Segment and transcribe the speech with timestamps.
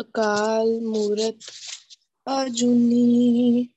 [0.00, 1.50] ਅਕਾਲ ਮੂਰਤ
[2.26, 3.68] ਅਜੂਨੀ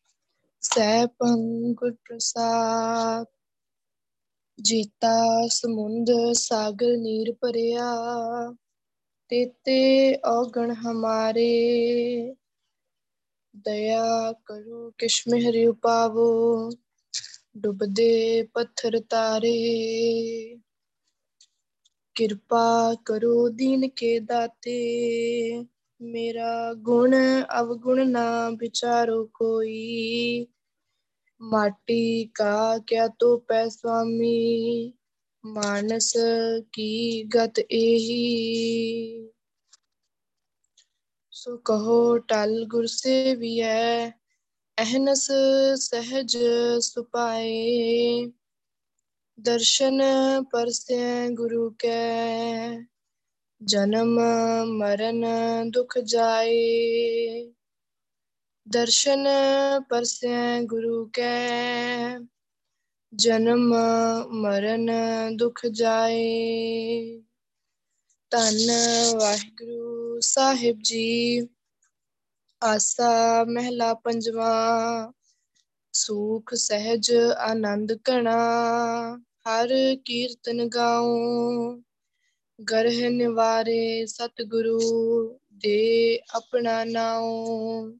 [0.61, 1.39] ਸੈਭੰ
[1.73, 3.25] ਗੁਰ ਪ੍ਰਸਾਦ,
[4.59, 7.85] ਜੀਤਾ ਸਮੁੰਦ ਸਾਗਰ ਨੀਰ ਭਰਿਆ,
[9.29, 12.35] ਤੇਤੇ ਔਗਣ ਹਮਾਰੇ,
[13.65, 16.69] ਦਇਆ ਕਰੋ ਕਿਸ਼ਮਿ ਹਰਿ ਉਪਾਵੋ
[17.57, 19.53] ਡੁੱਬਦੇ ਪੱਥਰ ਤਾਰੇ।
[22.15, 24.77] ਕਿਰਪਾ ਕਰੋ ਦੀਨ ਕੇ ਦਾਤੇ
[26.03, 27.15] ਮੇਰਾ ਗੁਣ
[27.59, 30.47] ਅਵਗੁਣ ਨਾ ਵਿਚਾਰੋ ਕੋਈ।
[31.41, 34.93] ਮਾਟੀ ਕਾ ਕਿਆ ਤੋ ਪੈ ਸੁਆਮੀ?
[35.45, 36.13] ਮਾਨਸ
[36.73, 39.29] ਕੀ ਗਤ ਇਹੀ
[41.31, 44.09] ਸੋ ਕਹੋ ਟਲ ਗੁਰ ਸੇਵੀਐ,
[44.77, 45.31] ਅਹਨਸ
[45.75, 46.37] ਸਹਿਜ
[46.79, 48.31] ਸੁਪਾਏ।
[49.39, 50.01] ਦਰਸ਼ਨ
[50.51, 52.79] ਪਰਸੈ ਗੁਰੂ ਕੈ
[53.65, 54.19] ਜਨਮ,
[54.65, 55.25] ਮਰਨ,
[55.69, 57.53] ਦੁਖ ਜਾਏ।
[58.69, 59.27] ਦਰਸ਼ਨ
[59.89, 62.19] ਪਰਸੈ ਗੁਰੂ ਕੈ।
[63.15, 63.75] ਜਨਮ,
[64.29, 64.91] ਮਰਨ,
[65.35, 67.21] ਦੁਖ ਜਾਏ।
[68.29, 68.67] ਧੰਨ
[69.17, 71.47] ਵਾਹਿਗੁਰੂ ਸਾਹਿਬ ਜੀ।
[72.63, 74.53] ਆਸਾ ਮਹਿਲਾ ਪੰਜਵਾ।
[75.93, 78.37] ਸੂਖ, ਸਹਿਜ, ਆਨੰਦ ਕਣਾ
[79.17, 79.69] ਹਰ
[80.05, 81.13] ਕੀਰਤਨ ਗਾਉ।
[82.71, 84.79] ਗਰਹ ਨਿਵਾਰੇ ਸਤਿਗੁਰੂ
[85.53, 87.91] ਦੇ ਆਪਣਾ ਨਾਉ।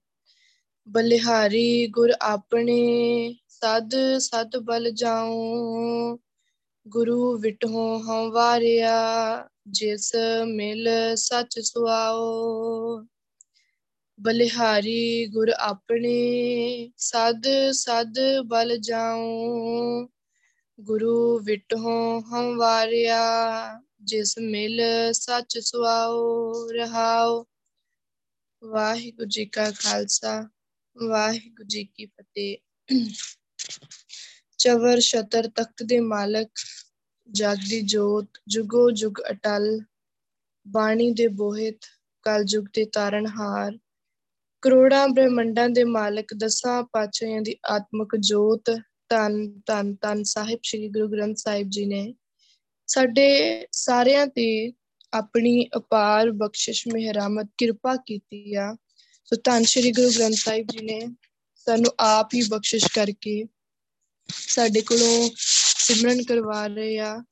[0.87, 5.33] ਬਲਿਹਾਰੀ ਗੁਰ ਆਪਣੇ ਸਦ ਸਦ ਬਲ ਜਾਉ।
[6.87, 8.95] ਗੁਰੂ ਵਿਟਹੁ ਹਉ ਵਾਰਿਆ,
[9.67, 10.11] ਜਿਸ
[10.47, 13.05] ਮਿਲ ਸਚ ਸੁਆਓ
[14.19, 18.13] ਬਲਿਹਾਰੀ ਗੁਰ ਆਪਣੇ ਸਦ ਸਦ
[18.45, 19.29] ਬਲ ਜਾਉ।
[20.79, 23.21] ਗੁਰੂ ਵਿਟਹੁ ਹਉ ਵਾਰਿਆ
[24.03, 24.81] ਜਿਸ ਮਿਲ
[25.13, 27.45] ਸਚ ਸੁਆਓ ਰਹਾਓ
[28.63, 30.49] ਵਾਹਿਗੁਰੂ ਜੀ ਕਾ ਖਾਲਸਾ,
[31.07, 32.57] ਵਾਹਿਗੁਰੂ ਜੀ ਕੀ ਫਤਿਹ।
[34.57, 36.49] ਚਵਰ ਛਤਰ ਤਖਤ ਦੇ ਮਾਲਕ
[37.31, 39.81] ਜਗ ਦੀ ਜੋਤ, ਜੁਗੋ ਜੁਗ ਅਟਲ।
[40.67, 41.77] ਬਾਣੀ ਦੇ ਬੋਹਿਤ,
[42.21, 43.77] ਕਲਯੁਗ ਦੇ ਤਾਰਨਹਾਰ
[44.61, 48.71] ਕਰੋੜਾਂ ਬ੍ਰਹਮੰਡਾਂ ਦੇ ਮਾਲਕ, ਦਸਾਂ ਪਾਤਸ਼ਾਹਾਂ ਦੀ ਆਤਮਿਕ ਜੋਤ।
[49.09, 52.15] ਧੰਨ ਧੰਨ ਧੰਨ ਸਾਹਿਬ, ਸ੍ਰੀ ਗੁਰੂ ਗ੍ਰੰਥ ਸਾਹਿਬ ਜੀ ਨੇ।
[52.87, 54.73] ਸਾਡੇ ਸਾਰਿਆਂ ਤੇ
[55.13, 58.75] ਆਪਣੀ ਅਪਾਰ ਬਖਸ਼ਿਸ਼ ਮਿਹਰਮਤ ਕਿਰਪਾ ਕੀਤੀ ਆ।
[59.25, 61.01] ਸੋ ਧੰਨ ਸ੍ਰੀ ਗੁਰੂ ਗ੍ਰੰਥ ਸਾਹਿਬ ਜੀ ਨੇ
[61.55, 63.45] ਸਾਨੂੰ ਆਪ ਹੀ ਬਖਸ਼ਿਸ਼ ਕਰਕੇ
[64.29, 67.23] ਸਾਡੇ ਕੋਲੋਂ ਸਿਮਰਨ ਕਰਵਾ ਰਹੇ ਆ।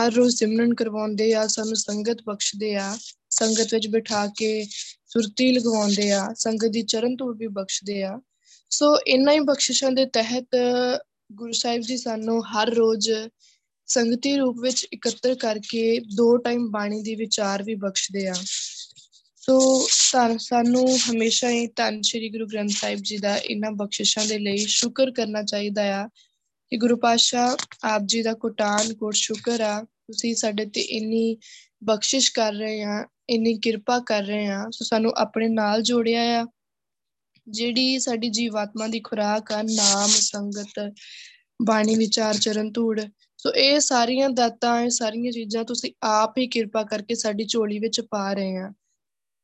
[0.00, 2.98] ਹਰ ਰੋਜ਼ ਸਿਮਰਨ ਕਰਵਾਉਂਦੇ ਆ, ਸਾਨੂੰ ਸੰਗਤ ਬਖਸ਼ਦੇ ਆ,
[3.30, 4.64] ਸੰਗਤ ਵਿੱਚ ਬਿਠਾ ਕੇ
[5.06, 8.20] ਸੁਰਤੀ ਲਗਵਾਉਂਦੇ ਆ, ਸੰਗਤ ਦੀ ਚਰਨ ਧੂੜ ਵੀ ਬਖਸ਼ਦੇ ਆ।
[8.70, 10.48] ਸੋ ਇਨ੍ਹਾਂ ਹੀ ਬਖਸ਼ਿਸ਼ਾਂ ਦੇ ਤਹਿਤ
[11.32, 13.10] ਗੁਰੂ ਸਾਹਿਬ ਜੀ ਸਾਨੂੰ ਹਰ ਰੋਜ਼
[13.90, 18.34] ਸੰਗਤੀ ਰੂਪ ਵਿੱਚ ਇਕੱਤਰ ਕਰਕੇ ਦੋ ਟਾਈਮ ਬਾਣੀ ਦੀ ਵਿਚਾਰ ਵੀ ਬਖਸ਼ਦੇ ਆ
[19.36, 19.86] ਸੋ,
[20.38, 25.10] ਸਾਨੂੰ ਹਮੇਸ਼ਾ ਹੀ ਧੰਨ ਸ਼੍ਰੀ ਗੁਰੂ ਗ੍ਰੰਥ ਸਾਹਿਬ ਜੀ ਦਾ ਇਹਨਾਂ ਬਖਸ਼ਿਸ਼ਾਂ ਦੇ ਲਈ ਸ਼ੁਕਰ
[25.10, 26.06] ਕਰਨਾ ਚਾਹੀਦਾ ਆ
[26.72, 31.36] ਕਿ ਗੁਰੂ ਪਾਤਸ਼ਾਹ ਆਪ ਜੀ ਦਾ ਕੋਟਾਨ ਕੋਟ ਸ਼ੁਕਰ ਆ। ਤੁਸੀਂ ਸਾਡੇ ਤੇ ਇੰਨੀ
[31.84, 36.46] ਬਖਸ਼ਿਸ਼ ਕਰ ਰਹੇ ਆ, ਇੰਨੀ ਕਿਰਪਾ ਕਰ ਰਹੇ ਆ। ਸੋ ਸਾਨੂੰ ਆਪਣੇ ਨਾਲ ਜੋੜਿਆ ਆ,
[37.46, 40.92] ਜਿਹੜੀ ਸਾਡੀ ਜੀਵਾਤਮਾ ਦੀ ਖੁਰਾਕ ਆ, ਨਾਮ, ਸੰਗਤ,
[41.62, 43.00] ਬਾਣੀ, ਵਿਚਾਰ, ਚਰਨ ਧੂੜ
[43.42, 48.00] ਸੋ ਇਹ ਸਾਰੀਆਂ ਦਾਤਾਂ, ਇਹ ਸਾਰੀਆਂ ਚੀਜ਼ਾਂ ਤੁਸੀਂ ਆਪ ਹੀ ਕਿਰਪਾ ਕਰਕੇ ਸਾਡੀ ਝੋਲੀ ਵਿੱਚ
[48.00, 48.72] ਪਾ ਰਹੇ ਆ।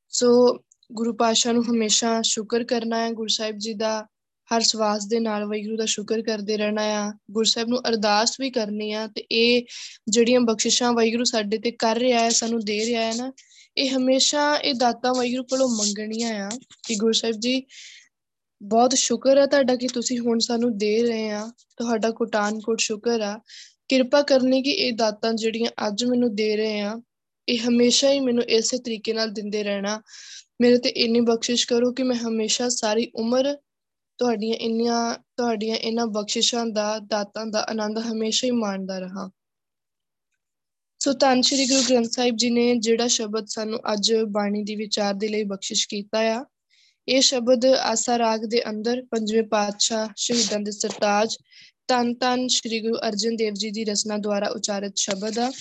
[0.09, 0.59] ਸੋ
[0.93, 4.07] ਗੁਰੂ ਪਾਤਸ਼ਾਹ ਨੂੰ ਹਮੇਸ਼ਾ ਸ਼ੁਕਰ ਕਰਨਾ ਹੈ। ਗੁਰੂ ਸਾਹਿਬ ਜੀ ਦਾ
[4.55, 8.51] ਹਰ ਸਵਾਸ ਦੇ ਨਾਲ ਵਾਹਿਗੁਰੂ ਦਾ ਸ਼ੁਕਰ ਕਰਦੇ ਰਹਿਣਾ ਆ। ਗੁਰੂ ਸਾਹਿਬ ਨੂੰ ਅਰਦਾਸ ਵੀ
[8.51, 9.63] ਕਰਨੀ ਆ ਤੇ ਇਹ
[10.09, 13.33] ਜਿਹੜੀਆਂ ਬਖਸ਼ਿਸ਼ਾਂ ਵਾਹਿਗੁਰੂ ਸਾਡੇ ਤੇ ਕਰ ਰਿਹਾ ਹੈ, ਸਾਨੂੰ ਦੇ ਰਿਹਾ ਹੈ ਨਾ,
[13.77, 16.49] ਇਹ ਹਮੇਸ਼ਾ ਇਹ ਦਾਤਾਂ ਵਾਹਿਗੁਰੂ ਕੋਲੋਂ ਮੰਗਣੀਆਂ ਆ
[16.89, 17.63] ਕਿ ਗੁਰੂ ਸਾਹਿਬ ਜੀ,
[18.63, 23.21] ਬਹੁਤ ਸ਼ੁਕਰ ਹੈ ਤੁਹਾਡਾ ਕਿ ਤੁਸੀਂ ਹੁਣ ਸਾਨੂੰ ਦੇ ਰਹੇ ਆ। ਤੁਹਾਡਾ ਕੋਟਾਨ ਕੋਟ ਸ਼ੁਕਰ
[23.21, 23.41] ਆ।
[23.89, 27.01] ਕਿਰਪਾ ਕਰਨੀ ਕਿ ਇਹ ਦਾਤਾਂ ਜਿਹੜੀਆਂ ਅੱਜ ਮੈਨੂੰ ਦੇ ਰਹੇ ਆ,
[27.49, 30.01] ਇਹ ਹਮੇਸ਼ਾ ਹੀ ਮੈਨੂੰ ਇਸੇ ਤਰੀਕੇ ਨਾਲ ਦਿੰਦੇ ਰਹਿਣਾ।
[30.61, 33.57] ਮੇਰੇ ਤੇ ਇੰਨੀ ਬਖਸ਼ਿਸ਼ ਕਰੋ ਕਿ ਮੈਂ ਹਮੇਸ਼ਾ ਸਾਰੀ ਉਮਰ
[34.19, 39.31] ਤੁਹਾਡੀਆਂ ਇੰਨੀਆਂ, ਤੁਹਾਡੀਆਂ ਇਹਨਾਂ ਬਖਸ਼ਿਸ਼ਾਂ ਦਾ, ਦਾਤਾਂ ਦਾ ਆਨੰਦ ਹਮੇਸ਼ਾ ਹੀ ਮਾਣਦਾ ਰਹਾ।
[40.99, 45.15] ਸੋ ਧੰਨ ਸ਼੍ਰੀ ਗੁਰੂ ਗ੍ਰੰਥ ਸਾਹਿਬ ਜੀ ਨੇ ਜਿਹੜਾ ਸ਼ਬਦ ਸਾਨੂੰ ਅੱਜ ਬਾਣੀ ਦੀ ਵਿਚਾਰ
[45.15, 46.45] ਦੇ ਲਈ ਬਖਸ਼ਿਸ਼ ਕੀਤਾ ਆ,
[47.09, 51.37] ਇਹ ਸ਼ਬਦ ਆਸਾ ਰਾਗ ਦੇ ਅੰਦਰ ਪੰਜਵੇਂ ਪਾਤਸ਼ਾਹ ਸ਼ਹੀਦਾਂ ਦੇ ਸਰਤਾਜ
[51.89, 55.53] ਤਨ ਤਨ ਸ੍ਰੀ ਗੁਰੂ ਅਰਜਨ ਦੇਵ ਜੀ ਦੀ ਰਚਨਾ ਦੁਆਰਾ ਉਚਾਰਿਤ ਸ਼ਬਦ ਆ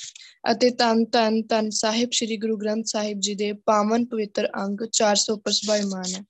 [0.52, 5.34] ਅਤੇ ਤਨ ਤਨ ਤਨ ਸਾਹਿਬ ਸ੍ਰੀ ਗੁਰੂ ਗ੍ਰੰਥ ਸਾਹਿਬ ਜੀ ਦੇ ਪਾਵਨ ਪਵਿੱਤਰ ਅੰਗ 400
[5.34, 6.24] ਉੱਪਰ ਸਭਾਇਮਾਨ ਹੈ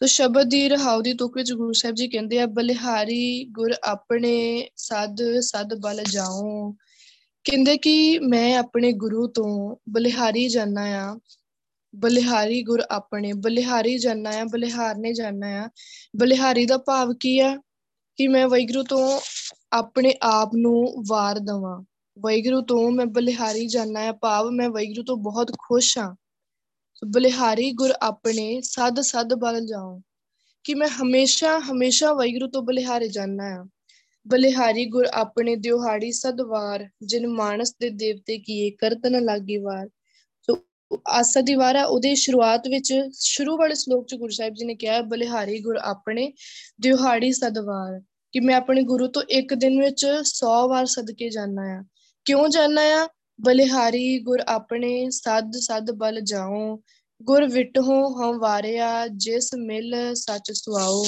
[0.00, 4.68] ਤੋ ਸ਼ਬਦ ਦੀ ਰਹਾਉ ਦੀ ਤੁਕ ਵਿੱਚ ਗੁਰੂ ਸਾਹਿਬ ਜੀ ਕਹਿੰਦੇ ਆ, ਬਲਿਹਾਰੀ ਗੁਰ ਆਪਣੇ
[4.76, 6.72] ਸਦ ਸਦ ਬਲ ਜਾਉ।
[7.44, 11.18] ਕਹਿੰਦੇ ਕਿ ਮੈਂ ਆਪਣੇ ਗੁਰੂ ਤੋਂ ਬਲਿਹਾਰੀ ਜਾਣਾ ਆ,
[11.96, 15.68] ਬਲਿਹਾਰੀ ਗੁਰ ਆਪਣੇ, ਬਲਿਹਾਰੀ ਜਾਣਾ ਆ, ਬਲਿਹਾਰਨੇ ਜਾਣਾ ਆ।
[16.16, 17.58] ਬਲਿਹਾਰੀ ਦਾ ਭਾਵ ਕੀ ਆ?
[18.22, 19.20] ਕਿ ਮੈਂ ਵੈਗਰੂ ਤੋਂ
[19.72, 21.82] ਆਪਣੇ ਆਪ ਨੂੰ ਵਾਰ ਦਵਾਂ।
[22.18, 26.16] ਵੈਗਰੂ ਤੋਂ ਮੈਂ ਬਲਿਹਾਰੀ ਜਾਣਾ ਆ ਭਾਵ ਮੈਂ ਵੈਗਰੂ ਤੋਂ ਬਹੁਤ ਖੁਸ਼ ਹਾਂ।
[27.04, 30.00] ਬਲਿਹਾਰੀ ਗੁਰ ਆਪਣੇ ਸਦ ਸਦ ਬਲ ਜਾਉ।
[30.64, 33.66] ਕਿ ਮੈਂ ਹਮੇਸ਼ਾ ਹਮੇਸ਼ਾ ਵੈਗਰੂ ਤੋਂ ਬਲਿਹਾਰੇ ਜਾਣਾ ਆ
[34.28, 39.88] ਬਲਿਹਾਰੀ ਗੁਰ ਆਪਣੇ ਦਿਹਾੜੀ ਸਦਵਾਰ ਜਿਨ ਮਾਨਸ ਦੇ ਦੇਵਤੇ ਕੀਏ ਕਰਤ ਨ ਲਾਗੀ ਵਾਰ।
[40.42, 40.58] ਸੋ
[41.08, 44.74] ਆਸਾ ਦੀ ਵਾਰ ਆ ਉਹਦੇ ਸ਼ੁਰੂਆਤ ਵਿੱਚ, ਸ਼ੁਰੂ ਵਾਲੇ ਸ਼ਲੋਕ ਚ ਗੁਰੂ ਸਾਹਿਬ ਜੀ ਨੇ
[44.74, 46.32] ਕਿਹਾ ਬਲਿਹਾਰੀ ਗੁਰ ਆਪਣੇ
[46.80, 51.84] ਦਿਹਾੜੀ ਸਦਵਾਰ ਕਿ ਮੈਂ ਆਪਣੇ ਗੁਰੂ ਤੋਂ ਇੱਕ ਦਿਨ ਵਿੱਚ 100 ਵਾਰ ਸਦਕੇ ਜਾਣਾ ਆ।
[52.24, 53.08] ਕਿਉਂ ਜਾਣਾ ਆ?
[53.40, 56.78] ਬਲਿਹਾਰੀ ਗੁਰ ਆਪਣੇ ਸਦ ਸਦ ਬਲ ਜਾਉ,
[57.22, 61.04] ਗੁਰ ਵਿਟਹੋ ਹਮ ਵਾਰਿਆ, ਜਿਸ ਮਿਲ ਸੱਚ ਸੁਆਓ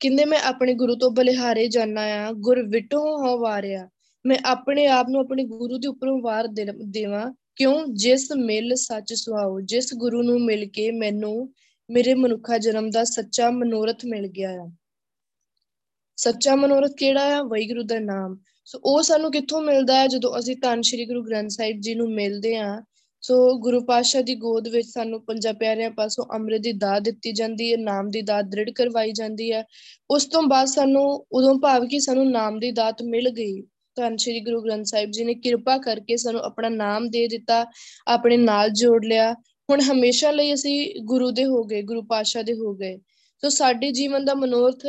[0.00, 3.88] ਕਿੰਨੇ ਮੈਂ ਆਪਣੇ ਗੁਰੂ ਤੋਂ ਬਲਿਹਾਰੇ ਜਾਣਾ ਆ, ਗੁਰ ਵਿਟੋ ਹੋ ਵਾਰਿਆ।
[4.26, 6.48] ਮੈਂ ਆਪਣੇ ਆਪ ਨੂੰ ਆਪਣੇ ਗੁਰੂ ਦੇ ਉੱਪਰੋਂ ਵਾਰ
[6.84, 7.86] ਦੇਵਾਂ। ਕਿਉਂ?
[7.92, 11.52] ਜਿਸ ਮਿਲ ਸੱਚ ਸੁਹਾਓ ਜਿਸ ਗੁਰੂ ਨੂੰ ਮਿਲ ਕੇ ਮੈਨੂੰ,
[11.90, 14.70] ਮੇਰੇ ਮਨੁੱਖਾ ਜਨਮ ਦਾ ਸੱਚਾ ਮਨੋਰਥ ਮਿਲ ਗਿਆ ਆ।
[16.16, 17.42] ਸੱਚਾ ਮਨੋਰਥ ਕਿਹੜਾ ਆ?
[17.42, 20.06] ਵੈਗੁਰੂ ਦਾ ਨਾਮ। ਸੋ ਉਹ ਸਾਨੂੰ ਕਿੱਥੋਂ ਮਿਲਦਾ ਹੈ?
[20.06, 22.82] ਜਦੋਂ ਅਸੀਂ ਧੰਨ ਸ਼੍ਰੀ ਗੁਰੂ ਗ੍ਰੰਥ ਸਾਹਿਬ ਜੀ ਨੂੰ ਮਿਲਦੇ ਆ
[23.22, 27.72] ਸੋ ਗੁਰੂ ਪਾਤਸ਼ਾਹ ਦੀ ਗੋਦ ਵਿੱਚ ਸਾਨੂੰ ਪੰਜਾਂ ਪਿਆਰਿਆਂ ਪਾਸੋਂ ਅੰਮ੍ਰਿਤ ਦੀ ਦਾਤ ਦਿੱਤੀ ਜਾਂਦੀ
[27.72, 29.64] ਹੈ, ਨਾਮ ਦੀ ਦਾਤ ਦ੍ਰਿੜ ਕਰਵਾਈ ਜਾਂਦੀ ਹੈ।
[30.10, 33.62] ਉਸ ਤੋਂ ਬਾਅਦ ਸਾਨੂੰ ਉਦੋਂ ਭਾਵ ਕਿ ਸਾਨੂੰ ਨਾਮ ਦੀ ਦਾਤ ਮਿਲ ਗਈ।
[33.96, 37.66] ਧੰਨ ਸ਼੍ਰੀ ਗੁਰੂ ਗ੍ਰੰਥ ਸਾਹਿਬ ਜੀ ਨੇ ਕਿਰਪਾ ਕਰਕੇ ਸਾਨੂੰ ਆਪਣਾ ਨਾਮ ਦੇ ਦਿੱਤਾ,
[38.08, 39.32] ਆਪਣੇ ਨਾਲ ਜੋੜ ਲਿਆ।
[39.70, 42.96] ਹੁਣ ਹਮੇਸ਼ਾ ਲਈ ਅਸੀਂ ਗੁਰੂ ਦੇ ਹੋ ਗਏ, ਗੁਰੂ ਪਾਤਸ਼ਾਹ ਦੇ ਹੋ ਗਏ।
[43.40, 44.86] ਸੋ ਸਾਡੇ ਜੀਵਨ ਦਾ ਮਨੋਰਥ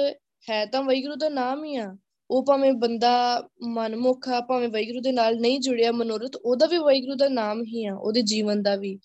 [0.49, 1.97] ਹੈ ਤਾਂ ਵੈਗੁਰੂ ਦਾ ਨਾਮ ਹੀ ਆ।
[2.31, 7.15] ਉਹ ਭਾਵੇਂ ਬੰਦਾ ਮਨਮੁਖ ਆ, ਭਾਵੇਂ ਵੈਗੁਰੂ ਦੇ ਨਾਲ ਨਹੀਂ ਜੁੜਿਆ ਮਨੋਰਥ, ਉਹਦਾ ਵੀ ਵੈਗੁਰੂ
[7.15, 8.99] ਦਾ ਨਾਮ ਹੀ ਆ, ਉਹਦੇ ਜੀਵਨ ਦਾ ਵੀ।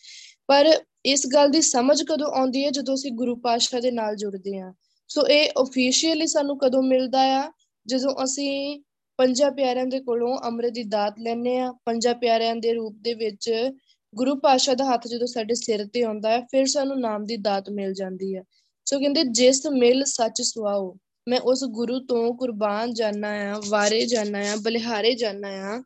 [0.46, 4.58] ਪਰ ਇਸ ਗੱਲ ਦੀ ਸਮਝ ਕਦੋਂ ਆਉਂਦੀ ਹੈ ਜਦੋਂ ਅਸੀਂ ਗੁਰੂ ਪਾਤਸ਼ਾਹ ਦੇ ਨਾਲ ਜੁੜਦੇ
[4.58, 4.72] ਆ
[5.08, 7.52] ਸੋ ਇਹ ਅਫੀਸ਼ੀਅਲੀ ਸਾਨੂੰ ਕਦੋਂ ਮਿਲਦਾ ਆ?
[7.86, 8.82] ਜਦੋਂ ਅਸੀਂ
[9.18, 13.70] ਪੰਜਾਂ ਪਿਆਰਿਆਂ ਦੇ ਕੋਲੋਂ ਅੰਮ੍ਰਿਤ ਦੀ ਦਾਤ ਲੈਨੇ ਆ ਪੰਜਾਂ ਪਿਆਰਿਆਂ ਦੇ ਰੂਪ ਦੇ ਵਿੱਚ
[14.14, 17.70] ਗੁਰੂ ਪਾਤਸ਼ਾਹ ਦਾ ਹੱਥ ਜਦੋਂ ਸਾਡੇ ਸਿਰ ਤੇ ਆਉਂਦਾ ਹੈ, ਫਿਰ ਸਾਨੂੰ ਨਾਮ ਦੀ ਦਾਤ
[17.70, 18.42] ਮਿਲ ਜਾਂਦੀ ਹੈ।
[18.84, 20.96] ਸੋ ਕਹਿੰਦੇ, ਜਿਸ ਮਿਲ ਸੱਚ ਸੁਆਓ।
[21.28, 25.82] ਮੈਂ ਉਸ ਗੁਰੂ ਤੋਂ ਕੁਰਬਾਨ ਜਾਣਾ ਆ, ਵਾਰੇ ਜਾਣਾ ਆ, ਬਲਿਹਾਰੇ ਜਾਣਾ ਆ,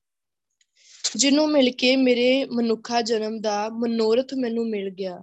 [1.17, 5.23] ਜਿਹਨੂੰ ਮਿਲ ਕੇ ਮੇਰੇ ਮਨੁੱਖਾ ਜਨਮ ਦਾ ਮਨੋਰਥ ਮੈਨੂੰ ਮਿਲ ਗਿਆ।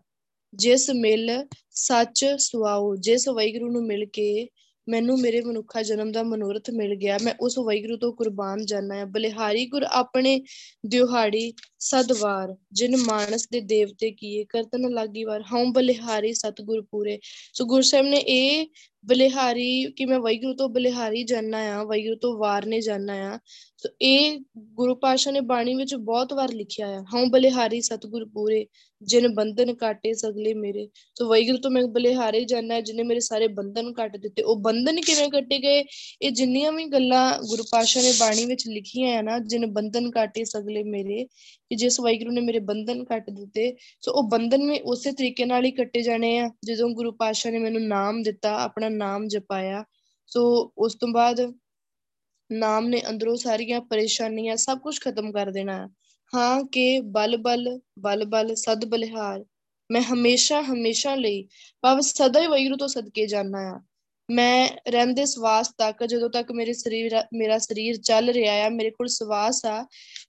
[0.53, 4.47] ਜਿਸ ਮਿਲ ਸੱਚ ਸੁਆਓ, ਜਿਸ ਵੈਗਰੂ ਨੂੰ ਮਿਲ ਕੇ
[4.89, 9.05] ਮੈਨੂੰ ਮੇਰੇ ਮਨੁੱਖਾ ਜਨਮ ਦਾ ਮਨੋਰਥ ਮਿਲ ਗਿਆ, ਮੈਂ ਉਸ ਵੈਗਰੂ ਤੋਂ ਕੁਰਬਾਨ ਜਾਣਾ ਹੈ
[9.05, 10.41] ਬਲਿਹਾਰੀ ਗੁਰ ਆਪਣੇ
[10.85, 17.19] ਦਿਹਾੜੀ ਸਦਵਾਰ ਜਿਨ ਮਾਨਸ ਦੇ ਦੇਵਤੇ ਕੀਏ, ਕਰਤਨ ਲਾਗੀ ਵਾਰ, ਹਉ ਬਲਿਹਾਰੀ ਸਤਗੁਰ ਪੂਰੇ।
[17.53, 18.67] ਸੋ ਗੁਰੂ ਸਾਹਿਬ ਨੇ ਇਹ
[19.05, 23.39] ਬਲਿਹਾਰੀ ਕਿ ਮੈਂ ਵੈਗਰੂ ਤੋਂ ਬਲਿਹਾਰੀ ਜਾਣਾ ਆ ਵੈਗਰੂ ਤੋਂ ਵਾਰ ਨੇ ਜਾਣਾ ਆ।
[23.77, 28.65] ਸੋ ਇਹ ਗੁਰੂ ਪਾਸ਼ਾ ਨੇ ਬਾਣੀ ਵਿੱਚ ਬਹੁਤ ਵਾਰ ਲਿਖਿਆ ਆ, ਹਉ ਬਲਿਹਾਰੀ ਸਤਗੁਰ ਪੂਰੇ,
[29.01, 33.93] ਜਿਨ ਬੰਧਨ ਕਾਟੇ ਸਗਲੇ ਮੇਰੇ। ਸੋ ਵੈਗਰੂ ਤੋਂ ਮੈਂ ਬਲਿਹਾਰੇ ਜਾਣਾ ਜਿਨੇ ਮੇਰੇ ਸਾਰੇ ਬੰਧਨ
[33.93, 35.83] ਕੱਟ ਦਿੱਤੇ। ਉਹ ਬੰਧਨ ਕਿਵੇਂ ਕੱਟੇ ਗਏ?
[36.21, 40.43] ਇਹ ਜਿੰਨੀਆਂ ਵੀ ਗੱਲਾਂ ਗੁਰੂ ਪਾਸ਼ਾ ਨੇ ਬਾਣੀ ਵਿੱਚ ਲਿਖੀਆਂ ਆ ਨਾ, ਜਿਨ ਬੰਧਨ ਕਾਟੇ
[40.43, 41.25] ਸਗਲੇ ਮੇਰੇ,
[41.69, 45.65] ਕਿ ਜਿਸ ਵੈਗਰੂ ਨੇ ਮੇਰੇ ਬੰਧਨ ਕੱਟ ਦਿੱਤੇ, ਸੋ ਉਹ ਬੰਧਨ ਵੀ ਉਸੇ ਤਰੀਕੇ ਨਾਲ
[45.65, 49.83] ਹੀ ਕੱਟੇ ਜਾਣੇ ਆ, ਜਦੋਂ ਗੁਰੂ ਪਾਸ਼ਾ ਨੇ ਮੈਨੂੰ ਨਾਮ ਦਿੱਤਾ, ਆਪਣਾ ਨਾਮ ਜਪਾਇਆ।
[50.27, 51.53] ਸੋ ਉਸ ਤੋਂ ਬਾਅਦ
[52.51, 55.89] ਨਾਮ ਨੇ ਅੰਦਰੋਂ ਸਾਰੀਆਂ ਪਰੇਸ਼ਾਨੀਆਂ ਸਭ ਕੁਝ ਖਤਮ ਕਰ ਦੇਣਾ।
[56.35, 59.45] ਹਾਂ ਕਿ ਬਲ ਬਲ ਬਲ ਬਲ, ਸਦ ਬਲਿਹਾਰ।
[59.91, 61.47] ਮੈਂ ਹਮੇਸ਼ਾ ਹਮੇਸ਼ਾ ਲਈ,
[61.81, 63.79] ਭਾਵ ਸਦਾ ਹੀ ਵੈਗਰੂ ਤੋਂ ਸਦਕੇ ਜਾਣਾ ਆ।
[64.31, 69.07] ਮੈਂ ਰਹਿੰਦੇ ਸਵਾਸ ਤੱਕ, ਜਦੋਂ ਤੱਕ ਮੇਰੇ ਸਰੀਰ, ਮੇਰਾ ਸਰੀਰ ਚੱਲ ਰਿਹਾ ਆ, ਮੇਰੇ ਕੋਲ
[69.07, 69.85] ਸਵਾਸ ਆ,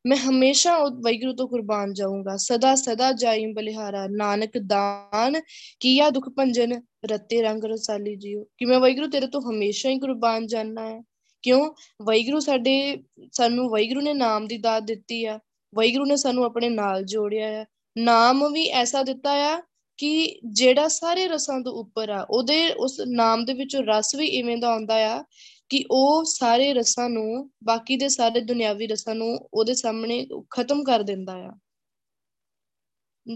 [0.07, 5.41] ਮੈਂ ਹਮੇਸ਼ਾ ਉਹ ਵੈਗਰੂ ਤੋਂ ਕੁਰਬਾਨ ਜਾਊਂਗਾ। ਸਦਾ ਸਦਾ ਜਾਈ ਬਲਿਹਾਰਾ, ਨਾਨਕ ਦਾਨ,
[5.81, 10.47] ਕੀਆ ਦੁਖ ਭੰਜਨ ਰਤੇ ਰੰਗ ਰਸਾਲੀ ਜੀਓ। ਕਿ ਮੈਂ ਵੈਗਰੂ ਤੇਰੇ ਤੋਂ ਹਮੇਸ਼ਾ ਹੀ ਕੁਰਬਾਨ
[10.47, 11.03] ਜਾਣਾ ਹੈ
[11.43, 11.71] ਕਿਉਂ?
[12.03, 15.39] ਵੈਗਰੂ ਸਾਡੇ, ਸਾਨੂੰ ਵੈਗਰੂ ਨੇ ਨਾਮ ਦੀ ਦਾਤ ਦਿੱਤੀ ਆ।
[15.75, 17.65] ਵੈਗਰੂ ਨੇ ਸਾਨੂੰ ਆਪਣੇ ਨਾਲ ਜੋੜਿਆ ਆ।
[17.99, 19.63] ਨਾਮ ਵੀ ਐਸਾ ਦਿੱਤਾ ਆ
[19.97, 24.57] ਕਿ ਜਿਹੜਾ ਸਾਰੇ ਰਸਾਂ ਤੋਂ ਉੱਪਰ ਆ, ਉਹਦੇ ਉਸ ਨਾਮ ਦੇ ਵਿੱਚੋਂ ਰਸ ਵੀ ਇਵੇਂ
[24.57, 25.25] ਦਾ ਆਉਂਦਾ ਆ
[25.69, 31.01] ਕਿ ਉਹ ਸਾਰੇ ਰਸਾਂ ਨੂੰ, ਬਾਕੀ ਦੇ ਸਾਰੇ ਦੁਨਿਆਵੀ ਰਸਾਂ ਨੂੰ ਉਹਦੇ ਸਾਹਮਣੇ ਖਤਮ ਕਰ
[31.01, 31.53] ਦਿੰਦਾ ਆ।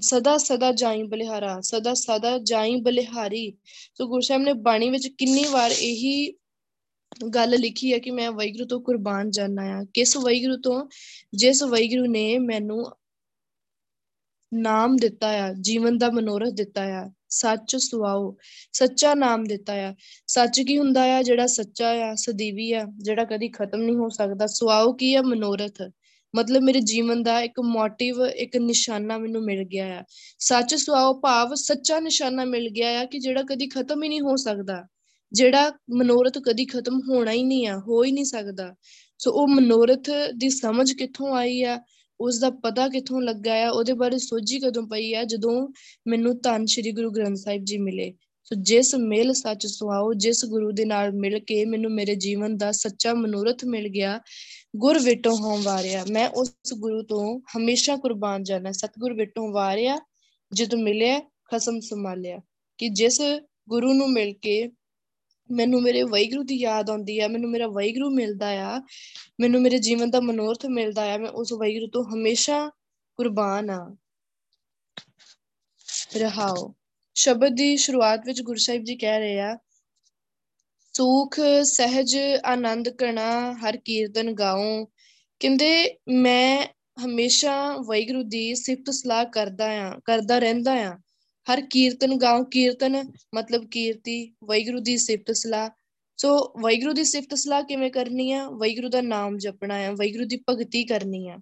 [0.00, 3.52] ਸਦਾ ਸਦਾ ਜਾਈ ਬਲਿਹਾਰਾ, ਸਦਾ ਸਦਾ ਜਾਈ ਬਲਿਹਾਰੀ।
[3.98, 6.32] ਸੋ ਗੁਰਸਾਹਿਬ ਨੇ ਬਾਣੀ ਵਿੱਚ ਕਿੰਨੀ ਵਾਰ ਇਹੀ
[7.34, 10.88] ਗੱਲ ਲਿਖੀ ਹੈ ਕਿ ਮੈਂ ਵੈਗਰੂ ਤੋਂ ਕੁਰਬਾਨ ਜਾਣਾ ਆ। ਕਿਸ ਵੈਗਰੂ ਤੋਂ?
[11.34, 12.92] ਜਿਸ ਵੈਗਰੂ ਨੇ ਮੈਨੂੰ
[14.54, 18.36] ਨਾਮ ਦਿੱਤਾ ਆ, ਜੀਵਨ ਦਾ ਮਨੋਰਥ ਦਿੱਤਾ ਆ, ਸੱਚ ਸੁਆਓ,
[18.72, 19.94] ਸੱਚਾ ਨਾਮ ਦਿੱਤਾ ਆ।
[20.26, 21.22] ਸੱਚ ਕੀ ਹੁੰਦਾ ਆ?
[21.22, 25.22] ਜਿਹੜਾ ਸੱਚਾ ਆ, ਸਦੀਵੀ ਆ, ਜਿਹੜਾ ਕਦੀ ਖਤਮ ਨਹੀਂ ਹੋ ਸਕਦਾ। ਸੁਆਓ ਕੀ ਆ?
[25.22, 25.82] ਮਨੋਰਥ।
[26.36, 30.04] ਮਤਲਬ ਮੇਰੇ ਜੀਵਨ ਦਾ ਇੱਕ ਮੋਟਿਵ, ਇੱਕ ਨਿਸ਼ਾਨਾ ਮੈਨੂੰ ਮਿਲ ਗਿਆ ਆ।
[30.38, 34.36] ਸੱਚ ਸੁਆਓ ਭਾਵ ਸੱਚਾ ਨਿਸ਼ਾਨਾ ਮਿਲ ਗਿਆ ਆ ਕਿ ਜਿਹੜਾ ਕਦੀ ਖਤਮ ਹੀ ਨਹੀਂ ਹੋ
[34.36, 34.86] ਸਕਦਾ।
[35.32, 38.74] ਜਿਹੜਾ ਮਨੋਰਥ ਕਦੀ ਖਤਮ ਹੋਣਾ ਹੀ ਨਹੀਂ ਆ, ਹੋ ਹੀ ਨਹੀਂ ਸਕਦਾ।
[39.18, 41.80] ਸੋ ਉਹ ਮਨੋਰਥ ਦੀ ਸਮਝ ਕਿੱਥੋਂ ਆਈ ਆ?
[42.20, 45.24] ਉਸ ਦਾ ਪਤਾ ਕਿੱਥੋਂ ਲੱਗਾ ਆ, ਉਹਦੇ ਬਾਰੇ ਸੋਝੀ ਕਦੋਂ ਪਈ ਆ?
[45.24, 45.68] ਜਦੋਂ
[46.06, 50.72] ਮੈਨੂੰ ਧੰਨ ਸ਼੍ਰੀ ਗੁਰੂ ਗ੍ਰੰਥ ਸਾਹਿਬ ਜੀ ਮਿਲੇ। ਸੋ ਜਿਸ ਮਿਲ ਸੱਚ ਸੁਆਓ ਜਿਸ ਗੁਰੂ
[50.72, 54.20] ਦੇ ਨਾਲ ਮਿਲ ਕੇ ਮੈਨੂੰ ਮੇਰੇ ਜੀਵਨ ਦਾ ਸੱਚਾ ਮਨੋਰਥ ਮਿਲ ਗਿਆ,
[54.76, 59.98] ਗੁਰ ਵਿਟੋ ਹੋਂ ਵਾਰਿਆ। ਮੈਂ ਉਸ ਗੁਰੂ ਤੋਂ ਹਮੇਸ਼ਾ ਕੁਰਬਾਨ ਜਾਣਾ, ਸਤਗੁਰ ਵਿਟੋ ਵਾਰਿਆ,
[60.52, 62.40] ਜਦ ਮਿਲਿਆ ਖਸਮ ਸੰਭਾਲਿਆ।
[62.78, 63.20] ਕਿ ਜਿਸ
[63.68, 64.70] ਗੁਰੂ ਨੂੰ ਮਿਲ ਕੇ
[65.50, 68.82] ਮੈਨੂੰ ਮੇਰੇ ਵੈਗਰੂ ਦੀ ਯਾਦ ਆਉਂਦੀ ਆ, ਮੈਨੂੰ ਮੇਰਾ ਵੈਗਰੂ ਮਿਲਦਾ ਆ,
[69.40, 72.70] ਮੈਨੂੰ ਮੇਰੇ ਜੀਵਨ ਦਾ ਮਨੋਰਥ ਮਿਲਦਾ ਆ, ਮੈਂ ਉਸ ਵੈਗਰੂ ਤੋਂ ਹਮੇਸ਼ਾ
[73.16, 73.96] ਕੁਰਬਾਨ ਆ।
[76.16, 76.74] ਰਹਾਓ।
[77.14, 79.58] ਸ਼ਬਦ ਦੀ ਸ਼ੁਰੂਆਤ ਵਿੱਚ ਗੁਰੂ ਸਾਹਿਬ ਜੀ ਕਹਿ ਰਹੇ ਆ,
[80.92, 84.84] ਸੁਖ, ਸਹਿਜ, ਆਨੰਦ ਕਣਾ ਹਰ ਕੀਰਤਨ ਗਾਉ।
[85.40, 86.66] ਕਹਿੰਦੇ, ਮੈਂ
[87.04, 90.98] ਹਮੇਸ਼ਾ ਵੈਗਰੂ ਦੀ ਸਿਫਤ ਸਲਾਹ ਕਰਦਾ ਆ, ਕਰਦਾ ਰਹਿੰਦਾ ਆ।
[91.52, 95.70] ਹਰ ਕੀਰਤਨ ਗਾਉ, ਕੀਰਤਨ ਮਤਲਬ ਕੀਰਤੀ ਵੈਗਰੂ ਦੀ ਸਿਫਤ ਸਲਾਹ।
[96.16, 98.50] ਸੋ ਵੈਗਰੂ ਦੀ ਸਿਫਤ ਸਲਾਹ ਕਿਵੇਂ ਕਰਨੀ ਆ?
[98.50, 101.38] ਵੈਗਰੂ ਦਾ ਨਾਮ ਜਪਣਾ ਆ ਵੈਗਰੂ ਦੀ ਭਗਤੀ ਕਰਨੀ ਆ।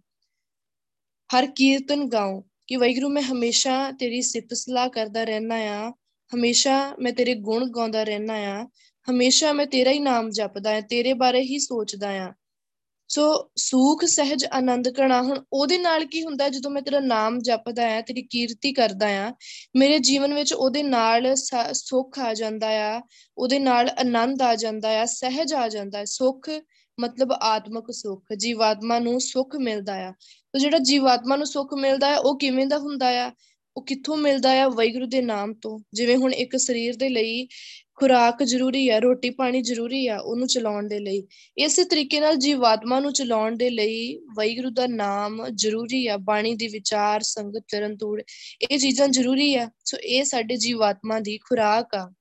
[1.31, 5.93] ਹਰ ਕੀਰਤਨ ਗਾਉ ਕਿ ਵੈਗਰੂ ਮੈਂ ਹਮੇਸ਼ਾ ਤੇਰੀ ਸਿਫਤ ਸਲਾਹ ਕਰਦਾ ਰਹਿਣਾ ਆ।
[6.35, 8.69] ਹਮੇਸ਼ਾ ਮੈਂ ਤੇਰੇ ਗੁਣ ਗਾਉਂਦਾ ਰਹਿਣਾ ਆ।
[9.11, 12.33] ਹਮੇਸ਼ਾ ਮੈਂ ਤੇਰਾ ਹੀ ਨਾਮ ਜਪਦਾ ਆ, ਤੇਰੇ ਬਾਰੇ ਹੀ ਸੋਚਦਾ ਆ।
[13.09, 17.97] ਸੋ ਸੂਖ, ਸਹਿਜ, ਆਨੰਦ ਕਣਾ ਹੁਣ ਉਹਦੇ ਨਾਲ ਕੀ ਹੁੰਦਾ ਜਦੋਂ ਮੈਂ ਤੇਰਾ ਨਾਮ ਜਪਦਾ
[17.97, 19.33] ਆ ਤੇਰੀ ਕੀਰਤੀ ਕਰਦਾ ਆ
[19.77, 21.35] ਮੇਰੇ ਜੀਵਨ ਵਿੱਚ ਉਹਦੇ ਨਾਲ
[21.73, 23.03] ਸੁੱਖ ਆ ਜਾਂਦਾ ਆ,
[23.39, 26.51] ਉਹਦੇ ਨਾਲ ਆਨੰਦ ਆ ਜਾਂਦਾ ਆ, ਸਹਿਜ ਆ ਜਾਂਦਾ ਹੈ। ਸੁੱਖ
[27.01, 30.13] ਮਤਲਬ ਆਤਮਿਕ ਸੁੱਖ, ਜੀਵਾਤਮਾ ਨੂੰ ਸੁੱਖ ਮਿਲਦਾ ਆ।
[30.53, 33.33] ਤੇ ਜਿਹੜਾ ਜੀਵਾਤਮਾ ਨੂੰ ਸੁੱਖ ਮਿਲਦਾ ਆ ਉਹ ਕਿਵੇਂ ਦਾ ਹੁੰਦਾ ਆ?
[33.77, 34.69] ਉਹ ਕਿੱਥੋਂ ਮਿਲਦਾ ਆ?
[34.69, 37.49] ਵੈਗੁਰੂ ਦੇ ਨਾਮ ਤੋਂ। ਜਿਵੇਂ ਹੁਣ ਇੱਕ ਸਰੀਰ ਦੇ ਲਈ
[37.95, 41.27] ਖੁਰਾਕ ਜ਼ਰੂਰੀ ਆ, ਰੋਟੀ ਪਾਣੀ ਜ਼ਰੂਰੀ ਆ ਉਹਨੂੰ ਚਲਾਉਣ ਦੇ ਲਈ।
[41.59, 46.69] ਇਸੇ ਤਰੀਕੇ ਨਾਲ ਜੀਵਾਤਮਾ ਨੂੰ ਚਲਾਉਣ ਦੇ ਲਈ ਵੈਗੁਰੂ ਦਾ ਨਾਮ ਜ਼ਰੂਰੀ ਆ, ਬਾਣੀ ਦੀ
[46.69, 48.23] ਵਿਚਾਰ, ਸੰਗਤ ਚਰਨ ਤੂੜ,
[48.71, 52.13] ਇਹ ਚੀਜ਼ਾਂ ਜ਼ਰੂਰੀ ਆ। ਸੋ ਇਹ ਸਾਡੇ ਜੀਵਾਤਮਾ ਦੀ ਖੁਰਾਕ ਆ।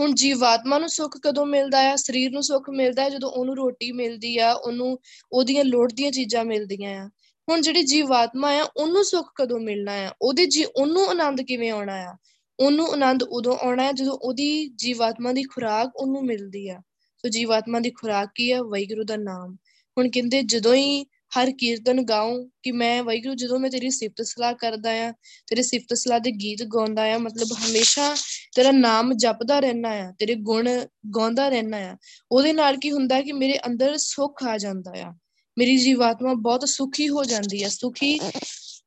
[0.00, 1.96] ਹੁਣ ਜੀਵਾਤਮਾ ਨੂੰ ਸੁੱਖ ਕਦੋਂ ਮਿਲਦਾ ਆ?
[1.96, 4.98] ਸਰੀਰ ਨੂੰ ਸੁੱਖ ਮਿਲਦਾ ਹੈ ਜਦੋਂ ਉਹਨੂੰ ਰੋਟੀ ਮਿਲਦੀ ਆ, ਉਹਨੂੰ
[5.32, 7.10] ਉਹਦੀਆਂ ਲੋੜ ਦੀਆਂ ਚੀਜ਼ਾਂ ਮਿਲਦੀਆਂ ਆ।
[7.48, 10.10] ਹੁਣ ਜਿਹੜੀ ਜੀਵਾਤਮਾ ਆ, ਉਹਨੂੰ ਸੁੱਖ ਕਦੋਂ ਮਿਲਣਾ ਆ?
[10.22, 12.16] ਉਹਦੇ ਜੀ, ਉਹਨੂੰ ਆਨੰਦ ਕਿਵੇਂ ਆਉਣਾ ਆ?
[12.60, 16.80] ਉਹਨੂੰ ਆਨੰਦ ਉਦੋਂ ਆਉਣਾ ਹੈ ਜਦੋਂ ਉਹਦੀ ਜੀਵਾਤਮਾ ਦੀ ਖੁਰਾਕ ਉਹਨੂੰ ਮਿਲਦੀ ਆ।
[17.18, 18.62] ਸੋ ਜੀਵਾਤਮਾ ਦੀ ਖੁਰਾਕ ਕੀ ਆ?
[18.62, 19.56] ਵੈਗੁਰੂ ਦਾ ਨਾਮ।
[19.98, 21.06] ਹੁਣ ਕਹਿੰਦੇ ਜਦੋਂ ਹੀ
[21.38, 25.12] ਹਰ ਕੀਰਤਨ ਗਾਉ ਕਿ ਮੈਂ ਵੈਗੁਰੂ ਜਦੋਂ ਮੈਂ ਤੇਰੀ ਸਿਫਤ ਸਲਾਹ ਕਰਦਾ ਆ,
[25.46, 28.16] ਤੇਰੇ ਸਿਫਤ ਸਲਾਹ ਦੇ ਗੀਤ ਗਾਉਂਦਾ ਆ, ਮਤਲਬ ਹਮੇਸ਼ਾ
[28.56, 30.68] ਤੇਰਾ ਨਾਮ ਜਪਦਾ ਰਹਿਣਾ ਆ, ਤੇਰੇ ਗੁਣ
[31.16, 31.96] ਗਾਉਂਦਾ ਰਹਿਣਾ ਆ,
[32.32, 35.14] ਉਹਦੇ ਨਾਲ ਕੀ ਹੁੰਦਾ ਕਿ ਮੇਰੇ ਅੰਦਰ ਸੁੱਖ ਆ ਜਾਂਦਾ ਆ।
[35.58, 38.20] ਮੇਰੀ ਜੀਵਾਤਮਾ ਬਹੁਤ ਸੁਖੀ ਹੋ ਜਾਂਦੀ ਆ। ਸੁਖੀ,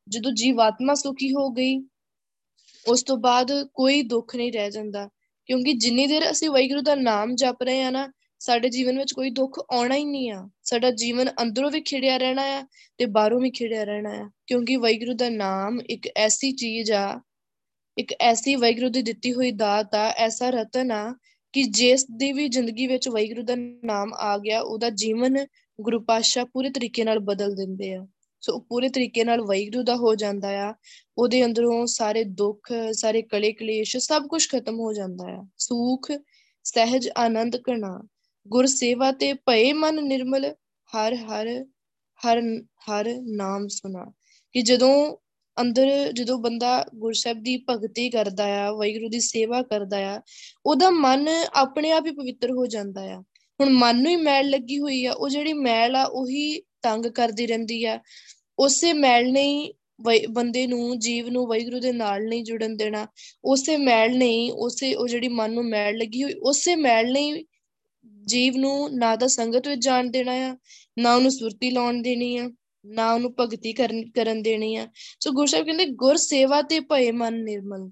[0.09, 1.79] ਜਦੋਂ ਜੀਵਾਤਮਾ ਸੁਖੀ ਹੋ ਗਈ
[2.89, 5.09] ਉਸ ਤੋਂ ਬਾਅਦ ਕੋਈ ਦੁੱਖ ਨਹੀਂ ਰਹਿ ਜਾਂਦਾ।
[5.45, 9.29] ਕਿਉਂਕਿ ਜਿੰਨੀ ਦੇਰ ਅਸੀਂ ਵਾਹਿਗੁਰੂ ਦਾ ਨਾਮ ਜਪ ਰਹੇ ਆ ਨਾ, ਸਾਡੇ ਜੀਵਨ ਵਿੱਚ ਕੋਈ
[9.29, 12.65] ਦੁੱਖ ਆਉਣਾ ਹੀ ਨਹੀਂ ਆ। ਸਾਡਾ ਜੀਵਨ ਅੰਦਰੋਂ ਵੀ ਖਿੜਿਆ ਰਹਿਣਾ ਆ
[12.97, 17.21] ਤੇ ਬਾਹਰੋਂ ਵੀ ਖਿੜਿਆ ਰਹਿਣਾ ਆ। ਕਿਉਂਕਿ ਵਾਹਿਗੁਰੂ ਦਾ ਨਾਮ ਇੱਕ ਐਸੀ ਚੀਜ਼ ਆ,
[17.97, 21.15] ਇੱਕ ਐਸੀ ਵਾਹਿਗੁਰੂ ਦੀ ਦਿੱਤੀ ਹੋਈ ਦਾਤ ਆ, ਐਸਾ ਰਤਨ ਆ
[21.53, 25.45] ਕਿ ਜਿਸ ਦੀ ਵੀ ਜ਼ਿੰਦਗੀ ਵਿੱਚ ਵਾਹਿਗੁਰੂ ਦਾ ਨਾਮ ਆ ਗਿਆ, ਉਹਦਾ ਜੀਵਨ
[25.81, 28.07] ਗੁਰੂ ਪਾਤਸ਼ਾਹ ਪੂਰੇ ਤਰੀਕੇ ਨਾਲ ਬਦਲ ਦਿੰਦੇ ਆ।
[28.41, 30.73] ਸੋ ਪੂਰੇ ਤਰੀਕੇ ਨਾਲ ਵਾਹਿਗੁਰੂ ਦਾ ਹੋ ਜਾਂਦਾ ਆ,
[31.17, 36.11] ਉਹਦੇ ਅੰਦਰੋਂ ਸਾਰੇ ਦੁੱਖ, ਸਾਰੇ ਕਲੇ ਕਲੇਸ਼ ਸਭ ਕੁਝ ਖਤਮ ਹੋ ਜਾਂਦਾ ਆ। ਸੁਖ,
[36.63, 38.07] ਸਹਿਜ, ਆਨੰਦ ਕਣਾ
[38.47, 40.53] ਗੁਰ ਸੇਵਾ ਤੇ ਭਏ ਮਨ ਨਿਰਮਲ,
[40.89, 41.65] ਹਰ ਹਰ
[42.19, 44.11] ਹਰ ਹਰ ਨਾਮ ਸੁਣਾ।
[44.51, 45.17] ਕਿ ਜਦੋਂ
[45.61, 50.21] ਅੰਦਰ, ਜਦੋਂ ਬੰਦਾ ਗੁਰਸਬ ਦੀ ਭਗਤੀ ਕਰਦਾ ਆ, ਵਾਹਿਗੁਰੂ ਦੀ ਸੇਵਾ ਕਰਦਾ ਆ,
[50.65, 53.23] ਉਹਦਾ ਮਨ ਆਪਣੇ ਆਪ ਹੀ ਪਵਿੱਤਰ ਹੋ ਜਾਂਦਾ ਆ।
[53.59, 57.47] ਹੁਣ ਮਨ ਨੂੰ ਹੀ ਮੈਲ ਲੱਗੀ ਹੋਈ ਆ, ਉਹ ਜਿਹੜੀ ਮੈਲ ਆ, ਉਹੀ ਤੰਗ ਕਰਦੀ
[57.47, 57.99] ਰਹਿੰਦੀ ਆ।
[58.59, 59.73] ਉਸੇ ਮੈਲ ਨਹੀਂ
[60.29, 63.07] ਬੰਦੇ ਨੂੰ, ਜੀਵ ਨੂੰ ਵਾਹਿਗੁਰੂ ਦੇ ਨਾਲ ਨਹੀਂ ਜੁੜਨ ਦੇਣਾ।
[63.43, 67.45] ਉਸੇ ਮੈਲ ਨਹੀਂ, ਉਸੇ ਉਹ ਜਿਹੜੀ ਮਨ ਨੂੰ ਮੈਲ ਲੱਗੀ ਹੋਈ, ਉਸੇ ਮੈਲ ਨਹੀਂ
[68.25, 70.57] ਜੀਵ ਨੂੰ ਨਾ ਤਾਂ ਸੰਗਤ ਵਿੱਚ ਜਾਣ ਦੇਣਾ ਆ,
[70.97, 72.49] ਨਾ ਉਹਨੂੰ ਸੁਰਤੀ ਲਾਉਣ ਦੇਣੀ ਆ,
[72.85, 74.87] ਨਾ ਉਹਨੂੰ ਭਗਤੀ ਕਰਨ ਕਰਨ ਦੇਣੀ ਆ।
[75.19, 77.89] ਸੋ ਗੁਰਸਾਹਿਬ ਕਹਿੰਦੇ, ਗੁਰ ਸੇਵਾ ਤੇ ਭਏ ਮਨ ਨਿਰਮਲ।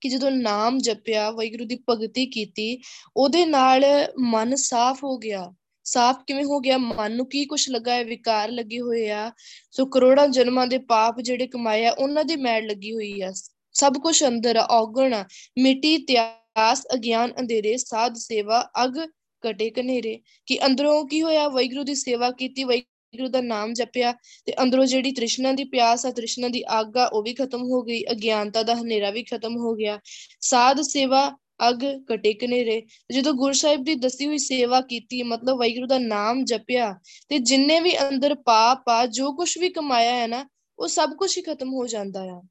[0.00, 2.80] ਕਿ ਜਦੋਂ ਨਾਮ ਜਪਿਆ, ਵਾਹਿਗੁਰੂ ਦੀ ਭਗਤੀ ਕੀਤੀ,
[3.16, 3.84] ਉਹਦੇ ਨਾਲ
[4.18, 5.54] ਮਨ ਸਾਫ਼ ਹੋ ਗਿਆ।
[5.86, 9.30] ਸਾਫ਼ ਕਿਵੇਂ ਹੋ ਗਿਆ, ਮਨ ਨੂੰ ਕੀ ਕੁਛ ਲੱਗਾ ਹੈ, ਵਿਕਾਰ ਲੱਗੇ ਹੋਏ ਆ,
[9.70, 13.32] ਸੋ ਕਰੋੜਾਂ ਜਨਮਾਂ ਦੇ ਪਾਪ ਜਿਹੜੇ ਕਮਾਏ ਆ, ਉਹਨਾਂ ਦੀ ਮੈਲ ਲੱਗੀ ਹੋਈ ਆ।
[13.72, 15.14] ਸਭ ਕੁਝ ਅੰਦਰ ਔਗਣ
[15.58, 18.98] ਮਿੱਟੀ ਤਿਆਸ ਅਗਿਆਨ, ਅੰਧੇਰੇ, ਸਾਧ ਸੇਵਾ, ਅਗ
[19.42, 24.14] ਕਟੇ ਕਨੇਰੇ ਕਿ ਅੰਦਰੋਂ ਕੀ ਹੋਇਆ ਵੈਗਰੂ ਦੀ ਸੇਵਾ ਕੀਤੀ ਵੈਗਰੂ ਦਾ ਨਾਮ ਜਪਿਆ,
[24.46, 27.82] ਤੇ ਅੰਦਰੋਂ ਜਿਹੜੀ ਤ੍ਰਿਸ਼ਨਾ ਦੀ ਪਿਆਸ ਆ, ਤ੍ਰਿਸ਼ਨਾ ਦੀ ਅੱਗ ਆ, ਉਹ ਵੀ ਖਤਮ ਹੋ
[27.82, 30.00] ਗਈ, ਅਗਿਆਨਤਾ ਦਾ ਹਨੇਰਾ ਵੀ ਖਤਮ ਹੋ ਗਿਆ।
[30.40, 31.36] ਸਾਧ ਸੇਵਾ
[31.68, 32.82] ਅਗ ਕਟੇ ਕਨੇਰੇ
[33.12, 36.98] ਜਦੋਂ ਗੁਰੂ ਸਾਹਿਬ ਦੀ ਦਸੀ ਹੋਈ ਸੇਵਾ ਕੀਤੀ, ਮਤਲਬ ਵਾਹਿਗੁਰੂ ਦਾ ਨਾਮ ਜਪਿਆ,
[37.28, 40.48] ਤੇ ਜਿੰਨੇ ਵੀ ਅੰਦਰ ਪਾਪ ਆ, ਜੋ ਕੁਝ ਵੀ ਕਮਾਇਆ ਹੈ ਨਾ,
[40.78, 42.42] ਉਹ ਸਭ ਕੁਝ ਹੀ ਖਤਮ ਹੋ ਜਾਂਦਾ ਆ।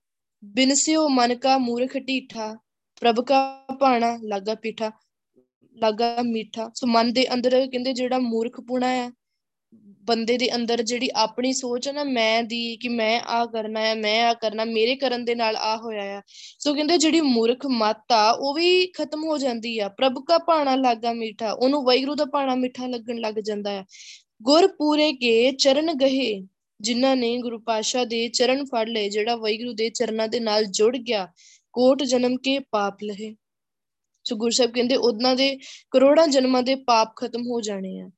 [0.46, 2.58] ਬਿਨਸਿਓ ਮਨ ਕਾ ਮੂਰਖ ਢੀਠਾ,
[3.02, 4.92] ਪ੍ਰਭ ਕਾ ਪਾਣਾ ਲਾਗਾ ਪੀਠਾ,
[5.76, 9.12] ਲਾਗਾ ਮੀਠਾ। ਸੋ ਮਨ ਦੇ ਅੰਦਰ ਕਹਿੰਦੇ ਜਿਹੜਾ ਮੂਰਖ ਪੁਣਾ ਆ
[10.06, 13.96] ਬੰਦੇ ਦੇ ਅੰਦਰ ਜਿਹੜੀ ਆਪਣੀ ਸੋਚ ਹੈ ਨਾ, ਮੈਂ ਦੀ ਕਿ ਮੈਂ ਆ ਕਰਨਾ ਹੈ
[13.96, 16.22] ਮੈਂ ਆ ਕਰਨਾ, ਮੇਰੇ ਕਰਨ ਦੇ ਨਾਲ ਆ ਹੋਇਆ ਆ।
[16.60, 20.76] ਸੋ ਕਹਿੰਦੇ ਜਿਹੜੀ ਮੂਰਖ ਮਤ ਆ, ਉਹ ਵੀ ਖਤਮ ਹੋ ਜਾਂਦੀ ਆ। ਪ੍ਰਭ ਕਾ ਭਾਣਾ
[20.76, 23.86] ਲਾਗਾ ਮੀਠਾ, ਉਹਨੂੰ ਵੈਗਰੂ ਦਾ ਭਾਣਾ ਮਿੱਠਾ ਲੱਗਣ ਲੱਗ ਜਾਂਦਾ ਆ।
[24.42, 26.48] ਗੁਰ ਪੂਰੇ ਕੇ ਚਰਨ ਗਹੇ,
[26.82, 30.98] ਜਿਨ੍ਹਾਂ ਨੇ ਗੁਰੂ ਪਾਸ਼ਾ ਦੇ ਚਰਨ ਫੜ ਲਏ, ਜਿਹੜਾ ਵੈਗਰੂ ਦੇ ਚਰਨਾਂ ਦੇ ਨਾਲ ਜੁੜ
[30.98, 31.28] ਗਿਆ,
[31.74, 33.36] ਕੋਟ ਜਨਮ ਕੇ ਪਾਪ ਲਹੇ।
[34.24, 35.58] ਸੋ ਗੁਰੂ ਸਾਹਿਬ ਕਹਿੰਦੇ, ਉਹਨਾਂ ਦੇ
[35.92, 38.10] ਕਰੋੜਾਂ ਜਨਮਾਂ ਦੇ ਪਾਪ ਖਤਮ ਹੋ ਜਾਣੇ ਆ।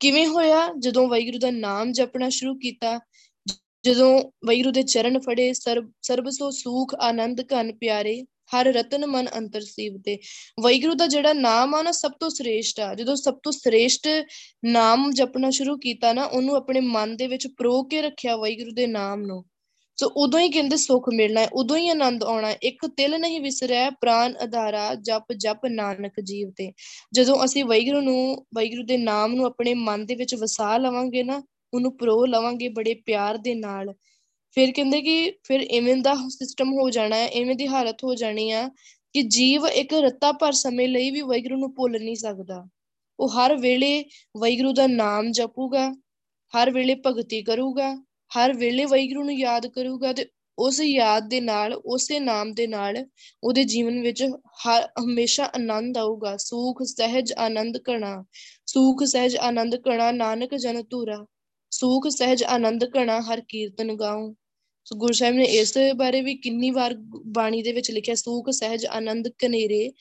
[0.00, 0.68] ਕਿਵੇਂ ਹੋਇਆ?
[0.78, 3.00] ਜਦੋਂ ਵੈਗੁਰੂ ਦਾ ਨਾਮ ਜਪਣਾ ਸ਼ੁਰੂ ਕੀਤਾ,
[3.84, 9.28] ਜਦੋਂ ਵੈਗੁਰੂ ਦੇ ਚਰਨ ਫੜੇ, ਸਰਬ ਸਰਬ ਸੋ ਸੁਖ, ਆਨੰਦ ਘਨ ਪਿਆਰੇ, ਹਰ ਰਤਨ ਮਨ
[9.38, 10.18] ਅੰਤਰ ਸੀਵ ਤੇ
[10.60, 14.08] ਵੈਗੁਰੂ ਦਾ ਜਿਹੜਾ ਨਾਮ ਆ ਨਾ, ਸਭ ਤੋਂ ਸ੍ਰੇਸ਼ਟ ਆ। ਜਦੋਂ ਸਭ ਤੋਂ ਸ੍ਰੇਸ਼ਟ
[14.64, 18.86] ਨਾਮ ਜਪਣਾ ਸ਼ੁਰੂ ਕੀਤਾ ਨਾ, ਉਹਨੂੰ ਆਪਣੇ ਮਨ ਦੇ ਵਿੱਚ ਪ੍ਰੋ ਕੇ ਰੱਖਿਆ ਵੈਗੁਰੂ ਦੇ
[18.86, 19.44] ਨਾਮ ਨੂੰ।
[19.96, 23.40] ਸੋ ਉਦੋਂ ਹੀ ਕਹਿੰਦੇ ਸੁੱਖ ਮਿਲਣਾ ਹੈ, ਉਦੋਂ ਹੀ ਆਨੰਦ ਆਉਣਾ ਹੈ। ਇੱਕ ਤਿਲ ਨਹੀਂ
[23.40, 26.72] ਵਿਸਰਿਆ, ਪ੍ਰਾਨ ਆਧਾਰਾ ਜਪ ਜਪ ਨਾਨਕ ਜੀਵ ਤੇ।
[27.14, 31.42] ਜਦੋਂ ਅਸੀਂ ਵੈਗੁਰੂ ਨੂੰ ਵੈਗੁਰੂ ਦੇ ਨਾਮ ਨੂੰ ਆਪਣੇ ਮਨ ਦੇ ਵਿੱਚ ਵਸਾ ਲਵਾਂਗੇ ਨਾ,
[31.74, 33.94] ਉਹਨੂੰ ਪ੍ਰੋ ਲਵਾਂਗੇ ਬੜੇ ਪਿਆਰ ਦੇ ਨਾਲ।
[34.52, 38.50] ਫਿਰ ਕਹਿੰਦੇ ਕਿ ਫਿਰ ਇਵੇਂ ਦਾ ਸਿਸਟਮ ਹੋ ਜਾਣਾ ਹੈ, ਇਵੇਂ ਦੀ ਹਾਲਤ ਹੋ ਜਾਣੀ
[38.50, 38.70] ਆ
[39.12, 42.68] ਕਿ ਜੀਵ ਇੱਕ ਰੱਤਾ ਭਰ ਸਮੇਂ ਲਈ ਵੀ ਵੈਗੁਰੂ ਨੂੰ ਭੁੱਲ ਨਹੀਂ ਸਕਦਾ।
[43.20, 44.04] ਉਹ ਹਰ ਵੇਲੇ
[44.40, 45.90] ਵੈਗੁਰੂ ਦਾ ਨਾਮ ਜਪੂਗਾ,
[46.54, 48.04] ਹਰ ਵੇਲੇ ਭਗਤੀ ਕਰੂਗਾ
[48.38, 50.26] ਹਰ ਵੇਲੇ ਵੈਗੁਰੂ ਨੂੰ ਯਾਦ ਕਰੂਗਾ ਤੇ
[50.58, 53.06] ਉਸ ਯਾਦ ਦੇ ਨਾਲ, ਉਸੇ ਨਾਮ ਦੇ ਨਾਲ
[53.42, 54.22] ਉਹਦੇ ਜੀਵਨ ਵਿੱਚ
[54.66, 58.24] ਹਰ, ਹਮੇਸ਼ਾ ਆਨੰਦ ਆਊਗਾ। ਸੁਖ, ਸਹਿਜ, ਆਨੰਦ ਕਣਾ
[58.66, 61.26] ਸੁਖ, ਸਹਿਜ, ਆਨੰਦ ਕਣਾ ਨਾਨਕ ਜਨ ਧੂਰਾ।
[61.70, 64.34] ਸੁਖ, ਸਹਿਜ, ਆਨੰਦ ਕਣਾ ਹਰ ਕੀਰਤਨ ਗਾਉ
[64.84, 66.94] ਸੋ ਗੁਰੂ ਸਾਹਿਬ ਨੇ ਇਸ ਬਾਰੇ ਵੀ ਕਿੰਨੀ ਵਾਰ
[67.26, 69.92] ਬਾਣੀ ਦੇ ਵਿੱਚ ਲਿਖਿਆ, ਸੁਖ, ਸਹਿਜ, ਆਨੰਦ ਕਨੇਰੇ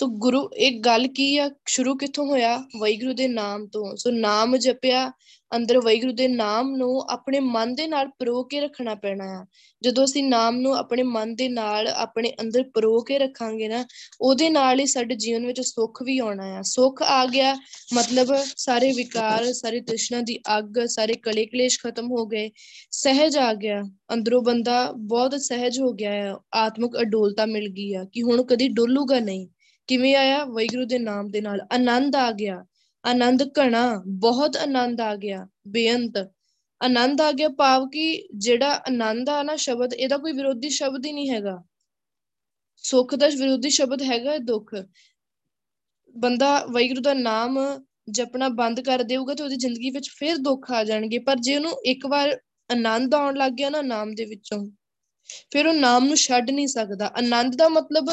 [0.00, 1.50] ਸੋ ਗੁਰੂ ਇੱਕ ਗੱਲ ਕੀ ਆ?
[1.66, 2.58] ਸ਼ੁਰੂ ਕਿੱਥੋਂ ਹੋਇਆ?
[2.58, 5.12] ਵੈਗੁਰੂ ਦੇ ਨਾਮ ਤੋਂ। ਸੋ ਨਾਮ ਜਪਿਆ,
[5.56, 9.46] ਅੰਦਰ ਵੈਗੁਰੂ ਦੇ ਨਾਮ ਨੂੰ ਆਪਣੇ ਮਨ ਦੇ ਨਾਲ ਪਰੋ ਕੇ ਰੱਖਣਾ ਪੈਣਾ ਆ।
[9.82, 13.86] ਜਦੋਂ ਅਸੀਂ ਨਾਮ ਨੂੰ ਆਪਣੇ ਮਨ ਦੇ ਨਾਲ, ਆਪਣੇ ਅੰਦਰ ਪਰੋ ਕੇ ਰੱਖਾਂਗੇ ਨਾ,
[14.20, 17.56] ਉਹਦੇ ਨਾਲ ਹੀ ਸਾਡੇ ਜੀਵਨ ਵਿੱਚ ਸੁੱਖ ਵੀ ਆਉਣਾ ਆ। ਸੁੱਖ ਆ ਗਿਆ,
[17.94, 22.50] ਮਤਲਬ ਸਾਰੇ ਵਿਕਾਰ, ਸਾਰੇ ਤ੍ਰਿਸ਼ਨਾ ਦੀ ਅੱਗ, ਸਾਰੇ ਕਲੇ ਕਲੇਸ਼ ਖਤਮ ਹੋ ਗਏ।
[22.90, 28.04] ਸਹਿਜ ਆ ਗਿਆ। ਅੰਦਰੋਂ ਬੰਦਾ ਬਹੁਤ ਸਹਿਜ ਹੋ ਗਿਆ ਆ। ਆਤਮਿਕ ਅਡੋਲਤਾ ਮਿਲ ਗਈ ਆ
[28.12, 29.48] ਕਿ ਹੁਣ ਕਦੀ ਡੋਲੂਗਾ ਨਹੀਂ।
[29.88, 30.44] ਕਿਵੇਂ ਆਇਆ?
[30.44, 32.64] ਵੈਗੁਰੂ ਦੇ ਨਾਮ ਦੇ ਨਾਲ ਆਨੰਦ ਆ ਗਿਆ।
[33.04, 36.18] ਆਨੰਦ ਘਣਾ, ਬਹੁਤ ਆਨੰਦ ਆ ਗਿਆ, ਬੇਅੰਤ।
[36.80, 41.12] ਆਨੰਦ ਆ ਗਿਆ ਭਾਵ ਕਿ ਜਿਹੜਾ ਆਨੰਦ ਆ ਨਾ ਸ਼ਬਦ, ਇਹਦਾ ਕੋਈ ਵਿਰੋਧੀ ਸ਼ਬਦ ਹੀ
[41.12, 41.62] ਨਹੀਂ ਹੈਗਾ।
[42.76, 44.74] ਸੁੱਖ ਦਾ ਵਿਰੋਧੀ ਸ਼ਬਦ ਹੈਗਾ ਦੁੱਖ।
[46.14, 47.58] ਬੰਦਾ ਵੈਗੁਰੂ ਦਾ ਨਾਮ
[48.10, 51.72] ਜਪਣਾ ਬੰਦ ਕਰ ਦੇਊਗਾ ਤੇ ਉਹਦੀ ਜ਼ਿੰਦਗੀ ਵਿੱਚ ਫਿਰ ਦੁੱਖ ਆ ਜਾਣਗੇ। ਪਰ ਜੇ ਉਹਨੂੰ
[51.84, 52.38] ਇੱਕ ਵਾਰ
[52.70, 54.66] ਆਨੰਦ ਆਉਣ ਲੱਗ ਗਿਆ ਨਾ ਨਾਮ ਦੇ ਵਿੱਚੋਂ
[55.50, 58.10] ਫਿਰ ਉਹ ਨਾਮ ਨੂੰ ਛੱਡ ਨਹੀਂ ਸਕਦਾ। ਆਨੰਦ ਦਾ ਮਤਲਬ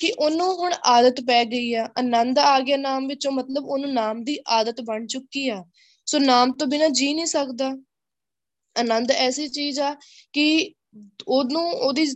[0.00, 4.24] ਕਿ ਉਹਨੂੰ ਹੁਣ ਆਦਤ ਪੈ ਗਈ ਆ। ਆਨੰਦ ਆ ਗਿਆ ਨਾਮ ਵਿੱਚੋਂ, ਮਤਲਬ ਉਹਨੂੰ ਨਾਮ
[4.24, 5.64] ਦੀ ਆਦਤ ਬਣ ਚੁੱਕੀ ਆ।
[6.06, 7.72] ਸੋ ਨਾਮ ਤੋਂ ਬਿਨਾ ਜੀ ਨਹੀਂ ਸਕਦਾ।
[8.76, 9.94] ਆਨੰਦ ਐਸੀ ਚੀਜ਼ ਆ
[10.32, 10.72] ਕਿ
[11.28, 12.06] ਉਹਨੂੰ ਉਹਦੀ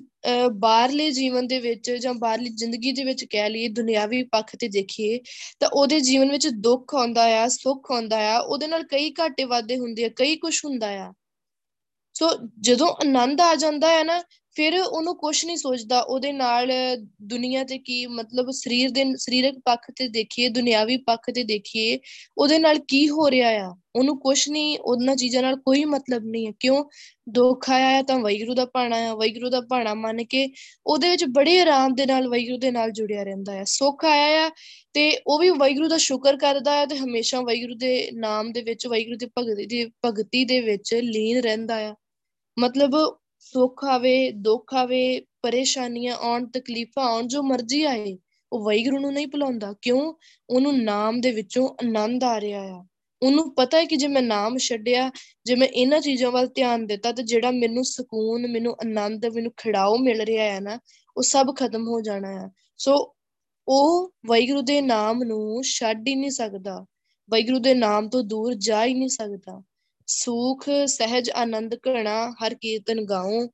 [0.53, 5.21] ਬਾਹਰਲੇ ਜੀਵਨ ਦੇ ਵਿੱਚ ਜਾਂ ਬਾਹਰਲੀ ਜ਼ਿੰਦਗੀ ਦੇ ਵਿੱਚ ਕਹਿ ਲਈਏ, ਦੁਨਿਆਵੀ ਪੱਖ ਤੇ ਦੇਖੀਏ,
[5.61, 9.77] ਤਾਂ ਉਹਦੇ ਜੀਵਨ ਵਿੱਚ ਦੁੱਖ ਆਉਂਦਾ ਆ, ਸੁੱਖ ਆਉਂਦਾ ਆ, ਉਹਦੇ ਨਾਲ ਕਈ ਘਾਟੇ ਵਾਧੇ
[9.77, 11.13] ਹੁੰਦੇ ਆ, ਕਈ ਕੁਝ ਹੁੰਦਾ ਆ।
[12.15, 12.29] ਸੋ
[12.61, 14.23] ਜਦੋਂ ਆਨੰਦ ਆ ਜਾਂਦਾ ਹੈ ਨਾ
[14.55, 16.73] ਫਿਰ ਉਹਨੂੰ ਕੁਝ ਨਹੀਂ ਸੋਚਦਾ, ਉਹਦੇ ਨਾਲ
[17.23, 21.99] ਦੁਨੀਆ ਤੇ ਕੀ ਮਤਲਬ ਸਰੀਰ ਦੇ, ਸਰੀਰਕ ਪੱਖ ਤੇ ਦੇਖੀਏ, ਦੁਨਿਆਵੀ ਪੱਖ ਤੇ ਦੇਖੀਏ,
[22.39, 23.77] ਉਹਦੇ ਨਾਲ ਕੀ ਹੋ ਰਿਹਾ ਆ?
[23.97, 26.85] ਉਹਨੂੰ ਕੁਝ ਨਹੀਂ ਉਹਨਾਂ ਚੀਜ਼ਾਂ ਨਾਲ ਕੋਈ ਮਤਲਬ ਨਹੀਂ ਹੈ। ਕਿਉਂ?
[27.29, 30.49] ਦੁੱਖ ਆਇਆ ਹੈ ਤਾਂ ਵੈਗਰੂ ਦਾ ਭਾਣਾ ਆ। ਵੈਗਰੂ ਦਾ ਭਾਣਾ ਮੰਨ ਕੇ
[30.87, 34.51] ਉਹਦੇ ਵਿੱਚ ਬੜੇ ਆਰਾਮ ਦੇ ਨਾਲ ਵੈਗਰੂ ਦੇ ਨਾਲ ਜੁੜਿਆ ਰਹਿੰਦਾ ਹੈ ਸੁੱਖ ਆਇਆ ਆ
[34.93, 38.87] ਤੇ ਉਹ ਵੀ ਵੈਗਰੂ ਦਾ ਸ਼ੁਕਰ ਕਰਦਾ ਹੈ ਤੇ ਹਮੇਸ਼ਾ ਵੈਗਰੂ ਦੇ ਨਾਮ ਦੇ ਵਿੱਚ
[38.87, 41.95] ਵੈਗਰੂ ਦੀ ਭਗਤੀ ਦੀ, ਭਗਤੀ ਦੇ ਵਿੱਚ ਲੀਨ ਰਹਿੰਦਾ ਆ।
[42.59, 48.19] ਮਤਲਬ ਸੁੱਖ ਆਵੇ ਦੁੱਖ ਆਵੇ ਪਰੇਸ਼ਾਨੀਆਂ ਆਉਣ, ਤਕਲੀਫਾਂ ਆਉਣ, ਜੋ ਮਰਜ਼ੀ ਆਏ,
[48.53, 50.15] ਉਹ ਵੈਗਰੂ ਨੂੰ ਨਹੀਂ ਭੁਲਾਉਂਦਾ। ਕਿਉਂ?
[50.51, 52.87] ਉਹਨੂੰ ਨਾਮ ਦੇ ਵਿੱਚੋਂ ਆਨੰਦ ਆ ਰਿਹਾ ਆ।
[53.23, 55.11] ਉਹਨੂੰ ਪਤਾ ਹੈ ਕਿ ਜੇ ਮੈਂ ਨਾਮ ਛੱਡਿਆ,
[55.45, 59.99] ਜੇ ਮੈਂ ਇਹਨਾਂ ਚੀਜ਼ਾਂ ਵੱਲ ਧਿਆਨ ਦਿੱਤਾ, ਤੇ ਜਿਹੜਾ ਮੈਨੂੰ ਸਕੂਨ, ਮੈਨੂੰ ਆਨੰਦ, ਮੈਨੂੰ ਖਿੜਾਓ
[59.99, 60.79] ਮਿਲ ਰਿਹਾ ਹੈ ਨਾ,
[61.17, 62.49] ਉਹ ਸਭ ਖਤਮ ਹੋ ਜਾਣਾ ਹੈ
[62.79, 63.15] ਸੋ
[63.69, 66.87] ਉਹ ਵੈਗਰੂ ਦੇ ਨਾਮ ਨੂੰ ਛੱਡ ਹੀ ਨਹੀਂ ਸਕਦਾ।
[67.31, 69.63] ਵੈਗਰੂ ਦੇ ਨਾਮ ਤੋਂ ਦੂਰ ਜਾ ਹੀ ਨਹੀਂ ਸਕਦਾ।
[70.11, 73.49] ਸੁਖ, ਸਹਿਜ, ਆਨੰਦ ਘਣਾ ਹਰ ਕੀਰਤਨ ਗਾਉ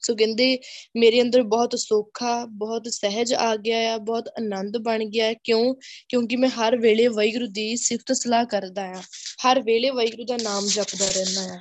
[0.00, 0.58] ਸੋ ਕਹਿੰਦੇ,
[0.96, 5.74] ਮੇਰੇ ਅੰਦਰ ਬਹੁਤ ਸੋਖਾ ਬਹੁਤ ਸਹਿਜ ਆ ਗਿਆ ਆ, ਬਹੁਤ ਆਨੰਦ ਬਣ ਗਿਆ ਕਿਉਂ?
[6.08, 9.02] ਕਿਉਂਕਿ ਮੈਂ ਹਰ ਵੇਲੇ ਵੈਗੁਰੂ ਦੀ ਸਿਫਤ ਸਲਾਹ ਕਰਦਾ ਆ।
[9.46, 11.60] ਹਰ ਵੇਲੇ ਵੈਗੁਰੂ ਦਾ ਨਾਮ ਜਪਦਾ ਰਹਿੰਦਾ ਆ।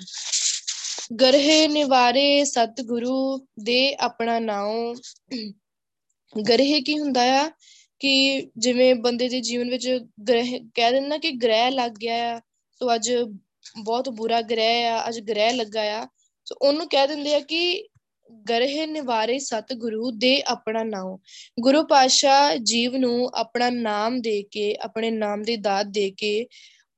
[1.21, 4.95] ਗਰਹੇ ਨਿਵਾਰੇ ਸਤਿਗੁਰੂ ਦੇ ਆਪਣਾ ਨਾਮ
[6.49, 7.51] ਗਰਹੇ ਕੀ ਹੁੰਦਾ ਆ
[7.99, 12.39] ਕਿ ਜਿਵੇਂ ਬੰਦੇ ਦੇ ਜੀਵਨ ਵਿੱਚ ਗ੍ਰਹਿ, ਕਹਿ ਦਿੰਦਾ ਕਿ ਗ੍ਰਹਿ ਲੱਗ ਗਿਆ ਆ।
[12.79, 13.13] ਸੋ ਅੱਜ
[13.83, 16.07] ਬਹੁਤ ਬੁਰਾ ਗ੍ਰਹਿ ਆ, ਅੱਜ ਗ੍ਰਹਿ ਲੱਗਾ ਆ।
[16.45, 17.87] ਸੋ ਉਹਨੂੰ ਕਹਿ ਦਿੰਦੇ ਆ ਕਿ
[18.49, 21.17] ਗਰਹਿ ਨਿਵਾਰੇ ਸਤਿਗੁਰੂ ਦੇ ਆਪਣਾ ਨਾਮ।
[21.59, 26.47] ਗੁਰੂ ਪਾਸ਼ਾ ਜੀਵ ਨੂੰ ਆਪਣਾ ਨਾਮ ਦੇ ਕੇ, ਆਪਣੇ ਨਾਮ ਦੀ ਦਾਤ ਦੇ ਕੇ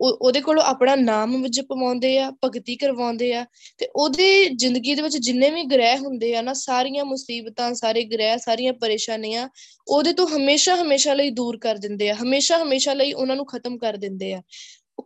[0.01, 3.45] ਉਹਦੇ ਕੋਲੋਂ ਆਪਣਾ ਨਾਮ ਵਿੱਚ ਪਵਾਉਂਦੇ ਆ, ਭਗਤੀ ਕਰਵਾਉਂਦੇ ਆ।
[3.77, 8.37] ਤੇ ਉਹਦੀ ਜ਼ਿੰਦਗੀ ਦੇ ਵਿੱਚ ਜਿੰਨੇ ਵੀ ਗ੍ਰਹਿ ਹੁੰਦੇ ਆ ਨਾ, ਸਾਰੀਆਂ ਮੁਸੀਬਤਾਂ, ਸਾਰੇ ਗ੍ਰਹਿ,
[8.37, 9.49] ਸਾਰੀਆਂ ਪਰੇਸ਼ਾਨੀਆਂ,
[9.87, 13.77] ਉਹਦੇ ਤੋਂ ਹਮੇਸ਼ਾ ਹਮੇਸ਼ਾ ਲਈ ਦੂਰ ਕਰ ਦਿੰਦੇ ਆ। ਹਮੇਸ਼ਾ ਹਮੇਸ਼ਾ ਲਈ ਉਹਨਾਂ ਨੂੰ ਖਤਮ
[13.77, 14.41] ਕਰ ਦਿੰਦੇ ਆ।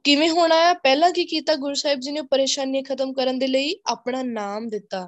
[0.03, 0.73] ਕਿਵੇਂ ਹੋਣਾ ਆ?
[0.73, 3.75] ਪਹਿਲਾਂ ਕੀ ਕੀਤਾ ਗੁਰੂ ਸਾਹਿਬ ਜੀ ਨੇ ਪਰੇਸ਼ਾਨੀਆਂ ਖਤਮ ਕਰਨ ਦੇ ਲਈ?
[3.87, 5.07] ਆਪਣਾ ਨਾਮ ਦਿੱਤਾ।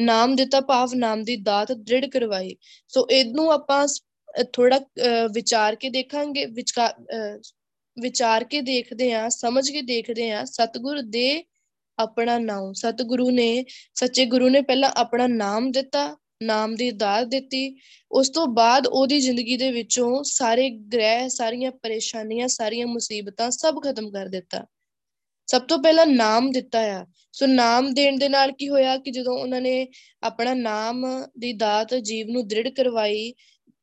[0.00, 2.56] ਨਾਮ ਦਿੱਤਾ, ਭਾਵ ਨਾਮ ਦੀ ਦਾਤ ਦ੍ਰਿੜ ਕਰਵਾਈ।
[2.88, 3.86] ਸੋ ਇਹਨੂੰ ਆਪਾਂ
[4.52, 4.80] ਥੋੜਾ
[5.32, 6.46] ਵਿਚਾਰ ਕੇ ਦੇਖਾਂਗੇ।
[7.96, 11.44] ਵਿਚਾਰ ਕੇ ਦੇਖਦੇ ਆ ਸਮਝ ਕੇ ਦੇਖਦੇ ਆ ਸਤਿਗੁਰ ਦੇ
[11.98, 16.04] ਆਪਣਾ ਨਾਮ। ਸਤਿਗੁਰੂ ਨੇ, ਸੱਚੇ ਗੁਰੂ ਨੇ ਪਹਿਲਾਂ ਆਪਣਾ ਨਾਮ ਦਿੱਤਾ।
[16.42, 17.76] ਨਾਮ ਦੀ ਦਾਤ ਦਿੱਤੀ।
[18.12, 24.10] ਉਸ ਤੋਂ ਬਾਅਦ ਉਹਦੀ ਜ਼ਿੰਦਗੀ ਦੇ ਵਿੱਚੋਂ ਸਾਰੇ ਗ੍ਰਹਿ, ਸਾਰੀਆਂ ਪਰੇਸ਼ਾਨੀਆਂ, ਸਾਰੀਆਂ ਮੁਸੀਬਤਾਂ ਸਭ ਖਤਮ
[24.10, 24.66] ਕਰ ਦਿੱਤਾ।
[25.46, 29.38] ਸਭ ਤੋਂ ਪਹਿਲਾਂ ਨਾਮ ਦਿੱਤਾ ਆ। ਸੋ ਨਾਮ ਦੇਣ ਦੇ ਨਾਲ ਕੀ ਹੋਇਆ ਕਿ ਜਦੋਂ
[29.38, 29.88] ਉਹਨਾਂ ਨੇ
[30.22, 31.06] ਆਪਣਾ ਨਾਮ
[31.38, 33.34] ਦੀ ਦਾਤ ਜੀਵ ਨੂੰ ਦ੍ਰਿੜ ਕਰਵਾਈ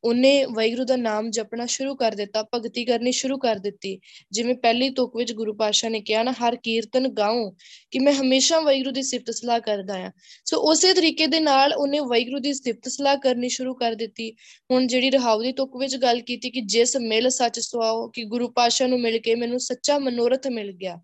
[0.04, 4.00] ਉਹਨੇ ਵੈਗਰੂ ਦਾ ਨਾਮ ਜਪਣਾ ਸ਼ੁਰੂ ਕਰ ਦਿੱਤਾ, ਭਗਤੀ ਕਰਨੀ ਸ਼ੁਰੂ ਕਰ ਦਿੱਤੀ।
[4.32, 7.50] ਜਿਵੇਂ ਪਹਿਲੀ ਤੁਕ ਵਿੱਚ ਗੁਰੂ ਪਾਸ਼ਾ ਨੇ ਕਿਹਾ ਨਾ, ਹਰ ਕੀਰਤਨ ਗਾਉ
[7.92, 10.12] ਕਿ ਮੈਂ ਹਮੇਸ਼ਾ ਵੈਗਰੂ ਦੀ ਸਿਫਤ ਸਲਾਹ ਕਰਦਾ ਆ
[10.46, 14.32] ਸੋ ਉਸੇ ਤਰੀਕੇ ਦੇ ਨਾਲ ਉਹਨੇ ਵੈਗਰੂ ਦੀ ਸਿਫਤ ਸਲਾਹ ਕਰਨੀ ਸ਼ੁਰੂ ਕਰ ਦਿੱਤੀ।
[14.72, 18.48] ਹੁਣ ਜਿਹੜੀ ਰਹਾਉ ਦੀ ਤੁਕ ਵਿੱਚ ਗੱਲ ਕੀਤੀ ਕਿ ਜਿਸ ਮਿਲ ਸੱਚ ਸੁਆਓ, ਕਿ ਗੁਰੂ
[18.50, 21.00] ਪਾਸ਼ਾ ਨੂੰ ਮਿਲ ਕੇ ਮੈਨੂੰ ਸੱਚਾ ਮਨੋਰਥ ਮਿਲ ਗਿਆ।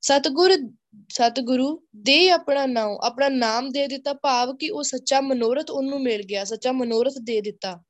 [0.00, 0.56] ਸਤਗੁਰ,
[1.08, 6.22] ਸਤਗੁਰੂ ਦੇ ਆਪਣਾ ਨਾਮ ਆਪਣਾ ਨਾਮ ਦੇ ਦਿੱਤਾ ਭਾਵ ਕਿ ਉਹ ਸੱਚਾ ਮਨੋਰਥ ਉਹਨੂੰ ਮਿਲ
[6.22, 7.82] ਗਿਆ, ਸੱਚਾ ਮਨੋਰਥ ਦੇ ਦਿੱਤਾ।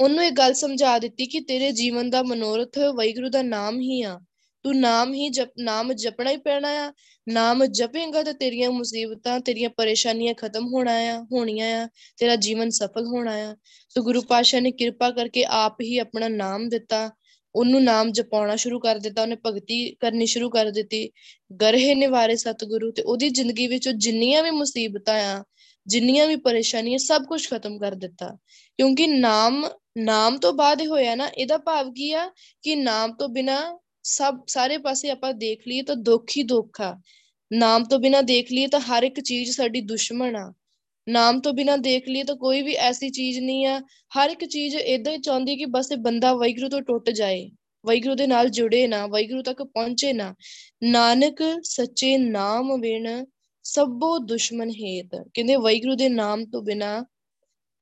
[0.00, 4.20] ਉਹਨੂੰ ਇਹ ਗੱਲ ਸਮਝਾ ਦਿੱਤੀ ਕਿ ਤੇਰੇ ਜੀਵਨ ਦਾ ਮਨੋਰਥ ਵੈਗੁਰੂ ਦਾ ਨਾਮ ਹੀ ਆ।
[4.62, 6.92] ਤੂੰ ਨਾਮ ਹੀ ਜਪ, ਨਾਮ ਜਪਣਾ ਹੀ ਪੈਣਾ ਆ।
[7.28, 13.06] ਨਾਮ ਜਪੇਂਗਾ ਤੇ ਤੇਰੀਆਂ ਮੁਸੀਬਤਾਂ, ਤੇਰੀਆਂ ਪਰੇਸ਼ਾਨੀਆਂ ਖਤਮ ਹੋਣਾ ਆ, ਹੋਣੀਆਂ ਆ। ਤੇਰਾ ਜੀਵਨ ਸਫਲ
[13.06, 13.56] ਹੋਣਾ ਆ।
[13.88, 17.10] ਸੋ ਗੁਰੂ ਪਾਸ਼ਾ ਨੇ ਕਿਰਪਾ ਕਰਕੇ ਆਪ ਹੀ ਆਪਣਾ ਨਾਮ ਦਿੱਤਾ।
[17.54, 21.10] ਉਹਨੂੰ ਨਾਮ ਜਪਾਉਣਾ ਸ਼ੁਰੂ ਕਰ ਦਿੱਤਾ। ਉਹਨੇ ਭਗਤੀ ਕਰਨੀ ਸ਼ੁਰੂ ਕਰ ਦਿੱਤੀ।
[21.60, 25.44] ਗਰਹੇ ਨਿਵਾਰੇ ਸਤਿਗੁਰੂ ਤੇ ਉਹਦੀ ਜ਼ਿੰਦਗੀ ਵਿੱਚ ਜਿੰਨੀਆਂ ਵੀ ਮੁਸੀਬਤਾਂ ਆ
[25.86, 28.28] ਜਿੰਨੀਆਂ ਵੀ ਪਰੇਸ਼ਾਨੀਆਂ ਸਭ ਕੁਝ ਖਤਮ ਕਰ ਦਿੱਤਾ।
[28.76, 29.68] ਕਿਉਂਕਿ ਨਾਮ
[29.98, 32.30] ਨਾਮ ਤੋਂ ਬਾਅਦ ਇਹ ਹੋਇਆ ਨਾ, ਇਹਦਾ ਭਾਵ ਕੀ ਆ?
[32.62, 37.00] ਕਿ ਨਾਮ ਤੋਂ ਬਿਨਾ ਸਭ, ਸਾਰੇ ਪਾਸੇ ਆਪਾਂ ਦੇਖ ਲਈਏ ਤਾਂ ਦੁੱਖ ਹੀ ਦੁੱਖ ਆ।
[37.52, 40.54] ਨਾਮ ਤੋਂ ਬਿਨਾ ਦੇਖ ਲਈਏ ਤਾਂ ਹਰ ਇੱਕ ਚੀਜ਼ ਸਾਡੀ ਦੁਸ਼ਮਣ ਆ।
[41.08, 43.80] ਨਾਮ ਤੋਂ ਬਿਨਾ ਦੇਖ ਲਈਏ ਤਾਂ ਕੋਈ ਵੀ ਐਸੀ ਚੀਜ਼ ਨਹੀਂ ਆ।
[44.18, 47.50] ਹਰ ਇੱਕ ਚੀਜ਼ ਇਦਾਂ ਹੀ ਚਾਹੁੰਦੀ ਕਿ ਬਸ ਇਹ ਬੰਦਾ ਵੈਗਰੂ ਤੋਂ ਟੁੱਟ ਜਾਏ।
[47.86, 50.34] ਵੈਗਰੂ ਦੇ ਨਾਲ ਜੁੜੇ ਨਾ ਵੈਗਰੂ ਤੱਕ ਪਹੁੰਚੇ ਨਾ।
[50.82, 53.26] ਨਾਨਕ ਸੱਚੇ ਨਾਮ ਬਿਨ
[53.64, 57.04] ਸਭੋ ਦੁਸ਼ਮਨ ਹੇਤ। ਕਹਿੰਦੇ ਵੈਗਰੂ ਦੇ ਨਾਮ ਤੋਂ ਬਿਨਾ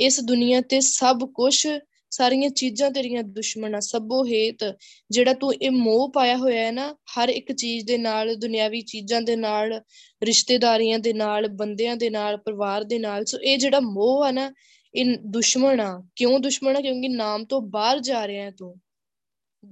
[0.01, 1.69] ਇਸ ਦੁਨੀਆ ਤੇ ਸਭ ਕੁਝ
[2.11, 4.77] ਸਾਰੀਆਂ ਚੀਜ਼ਾਂ ਤੇਰੀਆਂ ਦੁਸ਼ਮਣ ਆ, ਸਭੋ ਹੇਤ।
[5.11, 9.23] ਜਿਹੜਾ ਤੂੰ ਇਹ ਮੋਹ ਪਾਇਆ ਹੋਇਆ ਹੈ ਨਾ, ਹਰ ਇੱਕ ਚੀਜ਼ ਦੇ ਨਾਲ, ਦੁਨਿਆਵੀ ਚੀਜ਼ਾਂ
[9.23, 9.81] ਦੇ ਨਾਲ,
[10.23, 14.53] ਰਿਸ਼ਤੇਦਾਰੀਆਂ ਦੇ ਨਾਲ, ਬੰਦਿਆਂ ਦੇ ਨਾਲ, ਪਰਿਵਾਰ ਦੇ ਨਾਲ, ਸੋ ਇਹ ਜਿਹੜਾ ਮੋਹ ਆ ਨਾ,
[14.95, 16.81] ਇਹ ਦੁਸ਼ਮਣ ਆ। ਕਿਉਂ ਦੁਸ਼ਮਣ ਆ?
[16.81, 18.77] ਕਿਉਂਕਿ ਨਾਮ ਤੋਂ ਬਾਹਰ ਜਾ ਰਿਹਾ ਹੈ ਤੂੰ।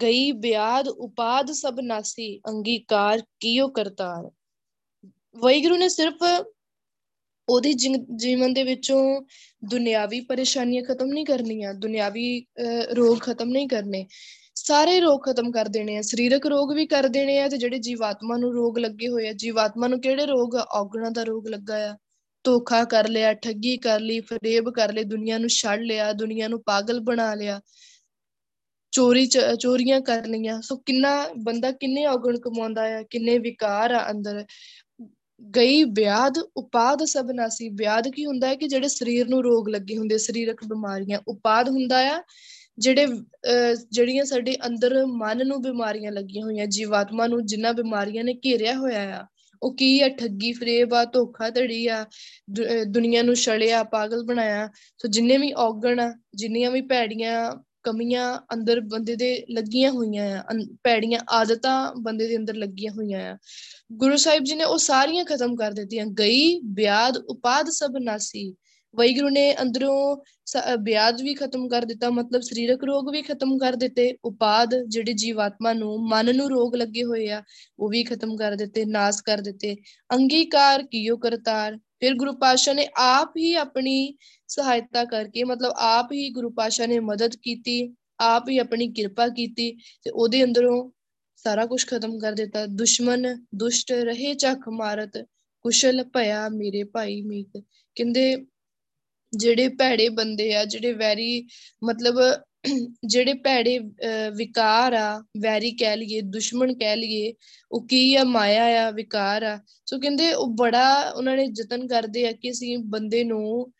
[0.03, 4.31] ਗਈ ਬਿਆਦ ਉਪਾਦ ਸਭ ਨਾਸੀ, ਅੰਗੀਕਾਰ ਕੀਓ ਕਰਤਾਰ।
[5.37, 6.23] ਵੈਗੁਰੂ ਨੇ ਸਿਰਫ
[7.49, 9.01] ਉਹਦੀ ਜੀਵਨ ਦੇ ਵਿੱਚੋਂ
[9.71, 12.45] ਦੁਨਿਆਵੀ ਪਰੇਸ਼ਾਨੀਆਂ ਖਤਮ ਨਹੀਂ ਕਰਨੀਆਂ, ਦੁਨਿਆਵੀ
[12.97, 14.07] ਰੋਗ ਖਤਮ ਨਹੀਂ ਕਰਨੇ।
[14.55, 18.37] ਸਾਰੇ ਰੋਗ ਖਤਮ ਕਰ ਦੇਣੇ ਆ। ਸਰੀਰਕ ਰੋਗ ਵੀ ਕਰ ਦੇਣੇ ਆ ਤੇ ਜਿਹੜੇ ਜੀਵਾਤਮਾ
[18.37, 20.57] ਨੂੰ ਰੋਗ ਲੱਗੇ ਹੋਏ ਆ। ਜੀਵਾਤਮਾ ਨੂੰ ਕਿਹੜੇ ਰੋਗ?
[20.57, 21.97] ਆ ਔਗਣਾ ਦਾ ਰੋਗ ਲੱਗਾ ਆ।
[22.45, 26.63] ਧੋਖਾ ਕਰ ਲਿਆ, ਠੱਗੀ ਕਰ ਲਈ, ਫਰੇਬ ਕਰ ਲਈ ਦੁਨੀਆ ਨੂੰ ਛੱਡ ਲਿਆ, ਦੁਨੀਆ ਨੂੰ
[26.67, 27.61] ਪਾਗਲ ਬਣਾ ਲਿਆ।
[28.93, 29.27] ਚੋਰੀ
[29.61, 34.45] ਚੋਰੀਆਂ ਕਰ ਲਈਆਂ। ਸੋ ਕਿੰਨਾ ਬੰਦਾ ਕਿੰਨੇ ਔਗਣ ਕਮਾਉਂਦਾ ਆ, ਕਿੰਨੇ ਵਿਕਾਰ ਆ ਅੰਦਰ।
[35.41, 39.97] ਗਈ ਵਿਆਦ ਉਪਾਦ ਸਭ ਨਾਸੀ। ਵਿਆਦ ਕੀ ਹੁੰਦਾ ਹੈ ਕਿ ਜਿਹੜੇ ਸਰੀਰ ਨੂੰ ਰੋਗ ਲੱਗੇ
[39.97, 42.21] ਹੁੰਦੇ, ਸਰੀਰਕ ਬਿਮਾਰੀਆਂ। ਉਪਾਦ ਹੁੰਦਾ ਆ,
[42.79, 43.07] ਜਿਹੜੇ
[43.93, 49.03] ਜਿਹੜੀਆਂ ਸਾਡੇ ਅੰਦਰ ਮਨ ਨੂੰ ਬਿਮਾਰੀਆਂ ਲੱਗੀਆਂ ਹੋਈਆਂ, ਜੀਵਾਤਮਾ ਨੂੰ ਜਿੰਨਾ ਬਿਮਾਰੀਆਂ ਨੇ ਘੇਰਿਆ ਹੋਇਆ
[49.17, 49.27] ਆ,
[49.63, 50.09] ਉਹ ਕੀ ਆ?
[50.11, 52.05] ਠੱਗੀ, ਫਰੇਬ ਆ, ਧੋਖਾ ਧੜੀ ਆ
[52.89, 57.51] ਦੁਨੀਆ ਨੂੰ ਛੜਿਆ ਪਾਗਲ ਬਣਾਇਆ। ਸੋ ਜਿੰਨੇ ਵੀ ਔਗਣ ਆ, ਜਿੰਨੀਆਂ ਵੀ ਭੈੜੀਆਂ
[57.83, 60.43] ਕਮੀਆਂ ਅੰਦਰ ਬੰਦੇ ਦੇ ਲੱਗੀਆਂ ਹੋਈਆਂ ਆ
[60.85, 63.37] ਪੈੜੀਆਂ, ਆਦਤਾਂ ਬੰਦੇ ਦੇ ਅੰਦਰ ਲੱਗੀਆਂ ਹੋਈਆਂ ਆ।
[63.93, 68.55] ਗੁਰੂ ਸਾਹਿਬ ਜੀ ਨੇ ਉਹ ਸਾਰੀਆਂ ਖਤਮ ਕਰ ਦਿੱਤੀਆਂ। ਗਈ, ਬਿਆਦ, ਉਪਾਦ ਸਭ ਨਾਸੀ।
[68.97, 70.17] ਵੈਗੁਰੂ ਨੇ ਅੰਦਰੋਂ
[70.79, 75.73] ਬਿਆਦ ਵੀ ਖਤਮ ਕਰ ਦਿੱਤਾ, ਮਤਲਬ ਸਰੀਰਕ ਰੋਗ ਵੀ ਖਤਮ ਕਰ ਦਿੱਤੇ। ਉਪਾਦ, ਜਿਹੜੇ ਜੀਵਾਤਮਾ
[75.73, 77.43] ਨੂੰ ਮਨ ਨੂੰ ਰੋਗ ਲੱਗੇ ਹੋਏ ਆ,
[77.79, 79.77] ਉਹ ਵੀ ਖਤਮ ਕਰ ਦਿੱਤੇ, ਨਾਸ ਕਰ ਦਿੱਤੇ।
[80.11, 84.15] ਅੰਗੀਕਾਰ ਕੀਓ ਕਰਤਾਰ ਫਿਰ ਗੁਰੂ ਪਾਸ਼ਾ ਨੇ ਆਪ ਹੀ ਆਪਣੀ
[84.49, 89.71] ਸਹਾਇਤਾ ਕਰਕੇ, ਮਤਲਬ ਆਪ ਹੀ ਗੁਰੂ ਪਾਸ਼ਾ ਨੇ ਮਦਦ ਕੀਤੀ, ਆਪ ਹੀ ਆਪਣੀ ਕਿਰਪਾ ਕੀਤੀ
[90.05, 90.91] ਤੇ ਉਹਦੇ ਅੰਦਰੋਂ
[91.37, 95.19] ਸਾਰਾ ਕੁਝ ਖਤਮ ਕਰ ਦਿੱਤਾ। ਦੁਸ਼ਮਨ ਦੁਸ਼ਟ ਰਹੇ ਚੱਖ ਮਾਰਤ,
[95.65, 97.63] ਕੁਸ਼ਲ ਭਇਆ ਮੇਰੇ ਭਾਈ ਮੀਤ।
[97.97, 98.47] ਕਹਿੰਦੇ
[99.33, 101.47] ਜਿਹੜੇ ਭੈੜੇ ਬੰਦੇ ਆ, ਜਿਹੜੇ ਵੈਰੀ
[101.85, 102.21] ਮਤਲਬ
[102.65, 103.79] ਜਿਹੜੇ ਭੈੜੇ
[104.37, 107.33] ਵਿਕਾਰ ਆ, ਵੈਰੀ ਕਹਿ ਲਈਏ, ਦੁਸ਼ਮਣ ਕਹਿ ਲਈਏ,
[107.73, 112.27] ਉਹ ਕੀ ਆ, ਮਾਇਆ ਆ, ਵਿਕਾਰ ਆ। ਸੋ ਕਹਿੰਦੇ ਉਹ ਬੜਾ ਉਹਨਾਂ ਨੇ ਯਤਨ ਕਰਦੇ
[112.29, 113.73] ਆ ਕਿ ਅਸੀਂ ਬੰਦੇ ਨੂੰ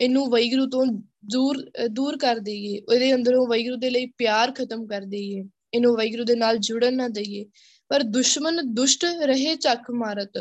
[0.00, 0.84] ਇਹਨੂੰ ਵੈਗਰੂ ਤੋਂ
[1.32, 5.42] ਦੂਰ ਦੂਰ ਕਰ ਦਈਏ। ਉਹਦੇ ਅੰਦਰੋਂ ਵੈਗਰੂ ਦੇ ਲਈ ਪਿਆਰ ਖਤਮ ਕਰ ਦਈਏ।
[5.74, 7.44] ਇਹਨੂੰ ਵੈਗਰੂ ਦੇ ਨਾਲ ਜੁੜਨ ਨਾ ਦਈਏ।
[7.90, 10.38] ਪਰ ਦੁਸ਼ਮਣ ਦੁਸ਼ਟ ਰਹੇ ਚੱਕ ਮਾਰਤ।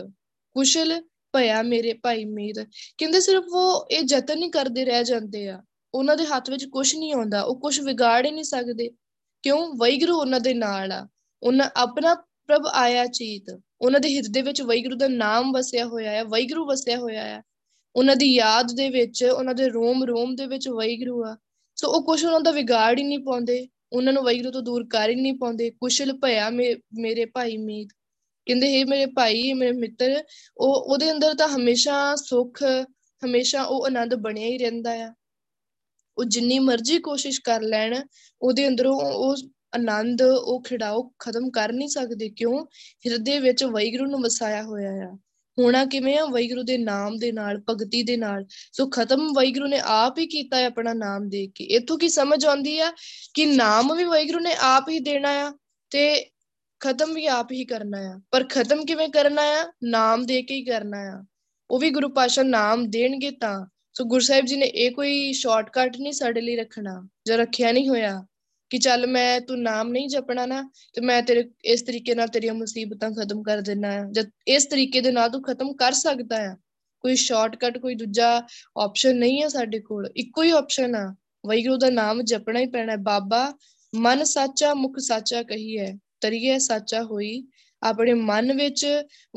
[0.55, 0.99] ਕੁਸ਼ਲ
[1.34, 2.65] ਭਇਆ ਮੇਰੇ ਭਾਈ ਮੀਰ।
[2.97, 5.62] ਕਹਿੰਦੇ ਸਿਰਫ ਉਹ ਇਹ ਯਤਨ ਹੀ ਕਰਦੇ ਰਹਿ ਜਾਂਦੇ ਆ।
[5.93, 8.89] ਉਹਨਾਂ ਦੇ ਹੱਥ ਵਿੱਚ ਕੁਝ ਨਹੀਂ ਆਉਂਦਾ, ਉਹ ਕੁਝ ਵਿਗਾੜ ਹੀ ਨਹੀਂ ਸਕਦੇ।
[9.43, 9.73] ਕਿਉਂ?
[9.73, 11.08] ਵੈਗਰੂ ਉਹਨਾਂ ਦੇ ਨਾਲ ਆ।
[11.43, 16.23] ਉਹਨਾਂ ਆਪਣਾ ਪ੍ਰਭ ਆਇਆ ਚੀਤ। ਉਹਨਾਂ ਦੇ ਹਿਰਦੇ ਵਿੱਚ ਵੈਗਰੂ ਦਾ ਨਾਮ ਵਸਿਆ ਹੋਇਆ ਹੈ
[16.23, 17.41] ਵੈਗਰੂ ਵਸਿਆ ਹੋਇਆ ਹੈ
[17.95, 21.38] ਉਹਨਾਂ ਦੀ ਯਾਦ ਦੇ ਵਿੱਚ, ਉਹਨਾਂ ਦੇ ਰੋਮ ਰੋਮ ਦੇ ਵਿੱਚ ਵੈਗਰੂ ਆ।
[21.75, 25.10] ਸੋ ਉਹ ਕੁਝ ਉਹਨਾਂ ਦਾ ਵਿਗਾੜ ਹੀ ਨਹੀਂ ਪਾਉਂਦੇ। ਉਹਨਾਂ ਨੂੰ ਵੈਗਰੂ ਤੋਂ ਦੂਰ ਕਰ
[25.10, 27.89] ਹੀ ਨਹੀਂ ਪਾਉਂਦੇ। ਕੁਸ਼ਲ ਭਇਆ ਮੇਰੇ ਭਾਈ ਮੀਤ।
[28.45, 30.23] ਕਹਿੰਦੇ, ਹੈ ਮੇਰੇ ਭਾਈ ਮੇਰੇ ਮਿੱਤਰ,
[30.58, 32.63] ਉਹ, ਉਹਦੇ ਅੰਦਰ ਤਾਂ ਹਮੇਸ਼ਾ ਸੁੱਖ,
[33.25, 35.13] ਹਮੇਸ਼ਾ ਉਹ ਆਨੰਦ ਬਣਿਆ ਹੀ ਰਹਿੰਦਾ ਆ।
[36.19, 38.01] ਉਹ ਜਿੰਨੀ ਮਰਜ਼ੀ ਕੋਸ਼ਿਸ਼ ਕਰ ਲੈਣ,
[38.41, 39.36] ਉਹਦੇ ਅੰਦਰੋਂ ਉਹ
[39.75, 42.65] ਆਨੰਦ, ਉਹ ਖਿੜਾਓ ਖਤਮ ਕਰ ਨਹੀਂ ਸਕਦੇ ਕਿਉਂ?
[43.08, 45.17] ਹਿਰਦੇ ਵਿੱਚ ਵੈਗਰੂ ਨੂੰ ਵਸਾਇਆ ਹੋਇਆ ਆ।
[45.60, 46.25] ਹੋਣਾ ਕਿਵੇਂ ਆ?
[46.25, 50.58] ਵੈਗਰੂ ਦੇ ਨਾਮ ਦੇ ਨਾਲ, ਭਗਤੀ ਦੇ ਨਾਲ। ਸੋ ਖਤਮ ਵੈਗਰੂ ਨੇ ਆਪ ਹੀ ਕੀਤਾ
[50.58, 52.93] ਹੈ ਆਪਣਾ ਨਾਮ ਦੇ ਕੇ। ਇਥੋਂ ਕੀ ਸਮਝ ਆਉਂਦੀ ਆ
[53.34, 55.53] ਕਿ ਨਾਮ ਵੀ ਵੈਗਰੂ ਨੇ ਆਪ ਹੀ ਦੇਣਾ ਆ
[55.89, 56.29] ਤੇ
[56.79, 59.71] ਖਤਮ ਵੀ ਆਪ ਹੀ ਕਰਨਾ ਆ। ਪਰ ਖਤਮ ਕਿਵੇਂ ਕਰਨਾ ਆ?
[59.84, 61.25] ਨਾਮ ਦੇ ਕੇ ਹੀ ਕਰਨਾ ਆ।
[61.69, 63.65] ਉਹ ਵੀ ਗੁਰੂ ਪਾਸ਼ਾ ਨਾਮ ਦੇਣਗੇ ਤਾਂ।
[64.00, 67.90] ਸੋ ਗੁਰੂ ਸਾਹਿਬ ਜੀ ਨੇ ਇਹ ਕੋਈ ਸ਼ਾਰਟਕਟ ਨਹੀਂ ਸਾਡੇ ਲਈ ਰੱਖਣਾ, ਜੋ ਰੱਖਿਆ ਨਹੀਂ
[67.90, 68.26] ਹੋਇਆ
[68.70, 72.54] ਕਿ ਚੱਲ ਮੈਂ, ਤੂੰ ਨਾਮ ਨਹੀਂ ਜਪਣਾ ਨਾ, ਤੇ ਮੈਂ ਤੇਰੇ, ਇਸ ਤਰੀਕੇ ਨਾਲ ਤੇਰੀਆਂ
[72.54, 76.56] ਮੁਸੀਬਤਾਂ ਖਤਮ ਕਰ ਦੇਣਾ ਹੈ ਜਦ ਇਸ ਤਰੀਕੇ ਦੇ ਨਾਲ ਤੂੰ ਖਤਮ ਕਰ ਸਕਦਾ ਹੈ
[77.00, 78.42] ਕੋਈ ਸ਼ਾਰਟਕਟ ਕੋਈ ਦੂਜਾ
[78.82, 81.16] ਆਪਸ਼ਨ ਨਹੀਂ ਹੈ ਸਾਡੇ ਕੋਲ, ਇੱਕੋ ਹੀ ਆਪਸ਼ਨ ਆ।
[81.48, 83.54] ਵੈਗੁਰੂ ਦਾ ਨਾਮ ਜਪਣਾ ਹੀ ਪੈਣਾ ਹੈ। ਬਾਬਾ
[83.96, 87.44] ਮਨ ਸਾਚਾ ਮੁਖ ਸਾਚਾ ਕਹੀ ਹੈ, ਤਰੀਏ ਸਾਚਾ ਹੋਈ
[87.84, 88.86] ਆਪਣੇ ਮਨ ਵਿੱਚ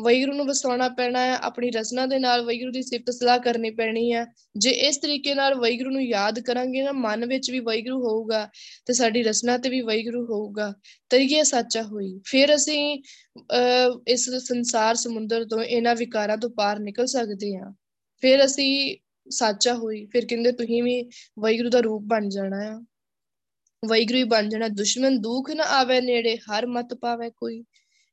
[0.05, 4.13] ਵੈਗੁਰੂ ਨੂੰ ਵਸਾਉਣਾ ਪੈਣਾ ਹੈ, ਆਪਣੀ ਰਸਨਾ ਦੇ ਨਾਲ ਵੈਗੁਰੂ ਦੀ ਸਿਫਤ ਸਲਾਹ ਕਰਨੀ ਪੈਣੀ
[4.13, 4.25] ਹੈ।
[4.57, 8.49] ਜੇ ਇਸ ਤਰੀਕੇ ਨਾਲ ਵੈਗੁਰੂ ਨੂੰ ਯਾਦ ਕਰਾਂਗੇ ਨਾ ਮਨ ਵਿੱਚ ਵੀ ਵੈਗੁਰੂ ਹੋਊਗਾ
[8.87, 10.73] ਤੇ ਸਾਡੀ ਰਸਨਾ ਤੇ ਵੀ ਵੈਗੁਰੂ ਹੋਊਗਾ।
[11.11, 13.03] ਤਰੀਏ ਸੱਚਾ ਹੋਈ। ਫਿਰ ਅਸੀਂ
[14.09, 17.73] ਇਸ ਸੰਸਾਰ ਸਮੁੰਦਰ ਤੋਂ ਇਹਨਾਂ ਵਿਕਾਰਾਂ ਤੋਂ ਪਾਰ ਨਿਕਲ ਸਕਦੇ ਹਾਂ।
[18.23, 18.97] ਫਿਰ ਅਸੀਂ
[19.31, 21.03] ਸੱਚਾ ਹੋਈ। ਫਿਰ ਕਹਿੰਦੇ ਤੁਸੀਂ ਵੀ
[21.39, 22.81] ਵੈਗੁਰੂ ਦਾ ਰੂਪ ਬਣ ਜਾਣਾ ਆ।
[23.89, 27.63] ਵੈਗੁਰੂ ਹੀ ਬਣ ਜਾਣਾ। ਦੁਸ਼ਮਣ ਦੁੱਖ ਨਾ ਆਵੇ ਨੇੜੇ, ਹਰ ਮਤ ਪਾਵੇ ਕੋਈ।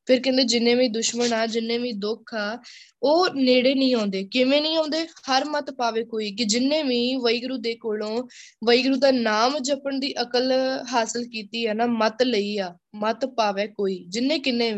[0.09, 2.57] ਫਿਰ ਕਹਿੰਦੇ ਜਿੰਨੇ ਵੀ ਦੁਸ਼ਮਣ ਆ, ਜਿੰਨੇ ਵੀ ਦੁੱਖ ਆ,
[3.03, 5.05] ਉਹ ਨੇੜੇ ਨਹੀਂ ਆਉਂਦੇ, ਕਿਵੇਂ ਨਹੀਂ ਆਉਂਦੇ?
[5.05, 8.23] ਹਰ ਮਤ ਪਾਵੇ ਕੋਈ ਕਿ ਜਿੰਨੇ ਵੀ ਵੈਗੁਰੂ ਦੇ ਕੋਲੋਂ
[8.65, 10.53] ਵੈਗੁਰੂ ਦਾ ਨਾਮ ਜਪਣ ਦੀ ਅਕਲ
[10.93, 14.71] ਹਾਸਲ ਕੀਤੀ ਹੈ ਨਾ, ਮਤ ਲਈ ਆ, ਮਤ ਪਾਵੇ ਕੋਈ, ਜਿੰਨੇ ਕਿੰਨੇ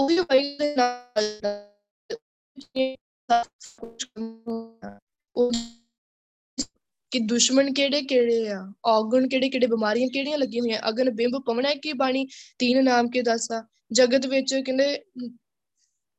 [0.00, 1.24] ਉਹ ਵੀ ਵੈਗੁਰੂ ਦੇ ਨਾਲ
[5.36, 5.52] ਉਹ
[7.10, 8.72] ਕਿ ਦੁਸ਼ਮਣ ਕਿਹੜੇ ਕਿਹੜੇ ਆ?
[8.84, 9.66] ਔਗਣ ਕਿਹੜੇ ਕਿਹੜੇ?
[9.66, 10.88] ਬਿਮਾਰੀਆਂ ਕਿਹੜੀਆਂ ਲੱਗੀਆਂ ਹੋਈਆਂ?
[10.88, 12.26] ਅਗਨ, ਬਿੰਬ ਪਵਣਾ ਕੀ ਬਾਣੀ?
[12.58, 14.98] ਤੀਨ ਨਾਮ ਕੇ ਦਾਸਾ। ਜਗਤ ਵਿੱਚ ਕਹਿੰਦੇ,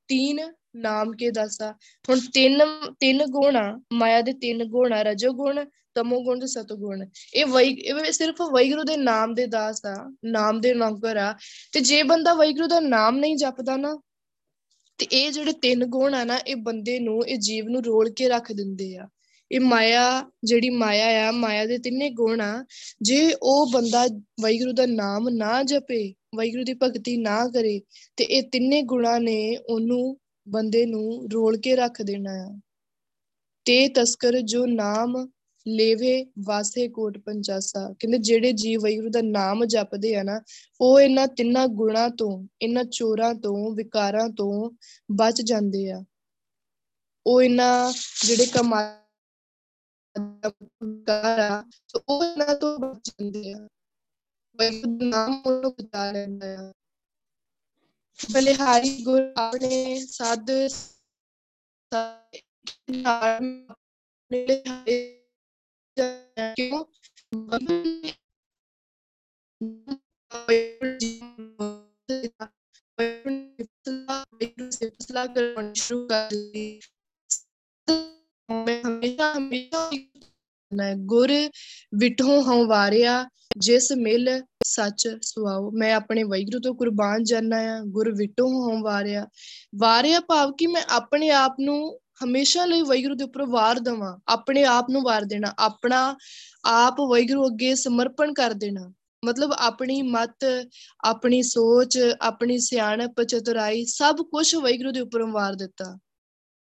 [0.08, 0.39] ਤੀਨ
[0.75, 1.71] ਨਾਮ ਕੇ ਦਾਸਾ।
[2.10, 2.60] ਹੁਣ ਤਿੰਨ
[2.99, 7.06] ਤਿੰਨ ਗੁਣ ਆ। ਮਾਇਆ ਦੇ ਤਿੰਨ ਗੁਣ ਆ ਰਜੋ ਗੁਣ ਤਮੋ ਗੁਣ ਤੇ ਸਤੋ ਗੁਣ
[7.34, 11.36] ਇਹ ਵਈ ਇਹ ਸਿਰਫ ਵੈਗੁਰੂ ਦੇ ਨਾਮ ਦੇ ਦਾਸ ਆ, ਨਾਮ ਦੇ ਨੌਕਰ ਆ।
[11.71, 14.02] ਤੇ ਜੇ ਬੰਦਾ ਵੈਗੁਰੂ ਦਾ ਨਾਮ ਨਹੀਂ ਜਪਦਾ ਨਾ,
[14.97, 18.28] ਤੇ ਇਹ ਜਿਹੜੇ ਤਿੰਨ ਗੁਣ ਆ ਨਾ, ਇਹ ਬੰਦੇ ਨੂੰ, ਇਹ ਜੀਵ ਨੂੰ ਰੋਲ ਕੇ
[18.28, 19.08] ਰੱਖ ਦਿੰਦੇ ਆ।
[19.52, 22.66] ਇਹ ਮਾਇਆ, ਜਿਹੜੀ ਮਾਇਆ ਆ, ਮਾਇਆ ਦੇ ਤਿੰਨੇ ਗੁਣ ਆ,
[23.02, 24.06] ਜੇ ਉਹ ਬੰਦਾ
[24.42, 27.82] ਵੈਗੁਰੂ ਦਾ ਨਾਮ ਨਾ ਜਪੇ ਵੈਗੁਰੂ ਦੀ ਭਗਤੀ ਨਾ ਕਰੇ,
[28.16, 30.18] ਤੇ ਇਹ ਤਿੰਨੇ ਗੁਣਾ ਨੇ ਉਹਨੂੰ
[30.50, 32.60] ਬੰਦੇ ਨੂੰ ਰੋਲ ਕੇ ਰੱਖ ਦੇਣਾ ਆ।
[33.66, 35.30] ਤੇ ਤਸਕਰ ਜੋ ਨਾਮ
[35.68, 40.42] ਲੇਵੇ ਵਾਸੇ ਕੋਟ ਪੰਚਾਸਾ। ਕਹਿੰਦੇ ਜਿਹੜੇ ਜੀਵ ਵੈਗੁਰੂ ਦਾ ਨਾਮ ਜਪਦੇ ਆ ਨਾ,
[40.82, 44.72] ਉਹ ਇਹਨਾਂ ਤਿੰਨਾਂ ਗੁਣਾ ਤੋਂ, ਇਹਨਾਂ ਚੋਰਾਂ ਤੋਂ, ਵਿਕਾਰਾਂ ਤੋਂ
[45.12, 46.04] ਬਚ ਜਾਂਦੇ ਆ।
[47.28, 47.94] ਉਹ ਇਹਨਾਂ
[48.28, 48.96] ਜਿਹੜੇ ਕਮਾ
[51.08, 53.68] ਕਰਾ ਸੋ ਉਹਨਾਂ ਤੋਂ ਬਚ ਜਾਂਦੇ ਆ
[54.60, 56.74] ਵਾਹਿਗੁਰੂ ਨਾਮ ਉਹਨੂੰ ਬਚਾ ਲੈਂਦਾ ਆ
[58.34, 59.04] ਬਲਿਹਾਰੀ
[78.50, 81.32] ਗੁਰ ਆਪਣੇ ਸਾਧ ਕਿਉਂ ਫੈਸਲਾ ਕਰਨ ਸ਼ੁਰੂ ਕਰ ਦਿੱਤੀ ਮੈਂ ਹਮੇਸ਼ਾ ਹਮੇਸ਼ਾ ਨਾ ਗੁਰ
[81.96, 88.12] ਵਿਠੋ ਹਉ ਵਾਰਿਆ, ਜਿਸ ਮਿਲ ਸੱਚ ਸੁਆਓ। ਮੈਂ ਆਪਣੇ ਵੈਗਰੂ ਤੋਂ ਕੁਰਬਾਨ ਜਾਣਾ ਆ, ਗੁਰ
[88.12, 89.28] ਵਿਟੋ ਹਉ ਵਾਰਿਆ।
[89.76, 94.64] ਵਾਰਿਆ ਭਾਵ ਕਿ ਮੈਂ ਆਪਣੇ ਆਪ ਨੂੰ ਹਮੇਸ਼ਾ ਲਈ ਵੈਗਰੂ ਦੇ ਉੱਪਰ ਵਾਰ ਦਵਾਂ। ਆਪਣੇ
[94.64, 96.16] ਆਪ ਨੂੰ ਵਾਰ ਦੇਣਾ, ਆਪਣਾ
[96.66, 98.94] ਆਪ ਵੈਗਰੂ ਅੱਗੇ ਸਮਰਪਣ ਕਰ ਦੇਣਾ।
[99.26, 100.38] ਮਤਲਬ ਆਪਣੀ ਮਤ,
[101.04, 106.00] ਆਪਣੀ ਸੋਚ, ਆਪਣੀ ਸਿਆਣਪ, ਚਤੁਰਾਈ, ਸਭ ਕੁਝ ਵੈਗਰੂ ਦੇ ਉੱਪਰ ਵਾਰ ਦਿੱਤਾ।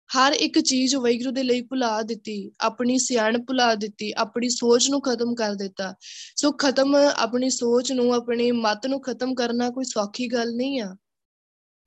[0.09, 5.01] ਹਰ ਇੱਕ ਚੀਜ਼ ਵੈਗਰੂ ਦੇ ਲਈ ਭੁਲਾ ਦਿੱਤੀ, ਆਪਣੀ ਸਿਆਣ ਭੁਲਾ ਦਿੱਤੀ, ਆਪਣੀ ਸੋਚ ਨੂੰ
[5.01, 5.95] ਖਤਮ ਕਰ ਦਿੱਤਾ।
[6.37, 10.97] ਸੋ ਖਤਮ ਆਪਣੀ ਸੋਚ ਨੂੰ, ਆਪਣੀ ਮਤ ਨੂੰ ਖਤਮ ਕਰਨਾ ਕੋਈ ਸੌਖੀ ਗੱਲ ਨਹੀਂ ਆ।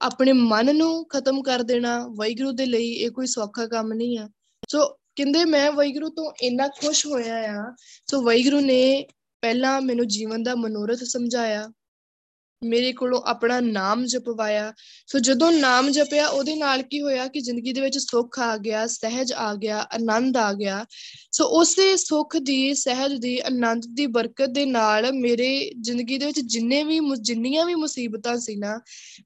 [0.01, 4.29] ਆਪਣੇ ਮਨ ਨੂੰ ਖਤਮ ਕਰ ਦੇਣਾ ਵੈਗਰੂ ਦੇ ਲਈ ਇਹ ਕੋਈ ਸੌਖਾ ਕੰਮ ਨਹੀਂ ਆ।
[4.69, 7.75] ਸੋ ਕਹਿੰਦੇ ਮੈਂ ਵੈਗਰੂ ਤੋਂ ਇੰਨਾ ਖੁਸ਼ ਹੋਇਆ ਆ,
[8.11, 9.07] ਸੋ ਵੈਗਰੂ ਨੇ
[9.41, 11.71] ਪਹਿਲਾਂ ਮੈਨੂੰ ਜੀਵਨ ਦਾ ਮਨੋਰਥ ਸਮਝਾਇਆ।
[12.63, 14.73] ਮੇਰੇ ਕੋਲੋਂ ਆਪਣਾ ਨਾਮ ਜਪਵਾਇਆ।
[15.07, 18.87] ਸੋ ਜਦੋਂ ਨਾਮ ਜਪਿਆ, ਉਹਦੇ ਨਾਲ ਕੀ ਹੋਇਆ ਕਿ ਜ਼ਿੰਦਗੀ ਦੇ ਵਿੱਚ ਸੁੱਖ ਆ ਗਿਆ,
[18.87, 20.85] ਸਹਿਜ ਆ ਗਿਆ, ਆਨੰਦ ਆ ਗਿਆ।
[21.31, 26.39] ਸੋ ਉਸੇ ਸੁੱਖ ਦੀ, ਸਹਿਜ ਦੀ, ਆਨੰਦ ਦੀ ਬਰਕਤ ਦੇ ਨਾਲ ਮੇਰੇ ਜ਼ਿੰਦਗੀ ਦੇ ਵਿੱਚ
[26.39, 28.79] ਜਿੰਨੇ ਵੀ ਜਿੰਨੀਆਂ ਵੀ ਮੁਸੀਬਤਾਂ ਸੀ ਨਾ,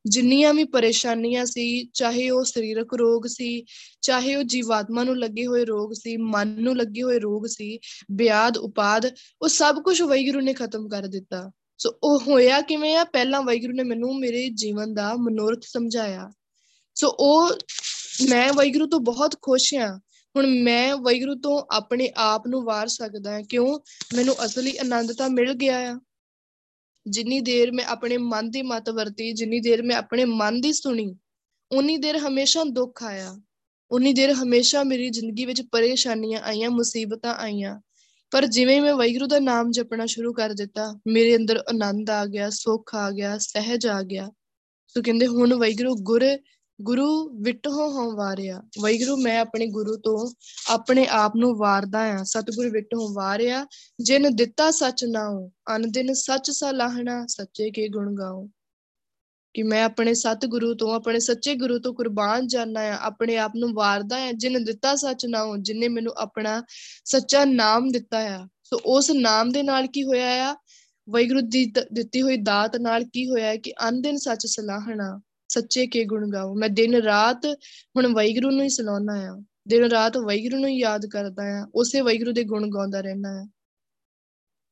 [0.06, 3.66] ਜਿੰਨੀਆਂ ਵੀ ਪਰੇਸ਼ਾਨੀਆਂ ਸੀ, ਚਾਹੇ ਉਹ ਸਰੀਰਕ ਰੋਗ ਸੀ,
[4.02, 7.80] ਚਾਹੇ ਉਹ ਜੀਵਾਤਮਾ ਨੂੰ ਲੱਗੇ ਹੋਏ ਰੋਗ ਸੀ, ਮਨ ਨੂੰ ਲੱਗੇ ਹੋਏ ਰੋਗ ਸੀ,
[8.12, 13.04] ਬਿਆਦ, ਉਪਾਦ, ਉਹ ਸਭ ਕੁਝ ਵੈਗੁਰੂ ਨੇ ਖਤਮ ਕਰ ਦਿੱਤਾ। ਸੋ ਉਹ ਹੋਇਆ ਕਿਵੇਂ ਆ?
[13.04, 16.32] ਪਹਿਲਾਂ ਵਾਹਿਗੁਰੂ ਨੇ ਮੈਨੂੰ ਮੇਰੇ ਜੀਵਨ ਦਾ ਮਨੋਰਥ ਸਮਝਾਇਆ।
[16.96, 17.52] ਸੋ ਉਹ
[18.30, 20.00] ਮੈਂ ਵਾਹਿਗੁਰੂ ਤੋਂ ਬਹੁਤ ਖੁਸ਼ ਹਾਂ
[20.36, 23.80] ਹੁਣ ਮੈਂ ਵੈਗਰੂ ਤੋਂ ਆਪਣੇ ਆਪ ਨੂੰ ਵਾਰ ਸਕਦਾ ਹਾਂ। ਕਿਉਂ?
[24.16, 26.00] ਮੈਨੂੰ ਅਸਲੀ ਆਨੰਦ ਤਾਂ ਮਿਲ ਗਿਆ ਆ।
[27.08, 31.16] ਜਿੰਨੀ ਦੇਰ ਮੈਂ ਆਪਣੇ ਮਨ ਦੀ ਮਤ ਵਰਤੀ, ਜਿੰਨੀ ਦੇਰ ਮੈਂ ਆਪਣੇ ਮਨ ਦੀ ਸੁਣੀ
[31.72, 33.42] ਉਨੀ ਦੇਰ ਹਮੇਸ਼ਾ ਦੁੱਖ ਆਇਆ।
[33.92, 37.82] ਉਨੀ ਦੇਰ ਹਮੇਸ਼ਾ ਮੇਰੀ ਜ਼ਿੰਦਗੀ ਵਿੱਚ ਪਰੇਸ਼ਾਨੀਆਂ ਆਈਆਂ, ਮੁਸੀਬਤਾਂ ਆਈਆਂ।
[38.32, 42.50] ਪਰ ਜਿਵੇਂ ਮੈਂ ਵੈਗਰੂ ਦਾ ਨਾਮ ਜਪਣਾ ਸ਼ੁਰੂ ਕਰ ਦਿੱਤਾ, ਮੇਰੇ ਅੰਦਰ ਆਨੰਦ ਆ ਗਿਆ,
[42.50, 44.32] ਸੁੱਖ ਆ ਗਿਆ, ਸਹਿਜ ਆ ਗਿਆ।
[44.88, 46.26] ਸੋ ਕਹਿੰਦੇ ਹੁਣ ਵੈਗਰੂ ਗੁਰ,
[46.82, 50.32] ਗੁਰੂ ਵਿਟਹੋ ਹਉ ਵਾਰਿਆ। ਵੈਗਰੂ ਮੈਂ ਆਪਣੇ ਗੁਰੂ ਤੋਂ
[50.68, 53.68] ਆਪਣੇ ਆਪ ਨੂੰ ਵਾਰਦਾ ਆ ਸਤਿਗੁਰ ਵਿਟਹੋ ਵਾਰਿਆ,
[54.02, 58.48] ਜਿਨ ਦਿੱਤਾ ਸੱਚ ਨਾਉ, ਅਨ ਦਿਨ ਸੱਚ ਸਲਾਹਣਾ, ਸੱਚੇ ਕੇ ਗੁਣ ਗਾਉ।
[59.54, 63.74] ਕਿ ਮੈਂ ਆਪਣੇ ਸਤਿਗੁਰੂ ਤੋਂ, ਆਪਣੇ ਸੱਚੇ ਗੁਰੂ ਤੋਂ ਕੁਰਬਾਨ ਜਾਣਾ ਆ, ਆਪਣੇ ਆਪ ਨੂੰ
[63.74, 66.64] ਵਾਰਦਾ ਆ, ਜਿਨ ਦਿੱਤਾ ਸੱਚ ਨਾਉ ਜਿਨੇ ਮੈਨੂੰ ਆਪਣਾ
[67.06, 70.56] ਸੱਚਾ ਨਾਮ ਦਿੱਤਾ ਆ। ਸੋ ਉਸ ਨਾਮ ਦੇ ਨਾਲ ਕੀ ਹੋਇਆ ਆ?
[71.10, 76.06] ਵੈਗੁਰੂ ਦੀ ਦਿੱਤੀ ਹੋਈ ਦਾਤ ਨਾਲ ਕੀ ਹੋਇਆ ਕਿ ਅਨ ਦਿਨ ਸੱਚ ਸਲਾਹਣਾ, ਸੱਚੇ ਕੇ
[76.06, 77.46] ਗੁਣ ਗਾਓ। ਮੈਂ ਦਿਨ ਰਾਤ
[77.98, 82.32] ਹੁਣ ਵੈਗਰੂ ਨੂੰ ਹੀ ਸਲਾਉਣਾ ਆ। ਦਿਨ ਰਾਤ ਵੈਗਰੂ ਨੂੰ ਯਾਦ ਕਰਦਾ ਆ। ਉਸੇ ਵੈਗਰੂ
[82.32, 83.48] ਦੇ ਗੁਣ ਗਾਉਂਦਾ ਰਹਿਣਾ ਆ।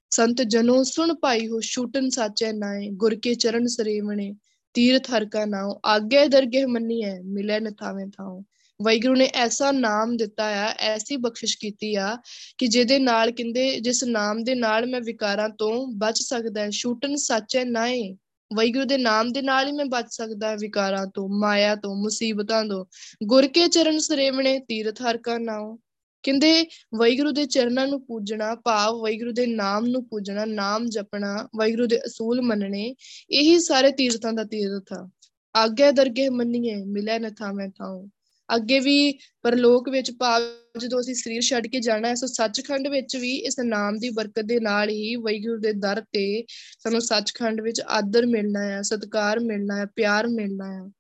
[0.10, 4.36] ਸੰਤ ਜਨੋ ਸੁਣ ਪਾਈ ਹੋ ਛੂਟਨ ਸਾਚੈ ਨਾਏ, ਗੁਰ ਕੇ ਚਰਨ ਸਰੇਵਣੇ।
[4.74, 8.42] ਤੀਰਥ ਹਰ ਕਾ ਨਾਉ ਆਗੇ ਦਰਗਹਿ ਮੰਨੀਐ ਮਿਲੇ ਨ ਥਾਵੇਂ ਥਾਉ।
[8.86, 12.18] ਵੈਗਰੂ ਨੇ ਐਸਾ ਨਾਮ ਦਿੱਤਾ ਆ, ਐਸੀ ਬਖਸ਼ਿਸ਼ ਕੀਤੀ ਆ
[12.58, 17.16] ਕਿ ਜਿਹਦੇ ਨਾਲ ਕਹਿੰਦੇ, ਜਿਸ ਨਾਮ ਦੇ ਨਾਲ ਮੈਂ ਵਿਕਾਰਾਂ ਤੋਂ ਬਚ ਸਕਦਾ ਹਾਂ ਛੂਟਨ
[17.16, 18.18] ਸਾਚੈ ਨਾਏ
[18.58, 22.86] ਵੈਗੁਰੂ ਦੇ ਨਾਮ ਦੇ ਨਾਲ ਹੀ ਮੈਂ ਬਚ ਸਕਦਾ ਵਿਕਾਰਾਂ ਤੋਂ, ਮਾਇਆ ਤੋਂ, ਮੁਸੀਬਤਾਂ ਤੋਂ।
[23.24, 25.78] ਗੁਰ ਕੇ ਚਰਨ ਸਰੇਵਣੇ, ਤੀਰਥ ਹਰ ਕਾ ਨਾਉ।
[26.24, 26.66] ਕਹਿੰਦੇ
[27.00, 32.00] ਵੈਗੁਰੂ ਦੇ ਚਰਨਾਂ ਨੂੰ ਪੂਜਣਾ, ਭਾਵ ਵੈਗੁਰੂ ਦੇ ਨਾਮ ਨੂੰ ਪੂਜਣਾ, ਨਾਮ ਜਪਣਾ ਵੈਗੁਰੂ ਦੇ
[32.06, 32.96] ਅਸੂਲ ਮੰਨਣੇ,
[33.32, 35.10] ਇਹੀ ਸਾਰੇ ਤੀਰਥਾਂ ਦਾ ਤੀਰਥ ਆ।
[35.56, 38.08] ਆਗਿਆ ਦਰਗੇ ਮੰਨੀਏ, ਮਿਲੇ ਨ ਥਾਵੇਂ ਥਾਉ।
[38.56, 40.42] ਅੱਗੇ ਵੀ ਪਰਲੋਕ ਵਿੱਚ ਭਾਵ
[40.80, 44.40] ਜਦੋਂ ਅਸੀਂ ਸਰੀਰ ਛੱਡ ਕੇ ਜਾਣਾ ਹੈ ਸੋ ਸੱਚਖੰਡ ਵਿੱਚ ਵੀ ਇਸ ਨਾਮ ਦੀ ਬਰਕਤ
[44.40, 46.46] ਦੇ ਨਾਲ ਹੀ ਵੈਗੁਰੂ ਦੇ ਦਰ ਤੇ
[46.80, 50.92] ਸਾਨੂੰ ਸੱਚਖੰਡ ਵਿੱਚ ਆਦਰ ਮਿਲਣਾ ਹੈ ਸਤਿਕਾਰ ਮਿਲਣਾ ਹੈ ਪਿਆਰ ਮਿਲਣਾ ਹੈ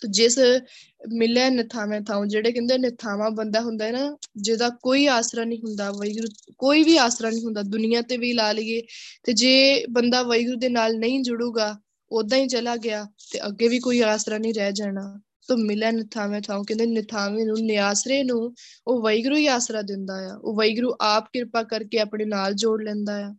[0.00, 0.38] ਤੋ ਜਿਸ
[1.12, 5.90] ਮਿਲਿਆ ਨਿਥਾਵੇਂ ਥਾਉ ਜਿਹੜੇ ਕਹਿੰਦੇ ਨਿਥਾਵਾਂ ਬੰਦਾ ਹੁੰਦਾ ਹੈ ਨਾ, ਜਿਹਦਾ ਕੋਈ ਆਸਰਾ ਨਹੀਂ ਹੁੰਦਾ
[5.90, 8.82] ਵੈਗੁਰੂ ਕੋਈ ਵੀ ਆਸਰਾ ਨਹੀਂ ਹੁੰਦਾ, ਦੁਨੀਆ ਤੇ ਵੀ ਲਾ ਲਈਏ,
[9.24, 11.80] ਤੇ ਜੇ ਬੰਦਾ ਵੈਗੁਰੂ ਦੇ ਨਾਲ ਨਹੀਂ ਜੁੜੂਗਾ
[12.12, 16.40] ਉਦਾਂ ਹੀ ਚਲਾ ਗਿਆ, ਤੇ ਅੱਗੇ ਵੀ ਕੋਈ ਆਸਰਾ ਨਹੀਂ ਰਹਿ ਜਾਣਾ। ਸੋ ਮਿਲਿਆ ਨਿਥਾਵੇਂ
[16.40, 18.54] ਥਾਉ ਕਹਿੰਦੇ ਨਿਥਾਵੇਂ ਨੂੰ, ਨਿਆਸਰੇ ਨੂੰ,
[18.86, 23.26] ਉਹ ਵੈਗਰੂ ਹੀ ਆਸਰਾ ਦਿੰਦਾ ਆ। ਉਹ ਵੈਗਰੂ ਆਪ ਕਿਰਪਾ ਕਰਕੇ ਆਪਣੇ ਨਾਲ ਜੋੜ ਲੈਂਦਾ
[23.26, 23.34] ਆ।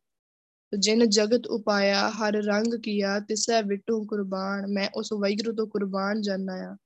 [0.79, 6.53] ਜਿਨ ਜਗਤ ਉਪਾਇਆ, ਹਰ ਰੰਗ ਕੀਆ, ਤਿਸੈ ਵਿਟੂ ਕੁਰਬਾਨ, ਮੈਂ ਉਸ ਵੈਗਰੂ ਤੋਂ ਕੁਰਬਾਨ ਜਾਣਾ
[6.53, 6.77] ਆ,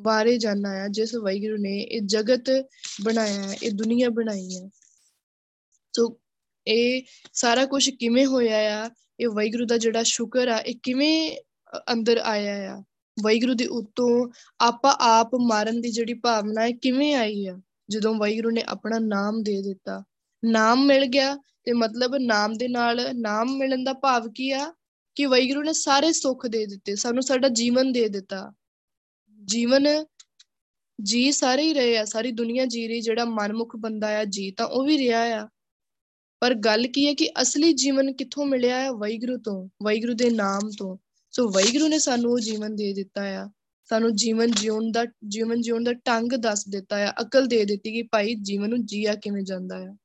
[0.00, 2.50] ਵਾਰੇ ਜਾਣਾ ਆ, ਜਿਸ ਵੈਗਰੂ ਨੇ ਇਹ ਜਗਤ
[3.04, 4.70] ਬਣਾਇਆ ਹੈ ਇਹ ਦੁਨੀਆ ਬਣਾਈ ਹੈ
[5.96, 6.18] ਸੋ
[6.66, 8.90] ਇਹ ਸਾਰਾ ਕੁਝ ਕਿਵੇਂ ਹੋਇਆ ਆ?
[9.20, 11.36] ਇਹ ਵੈਗਰੂ ਦਾ ਜਿਹੜਾ ਸ਼ੁਕਰ ਆ, ਇਹ ਕਿਵੇਂ
[11.92, 12.82] ਅੰਦਰ ਆਇਆ ਆ?
[13.22, 14.28] ਵੈਗਰੂ ਦੇ ਉਤੋਂ
[14.60, 17.60] ਆਪਾ ਆਪ ਮਾਰਨ ਦੀ ਜਿਹੜੀ ਭਾਵਨਾ ਹੈ ਕਿਵੇਂ ਆਈ ਆ?
[17.90, 20.04] ਜਦੋਂ ਵੈਗਰੂ ਨੇ ਆਪਣਾ ਨਾਮ ਦੇ ਦਿੱਤਾ।
[20.46, 24.74] ਨਾਮ ਮਿਲ ਗਿਆ ਤੇ ਮਤਲਬ ਨਾਮ ਦੇ ਨਾਲ ਨਾਮ ਮਿਲਣ ਦਾ ਭਾਵ ਕੀ ਆ?
[25.14, 28.52] ਕਿ ਵੈਗਰੂ ਨੇ ਸਾਰੇ ਸੁੱਖ ਦੇ ਦਿੱਤੇ, ਸਾਨੂੰ ਸਾਡਾ ਜੀਵਨ ਦੇ ਦਿੱਤਾ।
[29.44, 29.86] ਜੀਵਨ
[31.02, 34.66] ਜੀ ਸਾਰੇ ਹੀ ਰਹੇ ਆ, ਸਾਰੀ ਦੁਨੀਆ ਜੀ ਰਹੀ, ਜਿਹੜਾ ਮਨਮੁਖ ਬੰਦਾ ਆ, ਜੀ ਤਾਂ
[34.66, 35.48] ਉਹ ਵੀ ਰਿਹਾ ਆ।
[36.40, 40.70] ਪਰ ਗੱਲ ਕੀ ਹੈ ਕਿ ਅਸਲੀ ਜੀਵਨ ਕਿੱਥੋਂ ਮਿਲਿਆ ਹੈ ਵੈਗਰੂ ਤੋਂ ਵੈਗਰੂ ਦੇ ਨਾਮ
[40.78, 40.96] ਤੋਂ।
[41.30, 43.50] ਸੋ ਵੈਗਰੂ ਨੇ ਸਾਨੂੰ ਉਹ ਜੀਵਨ ਦੇ ਦਿੱਤਾ ਆ।
[43.84, 48.02] ਸਾਨੂੰ ਜੀਵਨ ਜਿਉਣ ਦਾ, ਜੀਵਨ ਜਿਉਣ ਦਾ ਢੰਗ ਦੱਸ ਦਿੱਤਾ ਆ, ਅਕਲ ਦੇ ਦਿੱਤੀ ਕਿ
[48.02, 49.96] ਭਾਈ ਜੀਵਨ ਨੂੰ ਜੀਆ ਕਿਵੇਂ ਜਾਂਦਾ ਆ।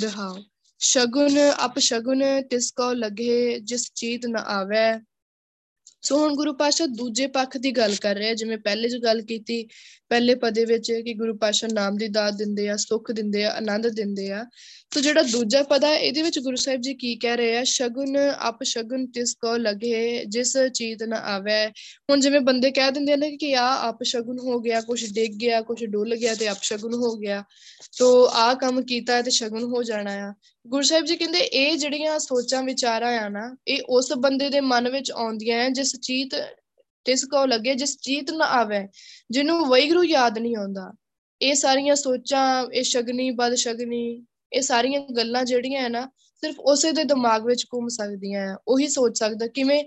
[0.00, 0.42] ਰਹਾਉ।
[0.78, 5.00] ਸ਼ਗੁਨ, ਅਪ ਸ਼ਗੁਨ ਤਿਸ ਕੋ ਲਗੇ, ਜਿਸ ਚੀਤ ਨ ਆਵੇ।
[6.02, 9.68] ਸੋ ਹੁਣ ਗੁਰੂ ਪਾਸ਼ਾ ਦੂਜੇ ਪੱਖ ਦੀ ਗੱਲ ਕਰ ਰਿਹਾ ਜਿਵੇਂ ਪਹਿਲੇ ਜੋ ਗੱਲ ਕੀਤੀ,
[10.08, 13.88] ਪਹਿਲੇ ਪਦੇ ਵਿੱਚ ਕਿ ਗੁਰੂ ਪਾਸ਼ਾ ਨਾਮ ਦੀ ਦਾਤ ਦਿੰਦੇ ਆ, ਸੁੱਖ ਦਿੰਦੇ ਆ, ਆਨੰਦ
[13.88, 14.44] ਦਿੰਦੇ ਆ।
[14.94, 17.64] ਸੋ ਜਿਹੜਾ ਦੂਜਾ ਪਦ ਹੈ ਇਹਦੇ ਵਿੱਚ ਗੁਰੂ ਸਾਹਿਬ ਜੀ ਕੀ ਕਹਿ ਰਹੇ ਆ?
[17.64, 18.16] ਸ਼ਗੁਨ,
[18.48, 21.66] ਅਪ ਸ਼ਗੁਨ ਤਿਸ ਕੋ ਲਗੇ, ਜਿਸ ਚੀਤ ਨ ਆਵੇ।
[22.10, 25.60] ਹੁਣ ਜਿਵੇਂ ਬੰਦੇ ਕਹਿ ਦਿੰਦੇ ਨੇ ਕਿ ਆ ਅਪ ਸ਼ਗੁਨ ਹੋ ਗਿਆ ਕੁਝ ਡਿੱਗ ਗਿਆ
[25.60, 27.44] ਕੁਝ ਡੁੱਲ ਗਿਆ ਤੇ ਅਪ ਸ਼ਗੁਨ ਹੋ ਗਿਆ।
[27.96, 30.34] ਸੋ ਆ ਕੰਮ ਕੀਤਾ ਤੇ ਸ਼ਗੁਨ ਹੋ ਜਾਣਾ ਆ।
[30.66, 34.88] ਗੁਰੂ ਸਾਹਿਬ ਜੀ ਕਹਿੰਦੇ ਇਹ ਜਿਹੜੀਆਂ ਸੋਚਾਂ, ਵਿਚਾਰਾਂ ਆ ਨਾ, ਇਹ ਉਸ ਬੰਦੇ ਦੇ ਮਨ
[34.88, 36.34] ਵਿੱਚ ਆਉਂਦੀਆਂ ਆ, ਜਿਸ ਚੀਤ
[37.04, 38.88] ਤਿਸ ਕੋ ਲੱਗੇ, ਜਿਸ ਚੀਤ ਨਾ ਆਵੇ,
[39.30, 40.92] ਜਿਹਨੂੰ ਵੈਗਰੂ ਯਾਦ ਨਹੀਂ ਆਉਂਦਾ।
[41.42, 46.92] ਇਹ ਸਾਰੀਆਂ ਸੋਚਾਂ, ਇਹ ਸ਼ਗਨੀ, ਬਦ ਸ਼ਗਨੀ, ਇਹ ਸਾਰੀਆਂ ਗੱਲਾਂ ਜਿਹੜੀਆਂ ਹੈ ਨਾ, ਸਿਰਫ ਉਸੇ
[46.92, 49.84] ਦੇ ਦਿਮਾਗ ਵਿੱਚ ਘੁੰਮ ਸਕਦੀਆਂ ਆ, ਉਹੀ ਸੋਚ ਸਕਦਾ। ਕਿਵੇਂ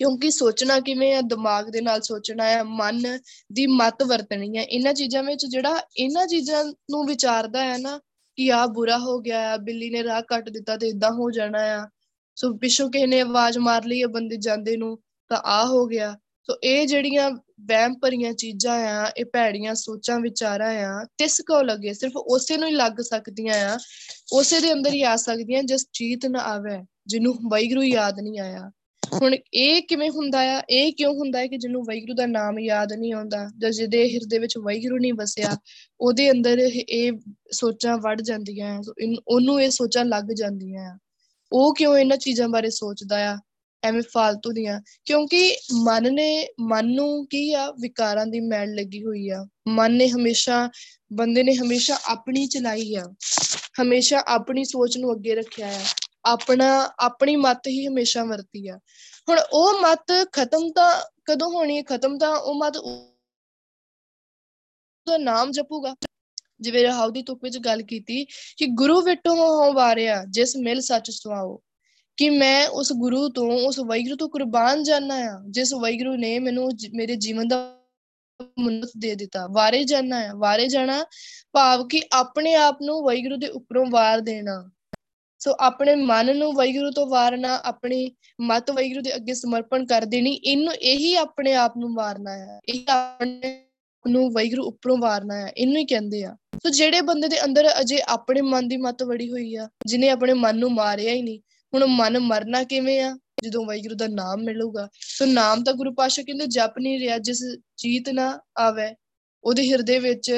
[0.00, 3.18] ਕਿਉਂਕਿ ਸੋਚਣਾ ਕਿਵੇਂ ਆ, ਦਿਮਾਗ ਦੇ ਨਾਲ ਸੋਚਣਾ ਆ, ਮਨ
[3.52, 8.00] ਦੀ ਮਤ ਵਰਤਣੀ ਆ, ਇਹਨਾਂ ਚੀਜ਼ਾਂ ਵਿੱਚ ਜਿਹੜਾ ਇਹਨਾਂ ਚੀਜ਼ਾਂ ਨੂੰ ਵਿਚਾਰਦਾ ਹੈ ਨਾ
[8.36, 11.62] ਕਿ ਆ ਬੁਰਾ ਹੋ ਗਿਆ ਆ, ਬਿੱਲੀ ਨੇ ਰਾਹ ਕੱਟ ਦਿੱਤਾ ਤੇ ਇਦਾਂ ਹੋ ਜਾਣਾ
[11.62, 11.88] ਆ।
[12.36, 16.16] ਸੋ ਪਿੱਛੋਂ ਕਿਸੇ ਨੇ ਆਵਾਜ਼ ਮਾਰ ਲਈ ਆ ਬੰਦੇ ਜਾਂਦੇ ਨੂੰ, ਤਾਂ ਆ ਹੋ ਗਿਆ।
[16.42, 21.92] ਸੋ ਇਹ ਜਿਹੜੀਆਂ ਵਹਿਮ ਭਰੀਆਂ ਚੀਜ਼ਾਂ ਆ, ਇਹ ਭੈੜੀਆਂ ਸੋਚਾਂ, ਵਿਚਾਰਾਂ ਆ, ਤਿਸ ਕੋ ਲੱਗੇ,
[21.92, 23.78] ਸਿਰਫ ਉਸੇ ਨੂੰ ਹੀ ਲੱਗ ਸਕਦੀਆਂ ਆ,
[24.32, 28.70] ਉਸੇ ਦੇ ਅੰਦਰ ਹੀ ਆ ਸਕਦੀਆਂ, ਜਿਸ ਚੀਤ ਨਾ ਆਵੇ, ਜਿਹਨੂੰ ਵੈਗਰੂ ਯਾਦ ਨਹੀਂ ਆਇਆ।
[29.12, 30.62] ਹੁਣ ਇਹ ਕਿਵੇਂ ਹੁੰਦਾ ਆ?
[30.70, 34.38] ਇਹ ਕਿਉਂ ਹੁੰਦਾ ਹੈ ਕਿ ਜਿਹਨੂੰ ਵੈਗਰੂ ਦਾ ਨਾਮ ਯਾਦ ਨਹੀਂ ਆਉਂਦਾ ਜਾਂ ਜਿਹਦੇ ਹਿਰਦੇ
[34.38, 35.56] ਵਿੱਚ ਵੈਗਰੂ ਨਹੀਂ ਵਸਿਆ,
[36.00, 36.58] ਉਹਦੇ ਅੰਦਰ
[36.88, 37.12] ਇਹ
[37.52, 38.92] ਸੋਚਾਂ ਵੜ ਜਾਂਦੀਆਂ ਸੋ
[39.28, 40.98] ਉਹਨੂੰ ਇਹ ਸੋਚਾਂ ਲੱਗ ਜਾਂਦੀਆਂ ਆ।
[41.52, 43.38] ਉਹ ਕਿਉਂ ਇਹਨਾਂ ਚੀਜ਼ਾਂ ਬਾਰੇ ਸੋਚਦਾ ਆ?
[43.84, 47.70] ਐਵੇਂ ਫालतू ਦੀਆਂ। ਕਿਉਂਕਿ ਮਨ ਨੇ, ਮਨ ਨੂੰ ਕੀ ਆ?
[47.80, 50.70] ਵਿਕਾਰਾਂ ਦੀ ਮੈਲ ਲੱਗੀ ਹੋਈ ਆ। ਮਨ ਨੇ ਹਮੇਸ਼ਾ,
[51.12, 53.12] ਬੰਦੇ ਨੇ ਹਮੇਸ਼ਾ ਆਪਣੀ ਚਲਾਈ ਆ।
[53.82, 55.80] ਹਮੇਸ਼ਾ ਆਪਣੀ ਸੋਚ ਨੂੰ ਅੱਗੇ ਰੱਖਿਆ ਆ।
[56.24, 58.78] ਆਪਣਾ, ਆਪਣੀ ਮਤ ਹੀ ਹਮੇਸ਼ਾ ਵਰਤੀ ਆ।
[59.28, 61.82] ਹੁਣ ਉਹ ਮਤ ਖਤਮ ਤਾਂ ਕਦੋਂ ਹੋਣੀ ਹੈ?
[61.82, 62.76] ਖਤਮ ਤਾਂ ਉਹ ਮਤ
[65.08, 65.94] ਦਾ ਨਾਮ ਜਪੂਗਾ।
[66.60, 68.24] ਜਿਵੇਂ ਰਹਾਉ ਦੀ ਤੁਕ ਵਿੱਚ ਗੱਲ ਕੀਤੀ
[68.56, 71.60] ਕਿ ਗੁਰੂ ਵਿਟੋ ਹੋ ਵਾਰਿਆ, ਜਿਸ ਮਿਲ ਸੱਚ ਸੁਆਓ।
[72.16, 76.70] ਕਿ ਮੈਂ ਉਸ ਗੁਰੂ ਤੋਂ, ਉਸ ਵੈਗਰੂ ਤੋਂ ਕੁਰਬਾਨ ਜਾਣਾ ਆ, ਜਿਸ ਵੈਗਰੂ ਨੇ ਮੈਨੂੰ
[76.92, 77.76] ਮੇਰੇ ਜੀਵਨ ਦਾ
[78.58, 81.04] ਮਨੁੱਖ ਦੇ ਦਿੱਤਾ। ਵਾਰੇ ਜਾਣਾ ਆ। ਵਾਰੇ ਜਾਣਾ
[81.52, 84.70] ਭਾਵ ਕਿ ਆਪਣੇ ਆਪ ਨੂੰ ਵੈਗਰੂ ਦੇ ਉੱਪਰੋਂ ਵਾਰ ਦੇਣਾ।
[85.40, 88.10] ਸੋ ਆਪਣੇ ਮਨ ਨੂੰ ਵੈਗਰੂ ਤੋਂ ਵਾਰਨਾ, ਆਪਣੀ
[88.40, 92.84] ਮਤ ਵੈਗਰੂ ਦੇ ਅੱਗੇ ਸਮਰਪਣ ਕਰ ਦੇਣੀ, ਇਹਨੂੰ ਇਹੀ ਆਪਣੇ ਆਪ ਨੂੰ ਵਾਰਨਾ ਹੈ। ਇਹ
[92.88, 93.66] ਆਪਣੇ
[94.04, 98.00] ਨੂੰ ਵੈਗਰੂ ਉੱਪਰੋਂ ਵਾਰਨਾ ਹੈ, ਇਹਨੂੰ ਹੀ ਕਹਿੰਦੇ ਆ। ਸੋ ਜਿਹੜੇ ਬੰਦੇ ਦੇ ਅੰਦਰ ਅਜੇ
[98.08, 101.40] ਆਪਣੇ ਮਨ ਦੀ ਮਤ ਵੜੀ ਹੋਈ ਆ, ਜਿਨੇ ਆਪਣੇ ਮਨ ਨੂੰ ਮਾਰਿਆ ਹੀ ਨਹੀਂ,
[101.72, 103.16] ਹੁਣ ਮਨ ਮਰਨਾ ਕਿਵੇਂ ਆ?
[103.44, 107.42] ਜਦੋਂ ਵੈਗਰੂ ਦਾ ਨਾਮ ਮਿਲੂਗਾ। ਸੋ ਨਾਮ ਤਾਂ ਗੁਰੂ ਪਾਸ਼ਾ ਕਹਿੰਦੇ ਜਪ ਨਹੀਂ ਰਿਹਾ, ਜਿਸ
[107.78, 108.88] ਜੀਤ ਨਾ ਆਵੇ,
[109.44, 110.30] ਉਹਦੇ ਹਿਰਦੇ ਵਿੱਚ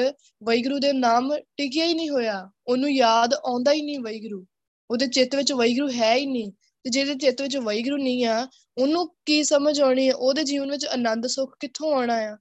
[0.43, 4.45] ਵੈਗਰੂ ਦੇ ਨਾਮ ਟਿਕਿਆ ਹੀ ਨਹੀਂ ਹੋਇਆ, ਉਹਨੂੰ ਯਾਦ ਆਉਂਦਾ ਹੀ ਨਹੀਂ ਵੈਗਰੂ
[4.91, 6.51] ਉਹਦੇ ਚਿੱਤ ਵਿੱਚ ਵੈਗਰੂ ਹੈ ਹੀ ਨਹੀਂ
[6.83, 10.85] ਤੇ ਜਿਹਦੇ ਚਿੱਤ ਵਿੱਚ ਵੈਗਰੂ ਨਹੀਂ ਆ, ਉਹਨੂੰ ਕੀ ਸਮਝ ਆਉਣੀ ਹੈ ਉਹਦੇ ਜੀਵਨ ਵਿੱਚ
[10.85, 12.37] ਆਨੰਦ, ਸੁੱਖ ਕਿੱਥੋਂ ਆਉਣਾ ਆ?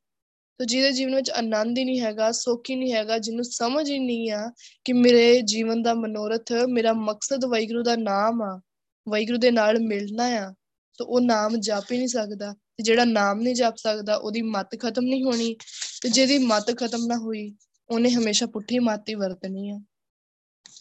[0.59, 3.99] ਤੇ ਜਿਹਦੇ ਜੀਵਨ ਵਿੱਚ ਆਨੰਦ ਹੀ ਨਹੀਂ ਹੈਗਾ, ਸੁੱਖ ਹੀ ਨਹੀਂ ਹੈਗਾ, ਜਿਹਨੂੰ ਸਮਝ ਹੀ
[3.99, 4.53] ਨਹੀਂ ਆ
[4.85, 8.61] ਕਿ ਮੇਰੇ ਜੀਵਨ ਦਾ ਮਨੋਰਥ, ਮੇਰਾ ਮਕਸਦ ਵੈਗਰੂ ਦਾ ਨਾਮ ਆ
[9.09, 10.55] ਵੈਗਰੂ ਦੇ ਨਾਲ ਮਿਲਣਾ ਆ
[10.99, 14.69] ਸੋ ਉਹ ਨਾਮ ਜਪ ਹੀ ਨਹੀਂ ਸਕਦਾ। ਤੇ ਜਿਹੜਾ ਨਾਮ ਨਹੀਂ ਜਪ ਸਕਦਾ, ਉਹਦੀ ਮਤ
[14.81, 15.57] ਖਤਮ ਨਹੀਂ ਹੋਣੀ
[16.03, 17.55] ਤੇ ਜਿਹਦੀ ਮਤ ਖਤਮ ਨਾ ਹੋਈ,
[17.91, 19.81] ਉਹਨੇ ਹਮੇਸ਼ਾ ਪੁੱਠੀ ਮਤ ਹੀ ਵਰਤਣੀ ਆ।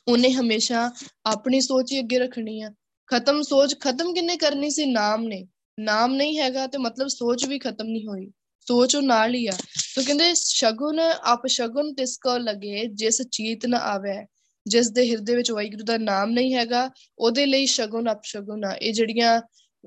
[0.08, 0.92] ਉਹਨੇ ਹਮੇਸ਼ਾ
[1.26, 2.72] ਆਪਣੀ ਸੋਚ ਹੀ ਅੱਗੇ ਰੱਖਣੀ ਆ।
[3.08, 4.86] ਖਤਮ ਸੋਚ ਖਤਮ ਕਿੰਨੇ ਕਰਨੀ ਸੀ?
[4.86, 5.48] ਨਾਮ ਨੇ।
[5.80, 8.32] ਨਾਮ ਨਹੀਂ ਹੈਗਾ ਤੇ ਮਤਲਬ ਸੋਚ ਵੀ ਖਤਮ ਨਹੀਂ ਹੋਈ।
[8.68, 9.52] ਸੋਚ ਉਹ ਨਾਲ ਹੀ ਆ।
[9.96, 14.26] ਤੋ ਕਹਿੰਦੇ, ਸ਼ਗੁਨ ਆਪ ਸ਼ਗੁਨ ਤਿਸ ਕੋ ਲਗੇ, ਜਿਸ ਚੀਤ ਨ ਆਵੇ।
[14.68, 16.90] ਜਿਸ ਦੇ ਹਿਰਦੇ ਵਿੱਚ ਵਾਹਿਗੁਰੂ ਦਾ ਨਾਮ ਨਹੀਂ ਹੈਗਾ,
[17.20, 19.42] ਉਹਦੇ ਲਈ ਸ਼ਗੁਨ ਅਪ ਸ਼ਗੁਨ ਆ। ਇਹ ਜਿਹੜੀਆਂ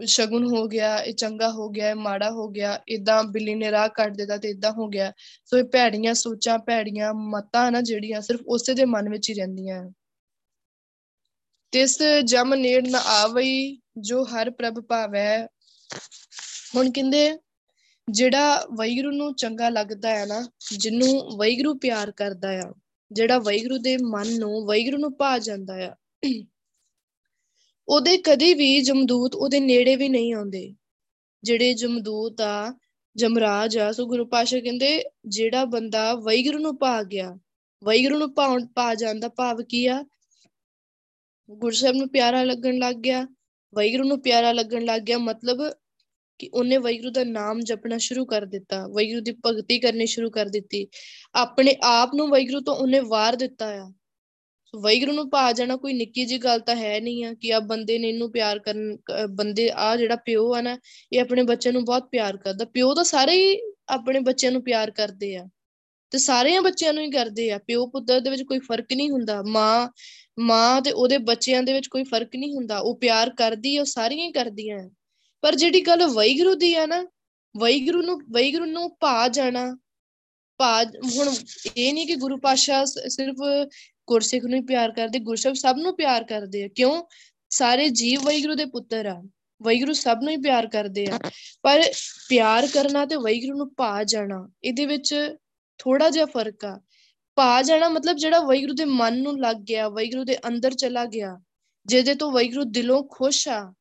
[0.07, 3.89] ਸ਼ਗੁਨ ਹੋ ਗਿਆ, ਇਹ ਚੰਗਾ ਹੋ ਗਿਆ, ਇਹ ਮਾੜਾ ਹੋ ਗਿਆ ਇਦਾਂ ਬਿੱਲੀ ਨੇ ਰਾਹ
[3.89, 5.13] ਕੱਟ ਦਿੱਤਾ ਤੇ ਇਦਾਂ ਹੋ ਗਿਆ।
[5.45, 9.91] ਸੋ ਇਹ ਭੈੜੀਆਂ ਸੋਚਾਂ, ਭੈੜੀਆਂ ਮਤਾਂ ਨਾ ਜਿਹੜੀਆਂ ਸਿਰਫ ਉਸੇ ਦੇ ਮਨ ਵਿੱਚ ਹੀ ਰਹਿੰਦੀਆਂ।
[11.75, 13.55] ਤਿਸ ਜਮ ਨੇੜ ਨ ਆਵਈ
[13.99, 15.47] ਜੋ ਹਰ ਪ੍ਰਭ ਭਾਵੈ।
[16.77, 17.39] ਹੁਣ ਕਹਿੰਦੇ,
[18.09, 20.41] ਜਿਹੜਾ ਵੈਗਰੂ ਨੂੰ ਚੰਗਾ ਲੱਗਦਾ ਹੈ ਨਾ,
[20.73, 22.73] ਜਿਹਨੂੰ ਵੈਗਰੂ ਪਿਆਰ ਕਰਦਾ ਆ,
[23.11, 25.95] ਜਿਹੜਾ ਵੈਗਰੂ ਦੇ ਮਨ ਨੂੰ ਵੈਗਰੂ ਨੂੰ ਭਾ ਜਾਂਦਾ ਆ,
[27.89, 30.75] ਉਹਦੇ ਕਦੇ ਵੀ ਜਮਦੂਤ ਉਹਦੇ ਨੇੜੇ ਵੀ ਨਹੀਂ ਆਉਂਦੇ।
[31.45, 32.73] ਜਿਹੜੇ ਜਮਦੂਤ ਆ,
[33.17, 37.37] ਜਮਰਾਜ ਆ, ਸੋ ਗੁਰੂ ਪਾਸ਼ਾ ਕਹਿੰਦੇ, ਜਿਹੜਾ ਬੰਦਾ ਵੈਗਰੂ ਨੂੰ ਭਾ ਗਿਆ
[37.83, 40.05] ਵੈਗਰੂ ਨੂੰ ਭਾਉਣ ਪਾ ਜਾਂਦਾ ਭਾਵ ਕੀ ਆ?
[41.51, 43.27] ਗੁਰਸਬ ਨੂੰ ਪਿਆਰਾ ਲੱਗਣ ਲੱਗ ਗਿਆ
[43.75, 45.73] ਵੈਗਰੂ ਨੂੰ ਪਿਆਰਾ ਲੱਗਣ ਲੱਗ ਗਿਆ, ਮਤਲਬ
[46.39, 50.47] ਕਿ ਉਹਨੇ ਵੈਗਰੂ ਦਾ ਨਾਮ ਜਪਣਾ ਸ਼ੁਰੂ ਕਰ ਦਿੱਤਾ ਵੈਗਰੂ ਦੀ ਭਗਤੀ ਕਰਨੀ ਸ਼ੁਰੂ ਕਰ
[50.47, 50.87] ਦਿੱਤੀ।
[51.35, 53.93] ਆਪਣੇ ਆਪ ਨੂੰ ਵੈਗਰੂ ਤੋਂ ਉਹਨੇ ਵਾਰ ਦਿੱਤਾ ਆ।
[54.81, 57.99] ਵੈਗਰੂ ਨੂੰ ਪਾ ਜਾਣਾ ਕੋਈ ਨਿੱਕੀ ਜੀ ਗੱਲ ਤਾਂ ਹੈ ਨਹੀਂ ਆ ਕਿ ਆ ਬੰਦੇ
[57.99, 58.99] ਨੇ ਇਹਨੂੰ ਪਿਆਰ ਕਰਨ
[59.31, 60.79] ਬੰਦੇ ਆ ਜਿਹੜਾ ਪਿਓ ਆ ਨਾ,
[61.13, 64.91] ਇਹ ਆਪਣੇ ਬੱਚੇ ਨੂੰ ਬਹੁਤ ਪਿਆਰ ਕਰਦਾ। ਪਿਓ ਤਾਂ ਸਾਰੇ ਹੀ ਆਪਣੇ ਬੱਚਿਆਂ ਨੂੰ ਪਿਆਰ
[64.91, 65.49] ਕਰਦੇ ਆ।
[66.11, 69.43] ਤੇ ਸਾਰਿਆਂ ਬੱਚਿਆਂ ਨੂੰ ਹੀ ਕਰਦੇ ਆ। ਪਿਓ ਪੁੱਤਰ ਦੇ ਵਿੱਚ ਕੋਈ ਫ਼ਰਕ ਨਹੀਂ ਹੁੰਦਾ।
[69.43, 69.89] ਮਾਂ
[70.39, 74.27] ਮਾਂ ਤੇ ਉਹਦੇ ਬੱਚਿਆਂ ਦੇ ਵਿੱਚ ਕੋਈ ਫ਼ਰਕ ਨਹੀਂ ਹੁੰਦਾ, ਉਹ ਪਿਆਰ ਕਰਦੀ ਉਹ ਸਾਰੀਆਂ
[74.27, 74.89] ਹੀ ਕਰਦੀਆਂ
[75.41, 77.03] ਪਰ ਜਿਹੜੀ ਗੱਲ ਵੈਗਰੂ ਦੀ ਆ ਨਾ
[77.57, 79.77] ਵੈਗਰੂ ਨੂੰ ਵੈਗਰੂ ਨੂੰ ਭਾ ਜਾਣਾ
[80.59, 81.35] ਭਾ ਹੁਣ
[81.77, 83.37] ਇਹ ਨਹੀਂ ਕਿ ਗੁਰੂ ਪਾਸ਼ਾ ਸਿਰਫ
[84.07, 87.03] ਗੁਰਸਿੱਖ ਨੂੰ ਹੀ ਪਿਆਰ ਕਰਦੇ ਗੁਰਸ਼ਬ ਸਭ ਨੂੰ ਪਿਆਰ ਕਰਦੇ ਆ। ਕਿਉਂ?
[87.51, 89.23] ਸਾਰੇ ਜੀਵ ਵੈਗਰੂ ਦੇ ਪੁੱਤਰ ਆ
[89.63, 91.19] ਵੈਗਰੂ ਸਭ ਨੂੰ ਹੀ ਪਿਆਰ ਕਰਦੇ ਆ।
[91.63, 91.83] ਪਰ
[92.29, 95.15] ਪਿਆਰ ਕਰਨਾ ਤੇ ਵੈਗਰੂ ਨੂੰ ਭਾ ਜਾਣਾ, ਇਹਦੇ ਵਿੱਚ
[95.79, 96.81] ਥੋੜਾ ਜਿਹਾ ਫ਼ਰਕ ਆ।
[97.37, 101.41] ਭਾ ਜਾਣਾ, ਮਤਲਬ ਜਿਹੜਾ ਵੈਗਰੂ ਦੇ ਮਨ ਨੂੰ ਲੱਗ ਗਿਆ ਵੈਗਰੂ ਦੇ ਅੰਦਰ ਚਲਾ ਗਿਆ,
[101.87, 103.73] ਜਿਹਦੇ ਤੋਂ ਵੈਗਰੂ ਦਿਲੋਂ ਖੁਸ਼ ਆ,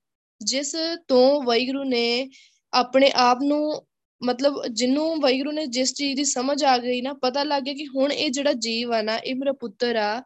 [0.42, 0.76] ਜਿਸ
[1.08, 2.30] ਤੋਂ ਵੈਗਰੂ ਨੇ
[2.74, 3.84] ਆਪਣੇ ਆਪ ਨੂੰ,
[4.22, 7.86] ਮਤਲਬ ਜਿੰਨੂੰ ਵੈਗਰੂ ਨੇ ਜਿਸ ਚੀਜ਼ ਦੀ ਸਮਝ ਆ ਗਈ ਨਾ, ਪਤਾ ਲੱਗ ਗਿਆ ਕਿ
[7.88, 10.24] ਹੁਣ ਇਹ ਜਿਹੜਾ ਜੀਵ ਆ ਨਾ, ਇਹ ਮੇਰਾ ਪੁੱਤਰ ਆ,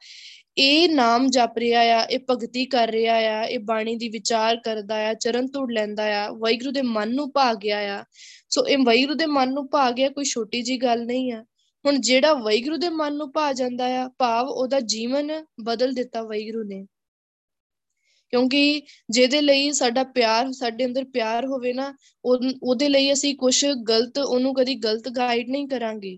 [0.57, 4.95] ਇਹ ਨਾਮ ਜਪ ਰਿਹਾ ਆ, ਇਹ ਭਗਤੀ ਕਰ ਰਿਹਾ ਆ, ਇਹ ਬਾਣੀ ਦੀ ਵਿਚਾਰ ਕਰਦਾ
[5.09, 8.03] ਆ, ਚਰਨ ਧੁੜ ਲੈਂਦਾ ਆ ਵੈਗਰੂ ਦੇ ਮਨ ਨੂੰ ਭਾ ਗਿਆ ਆ।
[8.49, 11.43] ਸੋ ਇਹ ਵੈਗਰੂ ਦੇ ਮਨ ਨੂੰ ਭਾ ਗਿਆ ਕੋਈ ਛੋਟੀ ਜੀ ਗੱਲ ਨਹੀਂ ਆ।
[11.87, 15.31] ਹੁਣ ਜਿਹੜਾ ਵੈਗਰੂ ਦੇ ਮਨ ਨੂੰ ਭਾ ਜਾਂਦਾ ਆ, ਭਾਵ ਉਹਦਾ ਜੀਵਨ
[15.63, 16.85] ਬਦਲ ਦਿੱਤਾ ਵੈਗਰੂ ਨੇ।
[18.33, 21.93] ਕਿਉਂਕਿ ਜਿਹਦੇ ਲਈ ਸਾਡਾ ਪਿਆਰ, ਸਾਡੇ ਅੰਦਰ ਪਿਆਰ ਹੋਵੇ ਨਾ
[22.25, 26.17] ਉਹਦੇ ਲਈ ਅਸੀਂ ਕੁਝ ਗਲਤ, ਉਹਨੂੰ ਕਦੀ ਗਲਤ ਗਾਈਡ ਨਹੀਂ ਕਰਾਂਗੇ।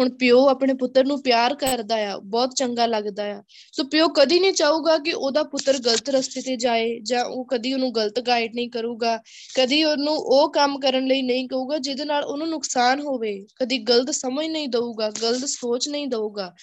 [0.00, 3.42] ਹੁਣ ਪਿਓ ਆਪਣੇ ਪੁੱਤਰ ਨੂੰ ਪਿਆਰ ਕਰਦਾ ਆ, ਬਹੁਤ ਚੰਗਾ ਲੱਗਦਾ ਆ।
[3.72, 7.72] ਸੋ ਪਿਓ ਕਦੀ ਨਹੀਂ ਚਾਹੂਗਾ ਕਿ ਉਹਦਾ ਪੁੱਤਰ ਗਲਤ ਰਸਤੇ ਤੇ ਜਾਏ ਜਾਂ ਉਹ ਕਦੀ
[7.74, 9.16] ਉਹਨੂੰ ਗਲਤ ਗਾਈਡ ਨਹੀਂ ਕਰੂਗਾ।
[9.56, 14.10] ਕਦੀ ਉਹਨੂੰ ਉਹ ਕੰਮ ਕਰਨ ਲਈ ਨਹੀਂ ਕਹੂਗਾ ਜਿਹਦੇ ਨਾਲ ਉਹਨੂੰ ਨੁਕਸਾਨ ਹੋਵੇ। ਕਦੀ ਗਲਤ
[14.10, 16.54] ਸਮਝ ਨਹੀਂ ਦਊਗਾ, ਗਲਤ ਸੋਚ ਨਹੀਂ ਦਊਗਾ।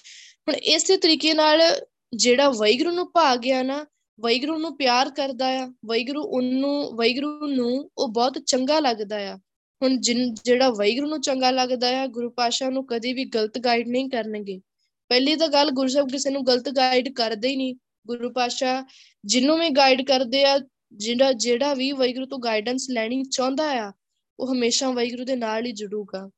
[0.47, 1.61] ਹੁਣ ਇਸੇ ਤਰੀਕੇ ਨਾਲ
[2.15, 3.85] ਜਿਹੜਾ ਵੈਗਰੂ ਨੂੰ ਭਾ ਗਿਆ ਨਾ
[4.19, 9.37] ਵੈਗਰੂ ਨੂੰ ਪਿਆਰ ਕਰਦਾ ਆ ਵੈਗਰੂ ਉਹਨੂੰ ਵੈਗਰੂ ਨੂੰ ਉਹ ਬਹੁਤ ਚੰਗਾ ਲੱਗਦਾ ਆ।
[9.81, 14.09] ਹੁਣ ਜਿਹੜਾ ਵੈਗਰੂ ਨੂੰ ਚੰਗਾ ਲੱਗਦਾ ਆ ਗੁਰੂ ਪਾਸ਼ਾ ਨੂੰ ਕਦੀ ਵੀ ਗਲਤ ਗਾਈਡ ਨਹੀਂ
[14.09, 14.59] ਕਰਨਗੇ।
[15.09, 17.75] ਪਹਿਲੀ ਤਾਂ ਗੱਲ ਗੁਰੂ ਸਾਹਿਬ ਕਿਸੇ ਨੂੰ ਗਲਤ ਗਾਈਡ ਕਰਦੇ ਹੀ ਨਹੀਂ।
[18.07, 18.83] ਗੁਰੂ ਪਾਸ਼ਾ
[19.25, 20.57] ਜਿੰਨੂੰ ਵੀ ਗਾਈਡ ਕਰਦੇ ਆ,
[20.93, 23.91] ਜਿਹੜਾ ਜਿਹੜਾ ਵੀ ਵੈਗਰੂ ਤੋਂ ਗਾਈਡੈਂਸ ਲੈਣੀ ਚਾਹੁੰਦਾ ਆ,
[24.39, 26.29] ਉਹ ਹਮੇਸ਼ਾ ਵੈਗਰੂ ਦੇ ਨਾਲ ਹੀ ਜੁੜੂਗਾ।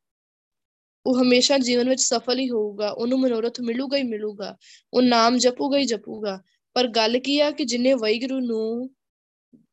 [1.05, 4.55] ਉਹ ਹਮੇਸ਼ਾ ਜੀਵਨ ਵਿੱਚ ਸਫਲ ਹੀ ਹੋਊਗਾ, ਉਹਨੂੰ ਮਨੋਰਥ ਮਿਲੂਗਾ ਹੀ ਮਿਲੂਗਾ,
[4.93, 6.41] ਉਹ ਨਾਮ ਜਪੂਗਾ ਹੀ ਜਪੂਗਾ।
[6.73, 8.89] ਪਰ ਗੱਲ ਕੀ ਆ ਕਿ ਜਿਨੇ ਵੈਗਰੂ ਨੂੰ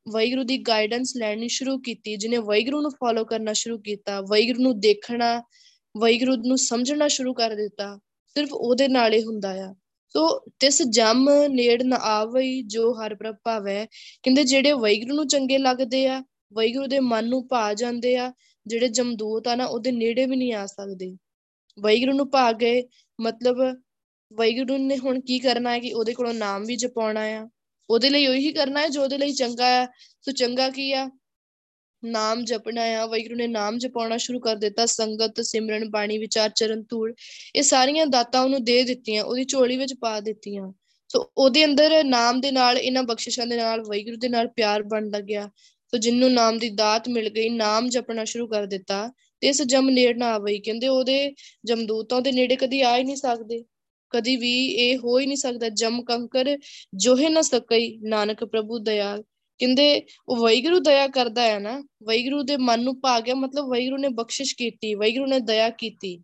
[0.07, 4.79] ਵੈਗਰੂ ਦੀ ਗਾਈਡੈਂਸ ਲੈਣੀ ਸ਼ੁਰੂ ਕੀਤੀ ਜਿਨੇ ਵੈਗਰੂ ਨੂੰ ਫੋਲੋ ਕਰਨਾ ਸ਼ੁਰੂ ਕੀਤਾ ਵੈਗਰੂ ਨੂੰ
[4.81, 5.43] ਦੇਖਣਾ
[5.95, 7.99] ਵੈਗਰੂ ਨੂੰ ਸਮਝਣਾ ਸ਼ੁਰੂ ਕਰ ਦਿੱਤਾ,
[8.37, 9.75] ਸਿਰਫ ਉਹਦੇ ਨਾਲ ਹੀ ਹੁੰਦਾ ਆ।
[10.15, 10.29] ਸੋ
[10.61, 13.85] ਤਿਸ ਜਮ ਨੇੜ ਨਾ ਆਵਈ ਜੋ ਹਰ ਪ੍ਰਭ ਭਾਵੈ,
[14.23, 18.33] ਕਹਿੰਦੇ ਜਿਹੜੇ ਵੈਗਰੂ ਨੂੰ ਚੰਗੇ ਲੱਗਦੇ ਆ ਵੈਗਰੂ ਦੇ ਮਨ ਨੂੰ ਭਾ ਜਾਂਦੇ ਆ,
[18.67, 21.17] ਜਿਹੜੇ ਜਮਦੂਤ ਆ ਨਾ, ਉਹਦੇ ਨੇੜੇ ਵੀ ਨਹੀਂ ਆ ਸਕਦੇ।
[21.79, 22.83] ਵੈਗਰੂ ਨੂੰ ਭਾ ਗਏ,
[23.19, 23.57] ਮਤਲਬ
[24.33, 27.49] ਵੈਗਰੂ ਨੇ ਹੁਣ ਕੀ ਕਰਨਾ ਹੈ ਕਿ ਉਹਦੇ ਕੋਲੋਂ ਨਾਮ ਵੀ ਜਪਾਉਣਾ ਆ।
[27.91, 29.87] ਉਹਦੇ ਲਈ ਉਹੀ ਕਰਨਾ ਹੈ, ਜੋ ਉਹਦੇ ਲਈ ਚੰਗਾ ਆ
[30.23, 31.11] ਸੋ ਚੰਗਾ ਕੀ ਆ?
[32.05, 36.85] ਨਾਮ ਜਪਣਾ ਆ। ਵੈਗਰੂ ਨੇ ਨਾਮ ਜਪਾਉਣਾ ਸ਼ੁਰੂ ਕਰ ਦਿੱਤਾ। ਸੰਗਤ, ਸਿਮਰਨ, ਬਾਣੀ, ਵਿਚਾਰ, ਚਰਨ,
[36.89, 37.13] ਧੂੜ,
[37.57, 40.73] ਇਹ ਸਾਰੀਆਂ ਦਾਤਾਂ ਉਹਨੂੰ ਦੇ ਦਿੱਤੀਆਂ, ਉਹਦੀ ਝੋਲੀ ਵਿੱਚ ਪਾ ਦਿੱਤੀਆਂ।
[41.09, 45.09] ਸੋ ਉਹਦੇ ਅੰਦਰ ਨਾਮ ਦੇ ਨਾਲ, ਇਹਨਾਂ ਬਖਸ਼ਿਸ਼ਾਂ ਦੇ ਨਾਲ ਵੈਗਰੂ ਦੇ ਨਾਲ ਪਿਆਰ ਬਣ
[45.09, 45.51] ਲੱਗਿਆ।
[45.89, 49.91] ਸੋ ਜਿੰਨੂੰ ਨਾਮ ਦੀ ਦਾਤ ਮਿਲ ਗਈ, ਨਾਮ ਜਪਣਾ ਸ਼ੁਰੂ ਕਰ ਦਿੱਤਾ। ਤੇ ਇਸ ਜਮ
[49.91, 51.35] ਨੇੜ ਨਾ ਆਵਈ। ਕਹਿੰਦੇ ਉਹਦੇ
[51.65, 53.65] ਜਮਦੂਤਾਂ ਦੇ ਨੇੜੇ ਕਦੀ ਆ ਹੀ ਨਹੀਂ ਸਕਦੇ।
[54.11, 56.59] ਕਦੀ ਵੀ ਇਹ ਹੋ ਹੀ ਨਹੀਂ ਸਕਦਾ, ਜਮ ਕੰਕਰ
[56.95, 59.23] ਜੋਹੇ ਨਾ ਸਕਈ, ਨਾਨਕ ਪ੍ਰਭੂ ਦਇਆਲ
[59.59, 63.97] ਕਹਿੰਦੇ, ਉਹ ਵੈਗਰੂ ਦਇਆ ਕਰਦਾ ਹੈ ਨਾ ਵੈਗਰੂ ਦੇ ਮਨ ਨੂੰ ਭਾ ਗਿਆ, ਮਤਲਬ ਵੈਗਰੂ
[63.97, 66.21] ਨੇ ਬਖਸ਼ਿਸ਼ ਕੀਤੀ ਵੈਗਰੂ ਨੇ ਦਇਆ ਕੀਤੀ।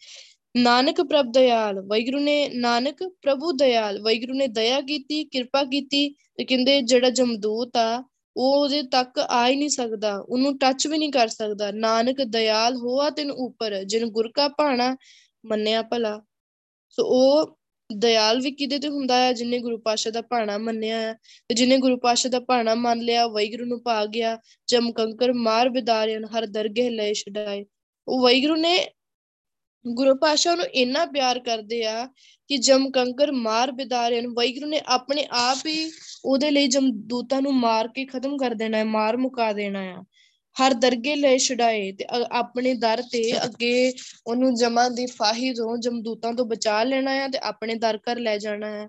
[0.56, 6.44] ਨਾਨਕ ਪ੍ਰਭ ਦਇਆਲ ਵੈਗਰੂ ਨੇ ਨਾਨਕ ਪ੍ਰਭੂ ਦਇਆਲ ਵੈਗਰੂ ਨੇ ਦਇਆ ਕੀਤੀ, ਕਿਰਪਾ ਕੀਤੀ, ਤੇ
[6.44, 8.04] ਕਹਿੰਦੇ, ਜਿਹੜਾ ਜਮਦੂਤ ਆ,
[8.36, 12.76] ਉਹ ਉਹਦੇ ਤੱਕ ਆ ਹੀ ਨਹੀਂ ਸਕਦਾ, ਉਹਨੂੰ ਟੱਚ ਵੀ ਨਹੀਂ ਕਰ ਸਕਦਾ। ਨਾਨਕ ਦਇਆਲ
[12.76, 14.96] ਹੋਆ ਤੈਨ ਉੱਪਰ, ਜਿਨ ਗੁਰ ਕਾ ਭਾਣਾ
[15.46, 16.22] ਮੰਨਿਆ ਭਲਾ।
[16.90, 17.58] ਸੋ ਉਹ
[17.98, 21.14] ਦਇਆਲ ਵੀ ਕਿਦੇ ਤੇ ਹੁੰਦਾ ਹੈ ਜਿਨੇ ਗੁਰੂ ਪਾਸ਼ਾ ਦਾ ਭਾਣਾ ਮੰਨਿਆ ਹੈ
[21.48, 24.38] ਤੇ ਜਿਨੇ ਗੁਰੂ ਪਾਸ਼ਾ ਦਾ ਭਾਣਾ ਮੰਨ ਲਿਆ ਵੈਗਰੂ ਨੂੰ ਪਾ ਗਿਆ,
[24.68, 27.64] ਜਮ ਕੰਕਰ ਮਾਰ ਬਿਦਾਰਿਆਂ, ਹਰ ਦਰਗਹਿ ਲੈ ਛਡਾਏ।
[28.08, 28.88] ਉਹ ਵੈਗਰੂ ਨੇ
[29.86, 32.08] ਗੁਰੂ ਪਾਸ਼ਾ ਨੂੰ ਇੰਨਾ ਪਿਆਰ ਕਰਦੇ ਆ
[32.48, 35.90] ਕਿ ਜਮ ਕੰਕਰ ਮਾਰ ਬਿਦਾਰਿਆਂ ਵੈਗਰੂ ਨੇ ਆਪਣੇ ਆਪ ਹੀ
[36.24, 40.02] ਉਹਦੇ ਲਈ ਜਮਦੂਤਾਂ ਨੂੰ ਮਾਰ ਕੇ ਖਤਮ ਕਰ ਦੇਣਾ ਹੈ, ਮਾਰ ਮੁਕਾ ਦੇਣਾ ਆ।
[40.60, 43.92] ਹਰ ਦਰਗੇ ਲੈ ਛਡਾਏ ਤੇ ਆਪਣੇ ਦਰ ਤੇ ਅੱਗੇ
[44.26, 48.38] ਉਹਨੂੰ ਜਮਾਂ ਦੀ ਫਾਹੀ ਤੋਂ ਜਮਦੂਤਾਂ ਤੋਂ ਬਚਾ ਲੈਣਾ ਹੈ ਤੇ ਆਪਣੇ ਦਰ ਕਰ ਲੈ
[48.38, 48.88] ਜਾਣਾ ਹੈ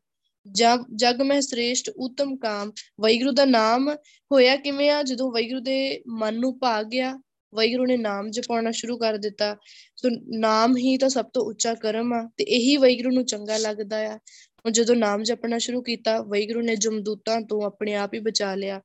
[0.51, 3.89] ਜਗ ਜਗ ਮੈਂ ਸ੍ਰੇਸ਼ਟ ਉਤਮ ਕਾਮ ਵੈਗਰੂ ਦਾ ਨਾਮ
[4.32, 5.03] ਹੋਇਆ ਕਿਵੇਂ ਆ?
[5.03, 7.20] ਜਦੋਂ ਵੈਗਰੂ ਦੇ ਮਨ ਨੂੰ ਭਾ ਗਿਆ
[7.53, 9.57] ਵੈਗਰੂ ਨੇ ਨਾਮ ਜਪਾਉਣਾ ਸ਼ੁਰੂ ਕਰ ਦਿੱਤਾ।
[9.95, 13.97] ਸੋ ਨਾਮ ਹੀ ਤਾਂ ਸਭ ਤੋਂ ਉੱਚਾ ਕਰਮ ਆ ਤੇ ਇਹੀ ਵੈਗਰੂ ਨੂੰ ਚੰਗਾ ਲੱਗਦਾ
[13.97, 14.20] ਆ।
[14.72, 18.82] ਜਦੋਂ ਨਾਮ ਜਪਣਾ ਸ਼ੁਰੂ ਕੀਤਾ ਵੈਗਰੂ ਨੇ ਜਮਦੂਤਾਂ ਤੋਂ ਆਪਣੇ ਆਪ ਹੀ ਬਚਾ ਲਿਆ।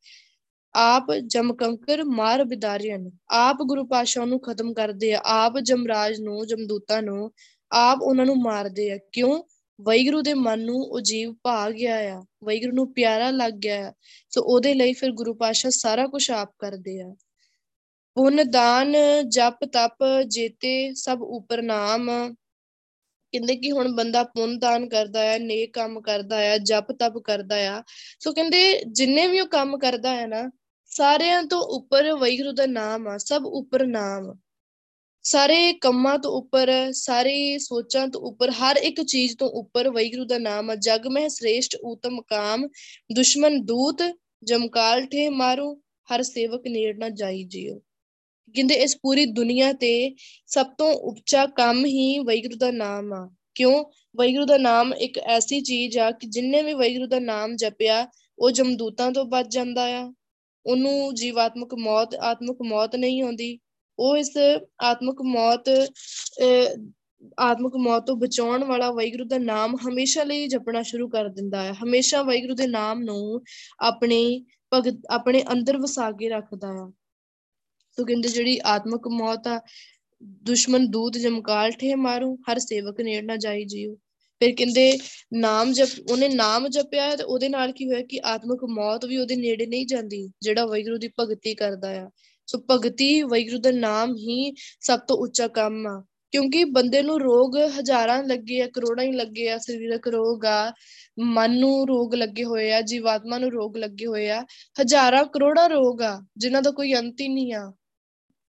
[0.80, 2.98] ਆਪ ਜਮਕੰਕਰ ਮਾਰ ਬਿਦਾਰੀਆਂ
[3.30, 7.32] ਆਪ ਗੁਰੂ ਪਾਸ਼ਾ ਨੂੰ ਖਤਮ ਕਰਦੇ ਆ। ਆਪ ਜਮਰਾਜ ਨੂੰ, ਜਮਦੂਤਾਂ ਨੂੰ
[7.72, 9.42] ਆਪ ਉਹਨਾਂ ਨੂੰ ਮਾਰਦੇ ਆ। ਕਿਉਂ?
[9.80, 13.92] ਵੈਗਰੂ ਦੇ ਮਨ ਨੂੰ ਉਹ ਜੀਵ ਭਾ ਗਿਆ ਆ। ਵੈਗਰੂ ਨੂੰ ਪਿਆਰਾ ਲੱਗ ਗਿਆ ਆ।
[14.30, 17.14] ਸੋ ਉਹਦੇ ਲਈ ਫਿਰ ਗੁਰੂ ਪਾਸ਼ਾ ਸਾਰਾ ਕੁਝ ਆਪ ਕਰਦੇ ਆ।
[18.14, 18.96] ਪੁੰਨ, ਦਾਨ,
[19.28, 22.10] ਜਪ, ਤਪ, ਜੇਤੇ ਸਭ ਉਪਰ ਨਾਮ।
[23.32, 27.56] ਕਹਿੰਦੇ ਕਿ ਹੁਣ ਬੰਦਾ ਪੁੰਨ, ਦਾਨ ਕਰਦਾ ਹੈ ਨੇਕ ਕੰਮ ਕਰਦਾ ਹੈ ਜਪ, ਤਪ ਕਰਦਾ
[27.56, 27.82] ਆ।
[28.20, 30.50] ਸੋ ਕਹਿੰਦੇ ਜਿੰਨੇ ਵੀ ਉਹ ਕੰਮ ਕਰਦਾ ਹੈ ਨਾ
[30.98, 34.38] ਸਾਰਿਆਂ ਤੋਂ ਉੱਪਰ ਵੈਗਰੂ ਦਾ ਨਾਮ ਆ, ਸਭ ਉੱਪਰ ਨਾਮ।
[35.22, 40.38] ਸਾਰੇ ਕੰਮਾਂ ਤੋਂ ਉੱਪਰ, ਸਾਰੀ ਸੋਚਾਂ ਤੋਂ ਉੱਪਰ, ਹਰ ਇੱਕ ਚੀਜ਼ ਤੋਂ ਉੱਪਰ ਵੈਗਰੂ ਦਾ
[40.38, 42.68] ਨਾਮ ਆ। ਜਗ ਮਹਿ ਸ੍ਰੇਸ਼ਟ, ਊਤਮ ਕਾਮ,
[43.14, 44.02] ਦੁਸ਼ਮਨ ਦੂਤ,
[44.44, 45.82] ਜਮਕਾਲ ਠੇ ਮਾਰੂ,
[46.14, 47.78] ਹਰ ਸੇਵਕ ਨੇੜ ਨਾ ਜਾਈ ਜਿਓ
[48.54, 50.14] ਕਹਿੰਦੇ ਇਸ ਪੂਰੀ ਦੁਨੀਆ ਤੇ
[50.46, 53.84] ਸਭ ਤੋਂ ਉੱਚਾ ਕੰਮ ਹੀ ਵੈਗਰੂ ਦਾ ਨਾਮ ਆ। ਕਿਉਂ?
[54.16, 58.50] ਵੈਗਰੂ ਦਾ ਨਾਮ ਇੱਕ ਐਸੀ ਚੀਜ਼ ਆ ਕਿ ਜਿੰਨੇ ਵੀ ਵੈਗਰੂ ਦਾ ਨਾਮ ਜਪਿਆ, ਉਹ
[58.50, 60.12] ਜਮਦੂਤਾਂ ਤੋਂ ਬਚ ਜਾਂਦਾ ਆ।
[60.68, 63.58] ਉਹਨੂੰ ਜੀਵਾਤਮਕ ਮੌਤ, ਆਤਮਿਕ ਮੌਤ ਨਹੀਂ ਆਉਂਦੀ।
[63.98, 64.30] ਉਹ ਇਸ
[64.82, 65.68] ਆਤਮਿਕ ਮੌਤ
[67.38, 71.72] ਆਤਮਿਕ ਮੌਤ ਤੋਂ ਬਚਾਉਣ ਵਾਲਾ ਵੈਗਰੂ ਦਾ ਨਾਮ ਹਮੇਸ਼ਾ ਲਈ ਜਪਣਾ ਸ਼ੁਰੂ ਕਰ ਦਿੰਦਾ ਹੈ।
[71.72, 73.42] ਹਮੇਸ਼ਾ ਵੈਗਰੂ ਦੇ ਨਾਮ ਨੂੰ
[73.80, 74.44] ਆਪਣੇ
[74.74, 76.90] ਭਗਤ, ਆਪਣੇ ਅੰਦਰ ਵਸਾ ਕੇ ਰੱਖਦਾ ਆ
[77.98, 79.60] ਤੋ ਕਹਿੰਦੇ ਜਿਹੜੀ ਆਤਮਿਕ ਮੌਤ ਆ
[80.22, 83.96] ਦੁਸ਼ਮਨ ਦੂਤ ਜਮਕਾਲ ਠੇ ਮਾਰੂ, ਹਰ ਸੇਵਕ ਨੇੜ ਨਾ ਜਾਈ ਜੀਓ।
[84.40, 84.98] ਫਿਰ ਕਹਿੰਦੇ
[85.32, 89.36] ਨਾਮ ਜਪ, ਉਹਨੇ ਨਾਮ ਜਪਿਆ ਤੇ ਉਹਦੇ ਨਾਲ ਕੀ ਹੋਇਆ ਕਿ ਆਤਮਿਕ ਮੌਤ ਵੀ ਉਹਦੇ
[89.36, 92.08] ਨੇੜੇ ਨਹੀਂ ਜਾਂਦੀ, ਜਿਹੜਾ ਵੈਗਰੂ ਦੀ ਭਗਤੀ ਕਰਦਾ ਆ।
[92.48, 97.56] ਸੋ ਭਗਤੀ ਵੈਗਰੂ ਦਾ ਨਾਮ ਹੀ ਸਭ ਤੋਂ ਉੱਚਾ ਕੰਮ ਆ, ਕਿਉਂਕਿ ਬੰਦੇ ਨੂੰ ਰੋਗ
[97.78, 100.72] ਹਜ਼ਾਰਾਂ ਲੱਗੇ ਆ, ਕਰੋੜਾਂ ਹੀ ਲੱਗੇ ਆ, ਸਰੀਰਕ ਰੋਗ ਆ,
[101.18, 104.44] ਮਨ ਨੂੰ ਰੋਗ ਲੱਗੇ ਹੋਏ ਆ, ਜੀਵਾਤਮਾ ਨੂੰ ਰੋਗ ਲੱਗੇ ਹੋਏ ਆ,
[104.80, 107.72] ਹਜ਼ਾਰਾਂ ਕਰੋੜਾਂ ਰੋਗ ਆ, ਜਿਨ੍ਹਾਂ ਦਾ ਕੋਈ ਅੰਤ ਹੀ ਨਹੀਂ ਆ।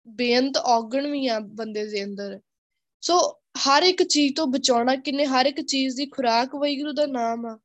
[0.08, 2.40] ਬੇਅੰਤ ਔਗਣ ਵੀ ਆ ਬੰਦੇ ਦੇ ਅੰਦਰ।
[3.04, 3.20] ਸੋ
[3.58, 7.60] ਹਰ ਇੱਕ ਚੀਜ਼ ਤੋਂ ਬਚਾਉਣਾ ਕਿੰਨੇ, ਹਰ ਇੱਕ ਚੀਜ਼ ਦੀ ਖੁਰਾਕ ਵੈਗਰੂ ਦਾ ਨਾਮ ਆ।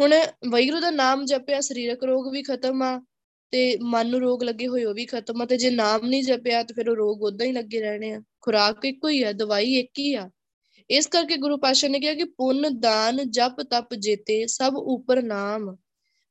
[0.00, 0.14] ਹੁਣ
[0.50, 3.02] ਵੈਗਰੂ ਦਾ ਨਾਮ ਜਪਿਆ, ਸਰੀਰਕ ਰੋਗ ਵੀ ਖਤਮ ਆ
[3.50, 6.62] ਤੇ ਮਨ ਨੂੰ ਰੋਗ ਲੱਗੇ ਹੋਏ ਉਹ ਵੀ ਖਤਮ ਆ ਤੇ ਜੇ ਨਾਮ ਨਹੀਂ ਜਪਿਆ
[6.62, 9.98] ਤੇ ਫਿਰ ਉਹ ਰੋਗ ਉਦਾਂ ਹੀ ਲੱਗੇ ਰਹਿਣੇ ਆ। ਖੁਰਾਕ ਇੱਕੋ ਹੀ ਆ, ਦਵਾਈ ਇੱਕ
[9.98, 10.30] ਹੀ ਆ।
[10.90, 15.76] ਇਸ ਕਰਕੇ ਗੁਰੂ ਪਾਸ਼ਾ ਨੇ ਕਿਹਾ ਕਿ ਪੁੰਨ, ਦਾਨ, ਜਪ, ਤਪ, ਜੇਤੇ ਸਭ ਉੱਪਰ ਨਾਮ।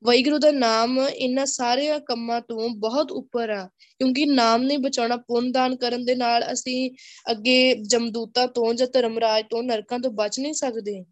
[0.03, 3.65] ਵੈਗਰੂ ਦਾ ਨਾਮ ਇਹਨਾਂ ਸਾਰੇ ਕੰਮਾਂ ਤੋਂ ਬਹੁਤ ਉੱਪਰ ਆ,
[3.99, 6.89] ਕਿਉਂਕਿ ਨਾਮ ਨਹੀਂ ਬਚਾਉਣਾ ਪੁੰਨ ਦਾਨ ਕਰਨ ਦੇ ਨਾਲ ਅਸੀਂ
[7.31, 11.03] ਅੱਗੇ ਜਮਦੂਤਾਂ ਤੋਂ ਜਾਂ ਧਰਮਰਾਜ ਤੋਂ ਨਰਕਾਂ ਤੋਂ ਬਚ ਨਹੀਂ ਸਕਦੇ।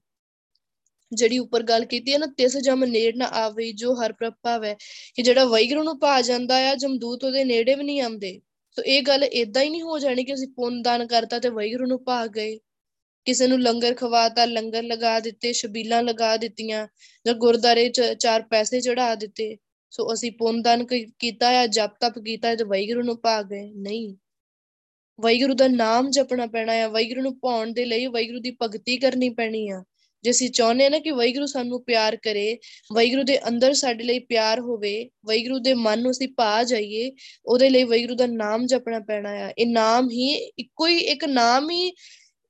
[1.11, 4.75] ਜਿਹੜੀ ਉੱਪਰ ਗੱਲ ਕੀਤੀ ਹੈ ਨਾ, ਤਿਸ ਜਮ ਨੇੜ ਨਾ ਆਵੇ, ਜੋ ਹਰ ਪ੍ਰਭਾਵ ਹੈ
[5.15, 8.39] ਕਿ ਜਿਹੜਾ ਵੈਗਰੂ ਨੂੰ ਪਾ ਜਾਂਦਾ ਆ, ਜਮਦੂਤ ਉਹਦੇ ਨੇੜੇ ਵੀ ਨਹੀਂ ਆਉਂਦੇ।
[8.77, 11.85] ਸੋ ਇਹ ਗੱਲ ਇਦਾਂ ਹੀ ਨਹੀਂ ਹੋ ਜਾਣੀ ਕਿ ਅਸੀਂ ਪੁੰਨ ਦਾਨ ਕਰਤਾ ਤੇ ਵੈਗਰੂ
[11.85, 12.57] ਨੂੰ ਪਾ ਗਏ।
[13.25, 16.87] ਕਿਸੇ ਨੂੰ ਲੰਗਰ ਖਵਾਤਾ ਲੰਗਰ ਲਗਾ ਦਿੱਤੇ ਛਬੀਲਾਂ ਲਗਾ ਦਿੱਤੀਆਂ
[17.25, 19.57] ਜਾਂ ਗੁਰਦਾਰੇ ਚ ਚਾਰ ਪੈਸੇ ਚੜਾ ਦਿੱਤੇ।
[19.91, 20.85] ਸੋ ਅਸੀਂ ਪੁੰਨ ਦਾਨ
[21.19, 24.15] ਕੀਤਾ ਆ, ਜਪ ਤਪ ਕੀਤਾ, ਤੇ ਵੈਗਰੂ ਨੂੰ ਪਾ ਗਏ। ਨਹੀਂ।
[25.21, 29.29] ਵੈਗਰੂ ਦਾ ਨਾਮ ਜਪਣਾ ਪੈਣਾ ਆ। ਵੈਗਰੂ ਨੂੰ ਪਾਉਣ ਦੇ ਲਈ ਵੈਗਰੂ ਦੀ ਭਗਤੀ ਕਰਨੀ
[29.29, 29.83] ਪੈਣੀ ਆ।
[30.23, 32.57] ਜੇ ਅਸੀਂ ਚਾਹੁੰਦੇ ਆ ਨਾ ਕਿ ਵੈਗਰੂ ਸਾਨੂੰ ਪਿਆਰ ਕਰੇ
[32.93, 37.11] ਵੈਗਰੂ ਦੇ ਅੰਦਰ ਸਾਡੇ ਲਈ ਪਿਆਰ ਹੋਵੇ ਵੈਗਰੂ ਦੇ ਮਨ ਨੂੰ ਅਸੀਂ ਪਾ ਜਾਈਏ,
[37.45, 41.69] ਉਹਦੇ ਲਈ ਵੈਗਰੂ ਦਾ ਨਾਮ ਜਪਣਾ ਪੈਣਾ ਆ। ਇਹ ਨਾਮ ਹੀ, ਇੱਕੋ ਹੀ, ਇੱਕ ਨਾਮ
[41.69, 41.91] ਹੀ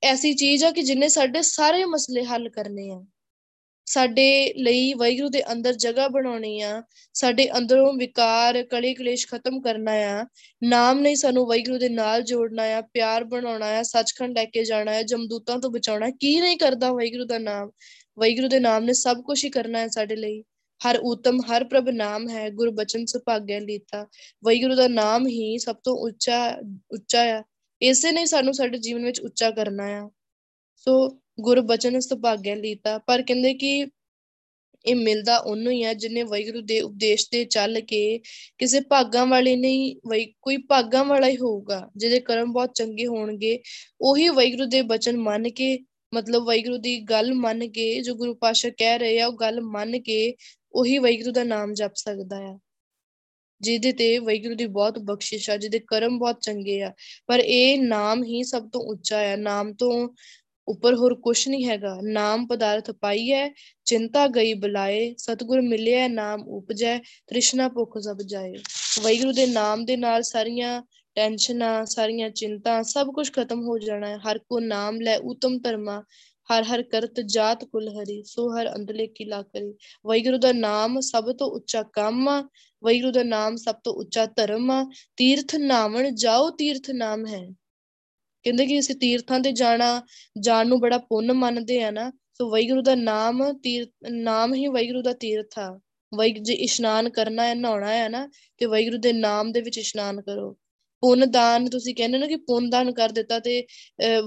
[0.03, 3.05] ਐਸੀ ਚੀਜ਼ ਆ ਕਿ ਜਿੰਨੇ ਸਾਡੇ ਸਾਰੇ ਮਸਲੇ ਹੱਲ ਕਰਨੇ ਆ।
[3.85, 6.83] ਸਾਡੇ ਲਈ ਵੈਗਰੂ ਦੇ ਅੰਦਰ ਜਗ੍ਹਾ ਬਣਾਉਣੀ ਆ।
[7.13, 10.25] ਸਾਡੇ ਅੰਦਰੋਂ ਵਿਕਾਰ, ਕਲੇ ਕਲੇਸ਼ ਖਤਮ ਕਰਨਾ ਆ।
[10.63, 14.91] ਨਾਮ ਨਹੀਂ ਸਾਨੂੰ ਵੈਗਰੂ ਦੇ ਨਾਲ ਜੋੜਨਾ ਆ, ਪਿਆਰ ਬਣਾਉਣਾ ਆ, ਸੱਚਖੰਡ ਲੈ ਕੇ ਜਾਣਾ
[14.91, 17.69] ਆ, ਜਮਦੂਤਾਂ ਤੋਂ ਬਚਾਉਣਾ ਕੀ ਨਹੀਂ ਕਰਦਾ ਵੈਗਰੂ ਦਾ ਨਾਮ?
[18.19, 20.43] ਵੈਗਰੂ ਦੇ ਨਾਮ ਨੇ ਸਭ ਕੁਝ ਹੀ ਕਰਨਾ ਹੈ ਸਾਡੇ ਲਈ।
[20.89, 24.07] ਹਰ ਉਤਮ ਹਰ ਪ੍ਰਭ ਨਾਮ ਹੈ। ਗੁਰ ਬਚਨ ਸੁਭਾਗਿਆ ਲੀਤਾ।
[24.45, 26.57] ਵੈਗਰੂ ਦਾ ਨਾਮ ਹੀ ਸਭ ਤੋਂ ਉੱਚਾ
[26.91, 27.43] ਉੱਚਾ ਆ।
[27.81, 30.09] ਇਸੇ ਨੇ ਸਾਨੂੰ ਸਾਡੇ ਜੀਵਨ ਵਿੱਚ ਉੱਚਾ ਕਰਨਾ ਆ।
[30.75, 33.85] ਸੋ ਗੁਰ ਬਚਨ ਸੁਭਾਗਿਆ ਲੀਤਾ, ਪਰ ਕਹਿੰਦੇ ਕਿ
[34.85, 38.19] ਇਹ ਮਿਲਦਾ ਉਹਨੂੰ ਹੀ ਆ ਜਿਨੇ ਵੈਗੁਰੂ ਦੇ ਉਪਦੇਸ਼ ਤੇ ਚੱਲ ਕੇ
[38.57, 43.59] ਕਿਸੇ ਭਾਗਾਂ ਵਾਲੇ ਨਹੀਂ ਵਈ ਕੋਈ ਭਾਗਾਂ ਵਾਲਾ ਹੀ ਹੋਊਗਾ, ਜਿਹਦੇ ਕਰਮ ਬਹੁਤ ਚੰਗੇ ਹੋਣਗੇ,
[44.01, 45.79] ਉਹੀ ਵੈਗੁਰੂ ਦੇ ਬਚਨ ਮੰਨ ਕੇ,
[46.13, 49.99] ਮਤਲਬ ਵੈਗੁਰੂ ਦੀ ਗੱਲ ਮੰਨ ਕੇ ਜੋ ਗੁਰੂ ਪਾਸ਼ਾ ਕਹਿ ਰਹੇ ਆ, ਉਹ ਗੱਲ ਮੰਨ
[49.99, 50.35] ਕੇ
[50.73, 52.59] ਉਹੀ ਵੈਗੁਰੂ ਦਾ ਨਾਮ ਜਪ ਸਕਦਾ ਆ।
[53.61, 56.93] ਜਿਹਦੇ ਤੇ ਵੈਗੁਰੂ ਦੀ ਬਹੁਤ ਬਖਸ਼ਿਸ਼ ਆ, ਜਿਹਦੇ ਕਰਮ ਬਹੁਤ ਚੰਗੇ ਆ।
[57.27, 60.09] ਪਰ ਇਹ ਨਾਮ ਹੀ ਸਭ ਤੋਂ ਉੱਚਾ ਆ। ਨਾਮ ਤੋਂ
[60.67, 63.49] ਉੱਪਰ ਹੋਰ ਕੁਛ ਨਹੀਂ ਹੈਗਾ। ਨਾਮ ਪਦਾਰਥ ਪਾਈਐ,
[63.85, 68.53] ਚਿੰਤਾ ਗਈ ਬੁਲਾਏ, ਸਤਗੁਰ ਮਿਲਿਆ ਨਾਮ ਉਪਜੈ, ਤ੍ਰਿਸ਼ਨਾ ਭੁਖ ਸਭ ਜਾਏ।
[69.03, 70.83] ਵੈਗੁਰੂ ਦੇ ਨਾਮ ਦੇ ਨਾਲ ਸਾਰੀਆਂ
[71.15, 76.03] ਟੈਨਸ਼ਨਾਂ, ਸਾਰੀਆਂ ਚਿੰਤਾ ਸਭ ਕੁਝ ਖਤਮ ਹੋ ਜਾਣਾ ਹੈ। ਹਰ ਕੋ ਨਾਮ ਲੈ ਉਤਮ ਧਰਮਾ
[76.53, 79.73] ਹਰ ਹਰ ਕਰਤ ਜਾਤ ਕੁਲ ਹਰੀ, ਸੋ ਹਰ ਅੰਦਲੇ ਕੀ ਲਾ ਕਰੀ।
[80.07, 82.41] ਵੈਗੁਰੂ ਦਾ ਨਾਮ ਸਭ ਤੋਂ ਉੱਚਾ ਕੰਮ ਆ
[82.83, 87.49] ਵੈਗੁਰੂ ਦਾ ਨਾਮ ਸਭ ਤੋਂ ਉੱਚਾ ਧਰਮ ਆ। ਤੀਰਥ ਨਾਵਣ ਜਾਓ, ਤੀਰਥ ਨਾਮ ਹੈ।
[88.43, 90.01] ਕਹਿੰਦੇ ਕਿ ਅਸੀਂ ਤੀਰਥਾਂ ਤੇ ਜਾਣਾ,
[90.39, 95.01] ਜਾਣ ਨੂੰ ਬੜਾ ਪੁੰਨ ਮੰਨਦੇ ਆ ਨਾ, ਸੋ ਵੈਗੁਰੂ ਦਾ ਨਾਮ ਤੀਰ, ਨਾਮ ਹੀ ਵੈਗੁਰੂ
[95.01, 95.79] ਦਾ ਤੀਰਥ ਆ।
[96.15, 100.21] ਵੈਗ ਜੇ ਇਸ਼ਨਾਨ ਕਰਨਾ ਹੈ, ਨਹਾਉਣਾ ਹੈ ਨਾ, ਤੇ ਵੈਗੁਰੂ ਦੇ ਨਾਮ ਦੇ ਵਿੱਚ ਇਸ਼ਨਾਨ
[100.21, 100.57] ਕਰੋ।
[101.03, 103.61] ਪੁੰਨ ਦਾਨ ਤੁਸੀਂ ਕਹਿੰਦੇ ਨਾ ਕਿ ਪੁੰਨ ਦਾਨ ਕਰ ਦਿੱਤਾ ਤੇ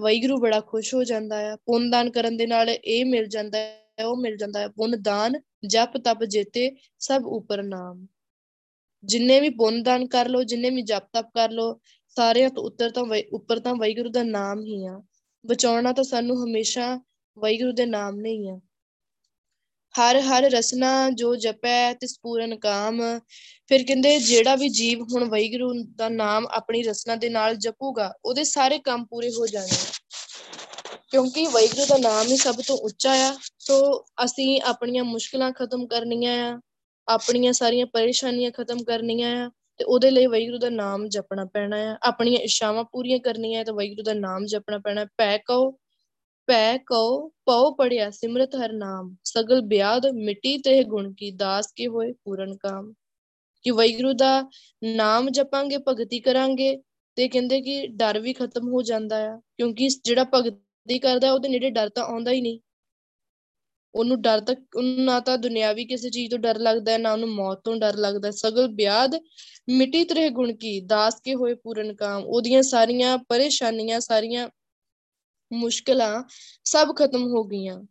[0.02, 4.04] ਵੈਗੁਰੂ ਬੜਾ ਖੁਸ਼ ਹੋ ਜਾਂਦਾ ਹੈ ਪੁੰਨ ਦਾਨ ਕਰਨ ਦੇ ਨਾਲ ਇਹ ਮਿਲ ਜਾਂਦਾ ਹੈ,
[4.06, 8.06] ਉਹ ਮਿਲ ਜਾਂਦਾ ਹੈ। ਪੁੰਨ ਦਾਨ ਜਪ, ਤਪ, ਜੇਤੇ, ਸਭ ਉਪਰ ਨਾਮ।
[9.04, 11.80] ਜਿੰਨੇ ਵੀ ਪੁੰਨ ਦਾਨ ਕਰ ਲੋ ਜਿੰਨੇ ਵੀ ਜਪ, ਤਪ ਕਰ ਲੋ
[12.16, 15.00] ਸਾਰਿਆਂ ਤੋਂ ਉੱਤਰ ਤਾਂ ਉੱਪਰ ਤਾਂ ਵੈਗੁਰੂ ਦਾ ਨਾਮ ਹੀ ਆ।
[15.44, 16.94] ਬਚਾਉਣਾ ਤਾਂ ਸਾਨੂੰ ਹਮੇਸ਼ਾ
[17.36, 18.58] ਵੈਗੁਰੂ ਦੇ ਨਾਮ ਨੇ ਹੀ ਆ।
[19.94, 23.00] ਹਰ ਹਰ ਰਸਨਾ ਜੋ ਜਪੈ ਤਿਸ ਪੂਰਨ ਕਾਮ।
[23.68, 28.44] ਫਿਰ ਕਹਿੰਦੇ, ਜਿਹੜਾ ਵੀ ਜੀਵ ਹੁਣ ਵੈਗੁਰੂ ਦਾ ਨਾਮ ਆਪਣੀ ਰਸਨਾ ਦੇ ਨਾਲ ਜਪੂਗਾ, ਉਹਦੇ
[28.44, 29.76] ਸਾਰੇ ਕੰਮ ਪੂਰੇ ਹੋ ਜਾਣੇ
[31.10, 36.52] ਕਿਉਂਕਿ ਵੈਗੁਰੂ ਦਾ ਨਾਮ ਹੀ ਸਭ ਤੋਂ ਉੱਚਾ ਆ, ਸੋ ਅਸੀਂ ਆਪਣੀਆਂ ਮੁਸ਼ਕਲਾਂ ਖਤਮ ਕਰਨੀਆਂ
[36.52, 36.60] ਆ,
[37.08, 41.96] ਆਪਣੀਆਂ ਸਾਰੀਆਂ ਪਰੇਸ਼ਾਨੀਆਂ ਖਤਮ ਕਰਨੀਆਂ ਆ, ਤੇ ਉਹਦੇ ਲਈ ਵੈਗੁਰੂ ਦਾ ਨਾਮ ਜਪਣਾ ਪੈਣਾ ਹੈ
[42.02, 45.70] ਆਪਣੀਆਂ ਇਸ਼ਾਵਾਂ ਪੂਰੀਆਂ ਕਰਨੀਆਂ ਹੈ ਤਾਂ ਵੈਗੁਰੂ ਦਾ ਨਾਮ ਜਪਣਾ ਪੈਣਾ। ਪੈ ਕਉ
[46.46, 51.86] ਪੈ ਕਉ ਪਉ ਪੜਿਆ ਸਿਮਰਤ ਹਰ ਨਾਮ, ਸਗਲ ਬਿਆਦ ਮਿੱਟੀ ਤੇ ਗੁਣ ਕੀ ਦਾਸ ਕੇ
[51.86, 52.92] ਹੋਏ ਪੂਰਨ ਕਾਮ।
[53.62, 54.50] ਕਿ ਵੈਗੁਰੂ ਦਾ
[54.84, 56.82] ਨਾਮ ਜਪਾਂਗੇ, ਭਗਤੀ ਕਰਾਂਗੇ,
[57.16, 61.70] ਤੇ ਕਹਿੰਦੇ ਕਿ ਡਰ ਵੀ ਖਤਮ ਹੋ ਜਾਂਦਾ ਆ, ਕਿਉਂਕਿ ਜਿਹੜਾ ਭਗਤੀ ਕਰਦਾ ਉਹਦੇ ਨੇੜੇ
[61.70, 62.60] ਡਰ ਤਾਂ ਆਉਂਦਾ ਹੀ ਨਹੀਂ।
[63.94, 67.28] ਉਹਨੂੰ ਡਰ ਤਾਂ, ਉਹਨੂੰ ਨਾ ਤਾਂ ਦੁਨਿਆਵੀ ਕਿਸੇ ਚੀਜ਼ ਤੋਂ ਡਰ ਲੱਗਦਾ ਹੈ ਨਾ ਉਹਨੂੰ
[67.28, 69.16] ਮੌਤ ਤੋਂ ਡਰ ਲੱਗਦਾ। ਸਗਲ ਬਿਆਦ
[69.68, 74.48] ਮਿੱਟੀ ਤਰੇ ਗੁਣ ਕੀ, ਦਾਸ ਕੇ ਹੋਏ ਪੂਰਨ ਕਾਮ। ਉਹਦੀਆਂ ਸਾਰੀਆਂ ਪਰੇਸ਼ਾਨੀਆਂ, ਸਾਰੀਆਂ
[75.52, 76.24] ਮੁਸ਼ਕਲਾਂ
[76.64, 77.82] ਸਭ ਖਤਮ ਹੋ ਗਈਆਂ।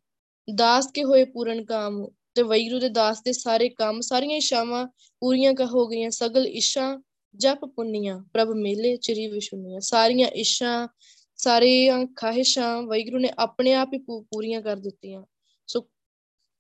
[0.55, 4.87] ਦਾਸ ਕੇ ਹੋਏ ਪੂਰਨ ਕਾਮ ਤੇ ਵੈਗਰੂ ਦੇ ਦਾਸ ਦੇ ਸਾਰੇ ਕੰਮ, ਸਾਰੀਆਂ ਇਸ਼ਾਵਾਂ
[5.19, 7.01] ਪੂਰੀਆਂ ਹੋ ਗਈਆਂ। ਸਗਲ ਇਸ਼ਾ
[7.35, 10.87] ਜਪ ਪੁੰਨੀਆਂ, ਪ੍ਰਭ ਮੇਲੇ, ਚਰੀ ਵਿਸ਼ੁਨੀਆਂ ਸਾਰੀਆਂ ਇਸ਼ਾ
[11.35, 15.23] ਸਾਰੀਆਂ ਖਾਹਿਸ਼ਾਂ ਵੈਗਰੂ ਨੇ ਆਪਣੇ ਆਪ ਹੀ ਪੂਰੀਆਂ ਕਰ ਦਿੱਤੀਆਂ।
[15.67, 15.81] ਸੋ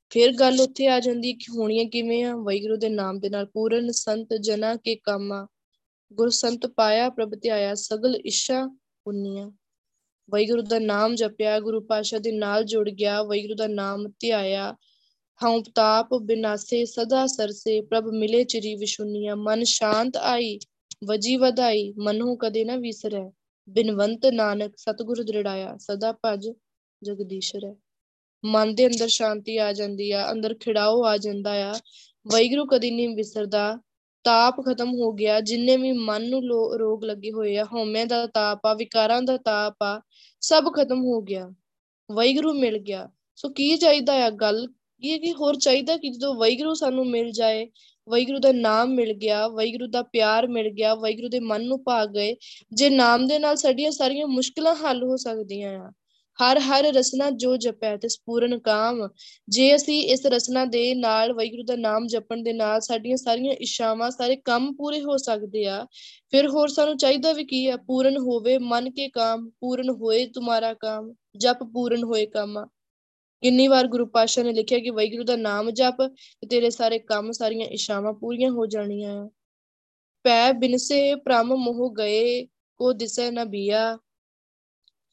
[0.09, 2.35] ਫਿਰ ਗੱਲ ਉੱਥੇ ਆ ਜਾਂਦੀ ਕਿ ਹੋਣੀਆਂ ਕਿਵੇਂ ਆ?
[2.35, 5.47] ਵੈਗੁਰੂ ਦੇ ਨਾਮ ਦੇ ਨਾਲ ਪੂਰਨ ਸੰਤ ਜਨਾ ਕੇ ਕਾਮਾ।
[6.13, 8.67] ਗੁਰ ਸੰਤ ਪਾਇਆ, ਪ੍ਰਭ ਧਿਆਇਆ, ਸਗਲ ਇਸ਼ਾ
[9.03, 9.51] ਪੁੰਨੀਆਂ।
[10.29, 14.75] ਵੈਗੁਰੂ ਦਾ ਨਾਮ ਜਪਿਆ, ਗੁਰੂ ਪਾਸ਼ਾ ਦੇ ਨਾਲ ਜੁੜ ਗਿਆ ਵੈਗੁਰੂ ਦਾ ਨਾਮ ਧਿਆਇਆ।
[15.43, 20.59] ਹਉ ਤਾਪ ਬਿਨਾਸੇ ਸਦਾ ਸਰਸੇ, ਪ੍ਰਭ ਮਿਲੇ ਚਰੀ ਵਿਸ਼ੁਨੀਆਂ ਮਨ ਸ਼ਾਂਤ ਆਈ,
[21.05, 23.31] ਵਜੀ ਵਧਾਈ, ਮਨੂ ਕਦੇ ਨਾ ਵਿਸਰੈ।
[23.69, 26.49] ਬਿਨਵੰਤ ਨਾਨਕ, ਸਤਿਗੁਰ ਦ੍ਰਿੜਾਇਆ, ਸਦਾ ਭਜ
[27.03, 27.75] ਜਗਦੀਸ਼ਰ
[28.45, 31.73] ਮਨ ਦੇ ਅੰਦਰ ਸ਼ਾਂਤੀ ਆ ਜਾਂਦੀ ਆ, ਅੰਦਰ ਖਿੜਾਓ ਆ ਜਾਂਦਾ ਆ।
[32.27, 33.79] ਵੈਗਰੂ ਕਦੀ ਨਹੀਂ ਵਿਸਰਦਾ।
[34.25, 36.41] ਤਾਪ ਖਤਮ ਹੋ ਗਿਆ, ਜਿੰਨੇ ਵੀ ਮਨ ਨੂੰ
[36.79, 40.01] ਰੋਗ ਲੱਗੇ ਹੋਏ ਆ, ਹਉਮੈ ਦਾ ਤਾਪ ਆ, ਵਿਕਾਰਾਂ ਦਾ ਤਾਪ ਆ,
[40.41, 41.49] ਸਭ ਖਤਮ ਹੋ ਗਿਆ
[42.09, 44.67] ਵੈਗਰੂ ਮਿਲ ਗਿਆ। ਸੋ ਕੀ ਚਾਹੀਦਾ ਆ ਗੱਲ?
[45.03, 47.65] ਇਹ ਕਿ ਹੋਰ ਚਾਹੀਦਾ ਕਿ ਜਦੋਂ ਵੈਗਰੂ ਸਾਨੂੰ ਮਿਲ ਜਾਏ
[48.07, 52.05] ਵੈਗਰੂ ਦਾ ਨਾਮ ਮਿਲ ਗਿਆ ਵੈਗਰੂ ਦਾ ਪਿਆਰ ਮਿਲ ਗਿਆ ਵੈਗਰੂ ਦੇ ਮਨ ਨੂੰ ਪਾ
[52.05, 52.35] ਗਏ,
[52.73, 55.91] ਜੇ ਨਾਮ ਦੇ ਨਾਲ ਸਾਡੀਆਂ ਸਾਰੀਆਂ ਮੁਸ਼ਕਲਾਂ ਹੱਲ ਹੋ ਸਕਦੀਆਂ ਆ
[56.41, 59.07] ਹਰ ਹਰ ਰਸਨਾ ਜੋ ਜਪੈ ਤੇ ਸਪੂਰਨ ਕਾਮ।
[59.49, 64.11] ਜੇ ਅਸੀਂ ਇਸ ਰਸਨਾ ਦੇ ਨਾਲ ਵਾਹਿਗੁਰੂ ਦਾ ਨਾਮ ਜਪਣ ਦੇ ਨਾਲ ਸਾਡੀਆਂ ਸਾਰੀਆਂ ਇਸ਼ਾਵਾਂ
[64.11, 65.85] ਸਾਰੇ ਕੰਮ ਪੂਰੇ ਹੋ ਸਕਦੇ ਆ,
[66.31, 67.77] ਫਿਰ ਹੋਰ ਸਾਨੂੰ ਚਾਹੀਦਾ ਵੀ ਕੀ ਆ?
[67.77, 72.65] ਪੂਰਨ ਹੋਵੇ ਮਨ ਕੇ ਕਾਮ, ਪੂਰਨ ਹੋਏ ਤੁਮਾਰਾ ਕਾਮ, ਜਪ ਪੂਰਨ ਹੋਏ ਕੰਮ।
[73.43, 77.31] ਕਿੰਨੀ ਵਾਰ ਗੁਰੂ ਪਾਸ਼ਾ ਨੇ ਲਿਖਿਆ ਕਿ ਵਾਹਿਗੁਰੂ ਦਾ ਨਾਮ ਜਪ ਤੇ ਤੇਰੇ ਸਾਰੇ ਕੰਮ,
[77.31, 79.29] ਸਾਰੀਆਂ ਇਸ਼ਾਵਾਂ ਪੂਰੀਆਂ ਹੋ ਜਾਣੀਆਂ। ਆ
[80.23, 82.45] ਪੈ ਬਿਨਸੇ ਪ੍ਰਮ ਮੋਹ ਗਏ,
[82.79, 83.97] ਕੋ ਦਿਸੈ ਨਾ ਬੀਆ।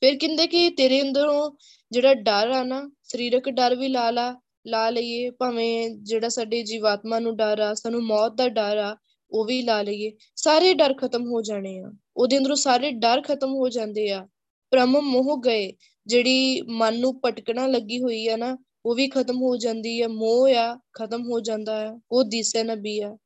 [0.01, 1.51] ਫਿਰ ਕਹਿੰਦੇ ਕਿ ਤੇਰੇ ਅੰਦਰੋਂ
[1.91, 4.37] ਜਿਹੜਾ ਡਰ ਆ ਨਾ, ਸਰੀਰਕ ਡਰ ਵੀ ਲਾ ਲਾ
[4.67, 8.97] ਲਾ ਲਈਏ, ਭਾਵੇਂ ਜਿਹੜਾ ਸਾਡੇ ਜੀਵਾਤਮਾ ਨੂੰ ਡਰ ਆ, ਸਾਨੂੰ ਮੌਤ ਦਾ ਡਰ ਆ,
[9.31, 13.55] ਉਹ ਵੀ ਲਾ ਲਈਏ। ਸਾਰੇ ਡਰ ਖਤਮ ਹੋ ਜਾਣੇ ਆ। ਉਹਦੇ ਅੰਦਰੋਂ ਸਾਰੇ ਡਰ ਖਤਮ
[13.55, 14.29] ਹੋ ਜਾਂਦੇ ਆ।
[14.71, 15.73] ਭ੍ਰਮ ਮੋਹ ਗਏ,
[16.07, 20.49] ਜਿਹੜੀ ਮਨ ਨੂੰ ਪਟਕਣਾ ਲੱਗੀ ਹੋਈ ਆ ਨਾ, ਉਹ ਵੀ ਖਤਮ ਹੋ ਜਾਂਦੀ ਆ। ਮੋਹ
[20.49, 23.17] ਆ, ਖਤਮ ਹੋ ਜਾਂਦਾ ਆ। ਉਹ ਦਿਸੈ ਨਬੀ ਆ।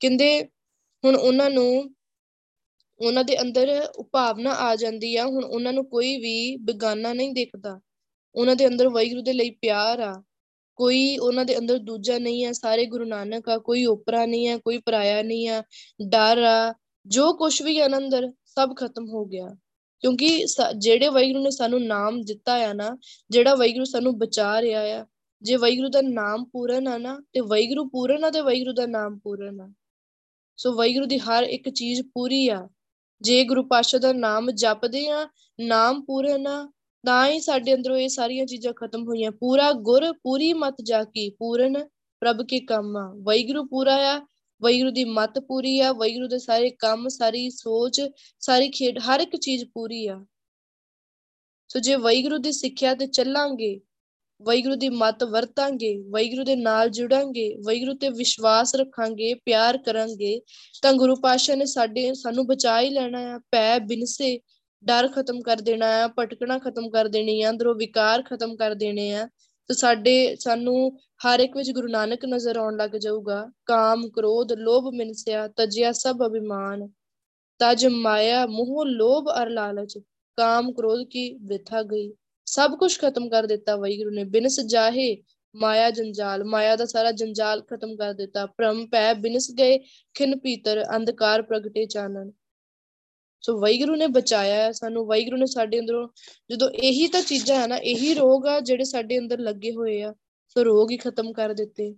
[0.00, 0.44] ਕਹਿੰਦੇ
[1.04, 1.94] ਹੁਣ ਉਹਨਾਂ ਨੂੰ
[2.98, 7.80] ਉਹਨਾਂ ਦੇ ਅੰਦਰ ਉਪਾਵਨਾ ਆ ਜਾਂਦੀ ਆ, ਹੁਣ ਉਹਨਾਂ ਨੂੰ ਕੋਈ ਵੀ ਬੇਗਾਨਾ ਨਹੀਂ ਦਿਖਦਾ।
[8.34, 10.22] ਉਹਨਾਂ ਦੇ ਅੰਦਰ ਵਾਹਿਗੁਰੂ ਦੇ ਲਈ ਪਿਆਰ ਆ।
[10.76, 14.56] ਕੋਈ ਉਹਨਾਂ ਦੇ ਅੰਦਰ ਦੂਜਾ ਨਹੀਂ ਹੈ ਸਾਰੇ ਗੁਰੂ ਨਾਨਕ ਆ, ਕੋਈ ਉਪਰਾ ਨਹੀਂ ਹੈ
[14.56, 15.62] ਕੋਈ ਪਰਾਇਆ ਨਹੀਂ ਆ,
[16.08, 16.74] ਡਰ ਆ,
[17.06, 19.56] ਜੋ ਕੁਝ ਵੀ ਹੈ ਅੰਦਰ, ਸਭ ਖਤਮ ਹੋ ਗਿਆ।
[20.00, 20.46] ਕਿਉਂਕਿ
[20.78, 22.98] ਜਿਹੜੇ ਵਾਹਿਗੁਰੂ ਨੇ ਸਾਨੂੰ ਨਾਮ ਦਿੱਤਾ ਆ ਨਾ,
[23.30, 25.06] ਜਿਹੜਾ ਵਾਹਿਗੁਰੂ ਸਾਨੂੰ ਬਚਾ ਰਿਹਾ ਆ,
[25.42, 29.18] ਜੇ ਵਾਹਿਗੁਰੂ ਦਾ ਨਾਮ ਪੂਰਨ ਆ ਨਾ, ਤੇ ਵਾਹਿਗੁਰੂ ਪੂਰਨ ਆ ਤੇ ਵਾਹਿਗੁਰੂ ਦਾ ਨਾਮ
[29.18, 29.72] ਪੂਰਨ ਆ।
[30.56, 32.68] ਸੋ ਵਾਹਿਗੁਰੂ ਦੀ ਹਰ ਇੱਕ ਚੀਜ਼ ਪੂਰੀ ਆ।
[33.22, 35.28] ਜੇ ਗੁਰੂ ਪਾਸ਼ਾ ਦਾ ਨਾਮ ਜਪਦੇ ਆ,
[35.60, 36.72] ਨਾਮ ਪੂਰਨ ਆ
[37.06, 41.30] ਤਾਂ ਹੀ ਸਾਡੇ ਅੰਦਰੋਂ ਇਹ ਸਾਰੀਆਂ ਚੀਜ਼ਾਂ ਖਤਮ ਹੋਈਆਂ। ਪੂਰਾ ਗੁਰ, ਪੂਰੀ ਮਤ ਜਾ ਕੀ
[41.30, 41.84] ਪੂਰਨ
[42.20, 44.18] ਪ੍ਰਭ ਕੇ ਕੰਮ ਆ। ਵੈਗੁਰੂ ਪੂਰਾ ਆ
[44.62, 48.02] ਵੈਗੁਰੂ ਦੀ ਮਤ ਪੂਰੀ ਆ ਵੈਗੁਰੂ ਦੇ ਸਾਰੇ ਕੰਮ, ਸਾਰੀ ਸੋਚ,
[48.40, 50.24] ਸਾਰੀ ਖੇਡ, ਹਰ ਇੱਕ ਚੀਜ਼ ਪੂਰੀ ਆ।
[51.68, 53.80] ਸੋ ਜੇ ਵੈਗੁਰੂ ਦੀ ਸਿੱਖਿਆ ਤੇ ਚੱਲਾਂਗੇ
[54.42, 60.40] ਵੈਗੁਰੂ ਦੀ ਮਤ ਵਰਤਾਂਗੇ ਵੈਗੁਰੂ ਦੇ ਨਾਲ ਜੁੜਾਂਗੇ ਵੈਗੁਰੂ ਤੇ ਵਿਸ਼ਵਾਸ ਰੱਖਾਂਗੇ, ਪਿਆਰ ਕਰਾਂਗੇ।
[60.82, 64.40] ਤਾਂ ਗੁਰੂ ਪਾਸ਼ਾ ਨੇ ਸਾਡੇ, ਸਾਨੂੰ ਬਚਾ ਹੀ ਲੈਣਾ ਆ ਪੈ ਬਿਨਸੇ,
[64.84, 69.14] ਡਰ ਖਤਮ ਕਰ ਦੇਣਾ ਆ, ਭਟਕਣਾ ਖਤਮ ਕਰ ਦੇਣੀ ਆ, ਅੰਦਰੋਂ ਵਿਕਾਰ ਖਤਮ ਕਰ ਦੇਣੇ
[69.14, 69.28] ਆ।
[69.68, 74.94] ਤੇ ਸਾਡੇ, ਸਾਨੂੰ ਹਰ ਇੱਕ ਵਿੱਚ ਗੁਰੂ ਨਾਨਕ ਨਜ਼ਰ ਆਉਣ ਲੱਗ ਜਾਊਗਾ। ਕਾਮ, ਕ੍ਰੋਧ, ਲੋਭ,
[74.94, 76.88] ਮਿਨਸਿਆ, ਤਜਿਆ ਸਭ ਅਭਿਮਾਨ।
[77.58, 79.98] ਤਜ ਮਾਇਆ, ਮੋਹ, ਲੋਭ ਅਰ ਲਾਲਚ।
[80.36, 82.12] ਕਾਮ, ਕ੍ਰੋਧ ਕੀ ਵਿਥਾ ਗਈ।
[82.52, 85.22] ਸਭ ਕੁਝ ਖਤਮ ਕਰ ਦਿੱਤਾ ਵਾਹਿਗੁਰੂ ਨੇ। ਬਿਨਸ ਜਾਹੇ,
[85.54, 89.78] ਮਾਇਆ ਜੰਜਾਲ, ਮਾਇਆ ਦਾ ਸਾਰਾ ਜੰਜਾਲ ਖਤਮ ਕਰ ਦਿੱਤਾ। ਭ੍ਰਮ ਪੈ ਬਿਨਸ ਗਏ,
[90.14, 92.30] ਖਿਨ ਪੀਤਰ ਅੰਧਕਾਰ ਪ੍ਰਗਟੇ ਚਾਨਣ।
[93.42, 96.08] ਸੋ ਵਾਹਿਗੁਰੂ ਨੇ ਬਚਾਇਆ ਹੈ ਸਾਨੂੰ। ਵਾਹਿਗੁਰੂ ਨੇ ਸਾਡੇ ਅੰਦਰੋਂ,
[96.50, 100.14] ਜਦੋਂ ਇਹੀ ਤਾਂ ਚੀਜ਼ਾਂ ਹੈ ਨਾ, ਇਹੀ ਰੋਗ ਆ ਜਿਹੜੇ ਸਾਡੇ ਅੰਦਰ ਲੱਗੇ ਹੋਏ ਆ,
[100.48, 101.94] ਸੋ ਰੋਗ ਹੀ ਖਤਮ ਕਰ ਦਿੱਤੇ।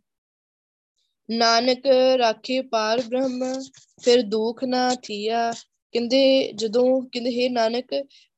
[1.30, 1.86] ਨਾਨਕ
[2.18, 3.62] ਰਾਖੇ ਪਾਰ ਬ੍ਰਹਮ,
[4.02, 5.52] ਫਿਰ ਦੁੱਖ ਨਾ ਥੀਆ
[5.94, 7.92] ਕਹਿੰਦੇ ਜਦੋਂ ਕਹਿੰਦੇ, ਹੈ ਨਾਨਕ,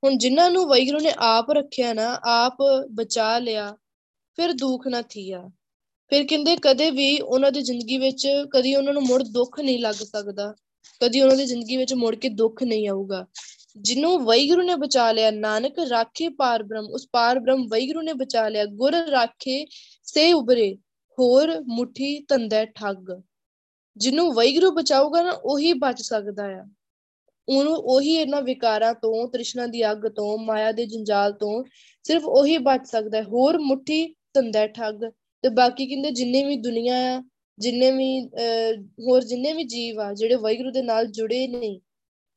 [0.04, 2.57] ਹੁਣ ਜਿਨ੍ਹਾਂ ਨੂੰ ਵਾਹਿਗੁਰੂ ਨੇ ਆਪ ਰੱਖਿਆ ਨਾ, ਆਪ
[2.90, 3.76] ਬਚਾ ਲਿਆ,
[4.36, 5.50] ਫਿਰ ਦੁੱਖ ਨਾ ਥੀਆ।
[6.11, 9.94] ਫਿਰ ਕਹਿੰਦੇ, ਕਦੇ ਵੀ ਉਹਨਾਂ ਦੀ ਜ਼ਿੰਦਗੀ ਵਿੱਚ ਕਦੀ ਉਹਨਾਂ ਨੂੰ ਮੁੜ ਦੁੱਖ ਨਹੀਂ ਲੱਗ
[9.94, 10.54] ਸਕਦਾ।
[11.02, 13.26] ਕਦੀ ਉਹਨਾਂ ਦੀ ਜ਼ਿੰਦਗੀ ਵਿੱਚ ਮੁੜ ਕੇ ਦੁੱਖ ਨਹੀਂ ਆਊਗਾ।
[13.76, 18.48] ਜਿਹਨੂੰ ਵੈਗੁਰੂ ਨੇ ਬਚਾ ਲਿਆ, ਨਾਨਕ ਰਾਖੇ ਪਾਰ ਬ੍ਰਹਮ, ਉਸ ਪਾਰ ਬ੍ਰਹਮ ਵੈਗੁਰੂ ਨੇ ਬਚਾ
[18.48, 19.66] ਲਿਆ। ਗੁਰ ਰਾਖੇ
[20.02, 20.76] ਸੇ ਉਬਰੇ
[21.18, 23.22] ਹੋਰ ਮੁਠੀ ਤੰਦਾ ਠੱਗ।
[23.96, 26.64] ਜਿਹਨੂੰ ਵੈਗੁਰੂ ਬਚਾਊਗਾ ਨਾ, ਉਹੀ ਬਚ ਸਕਦਾ ਆ।
[27.49, 31.64] ਉਹਨੂੰ ਉਹੀ ਇਹਨਾਂ ਵਿਕਾਰਾਂ ਤੋਂ, ਤ੍ਰਿਸ਼ਨਾ ਦੀ ਅੱਗ ਤੋਂ, ਮਾਇਆ ਦੇ ਜੰਜਾਲ ਤੋਂ
[32.05, 35.05] ਸਿਰਫ ਉਹੀ ਬਚ ਸਕਦਾ ਹੈ। ਹੋਰ ਮੁਠੀ ਤੰਦਾ ਠੱਗ
[35.44, 37.22] ਤੇ ਬਾਕੀ ਕਹਿੰਦੇ ਜਿੰਨੇ ਵੀ ਦੁਨੀਆ ਆ,
[37.59, 38.09] ਜਿੰਨੇ ਵੀ
[39.01, 41.78] ਹੋਰ ਜਿੰਨੇ ਵੀ ਜੀਵ ਆ, ਜਿਹੜੇ ਵੈਗੁਰੂ ਦੇ ਨਾਲ ਜੁੜੇ ਨਹੀਂ,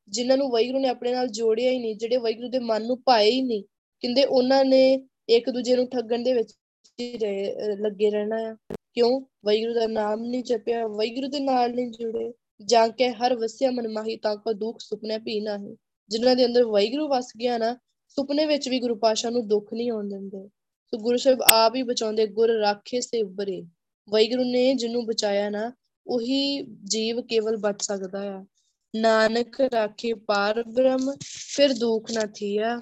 [0.07, 3.29] ਜਿਨ੍ਹਾਂ ਨੂੰ ਵੈਗੁਰੂ ਨੇ ਆਪਣੇ ਨਾਲ ਜੋੜਿਆ ਹੀ ਨਹੀਂ, ਜਿਹੜੇ ਵੈਗੁਰੂ ਦੇ ਮਨ ਨੂੰ ਪਾਏ
[3.31, 3.63] ਹੀ ਨਹੀਂ,
[4.03, 4.81] ਕਹਿੰਦੇ ਉਹਨਾਂ ਨੇ
[5.29, 6.53] ਇੱਕ ਦੂਜੇ ਨੂੰ ਠੱਗਣ ਦੇ ਵਿੱਚ
[7.79, 8.55] ਲੱਗੇ ਰਹਿਣਾ ਆ।
[8.93, 9.19] ਕਿਉਂ?
[9.45, 12.31] ਵੈਗੁਰੂ ਦਾ ਨਾਮ ਨਹੀਂ ਜਪਿਆ ਵੈਗੁਰੂ ਦੇ ਨਾਲ ਨਹੀਂ ਜੁੜੇ।
[12.65, 15.75] ਜਾਂ ਕਿ ਹਰ ਵਸਿਆ ਮਨ ਮਾਹੀ ਤਾਂ ਕੋ ਦੁੱਖ ਸੁਪਨੇ ਵੀ ਨਹੀਂ।
[16.09, 19.91] ਜਿਨ੍ਹਾਂ ਦੇ ਅੰਦਰ ਵੈਗੁਰੂ ਵਸ ਗਿਆ ਨਾ, ਸੁਪਨੇ ਵਿੱਚ ਵੀ ਗੁਰੂ ਪਾਸ਼ਾ ਨੂੰ ਦੁੱਖ ਨਹੀਂ
[19.91, 20.47] ਆਉਣ ਦਿੰਦੇ।
[20.85, 23.61] ਸੋ ਗੁਰੂ ਸਾਹਿਬ ਆਪ ਹੀ ਬਚਾਉਂਦੇ, ਗੁਰ ਰਾਖੇ ਸੇ ਉਬਰੇ
[24.09, 25.73] ਵੈਗੁਰੂ ਨੇ ਜਿਹਨੂੰ ਬਚਾਇਆ ਨਾ,
[26.07, 28.45] ਉਹੀ ਜੀਵ ਕੇਵਲ ਬਚ ਸਕਦਾ ਆ।
[28.95, 31.15] ਨਾਨਕ ਰਾਖੇ ਪਾਰ ਬ੍ਰਹਮ,
[31.55, 32.81] ਫਿਰ ਦੁੱਖ ਨਾ ਥੀਆ।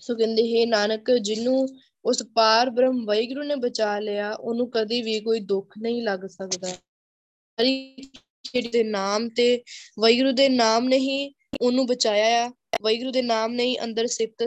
[0.00, 1.68] ਸੋ ਕਹਿੰਦੇ, ਹੈ ਨਾਨਕ, ਜਿਹਨੂੰ
[2.04, 6.68] ਉਸ ਪਾਰ ਬ੍ਰਹਮ ਵੈਗੁਰੂ ਨੇ ਬਚਾ ਲਿਆ, ਉਹਨੂੰ ਕਦੀ ਵੀ ਕੋਈ ਦੁੱਖ ਨਹੀਂ ਲੱਗ ਸਕਦਾ।
[7.60, 7.96] ਹਰੀ
[8.72, 9.62] ਦੇ ਨਾਮ ਤੇ
[10.00, 12.50] ਵੈਗੁਰੂ ਦੇ ਨਾਮ ਨੇ ਹੀ ਉਹਨੂੰ ਬਚਾਇਆ ਆ।
[12.82, 14.42] ਵੈਗੁਰੂ ਦੇ ਨਾਮ ਨੇ ਹੀ ਅੰਦਰ ਸਿਫਤ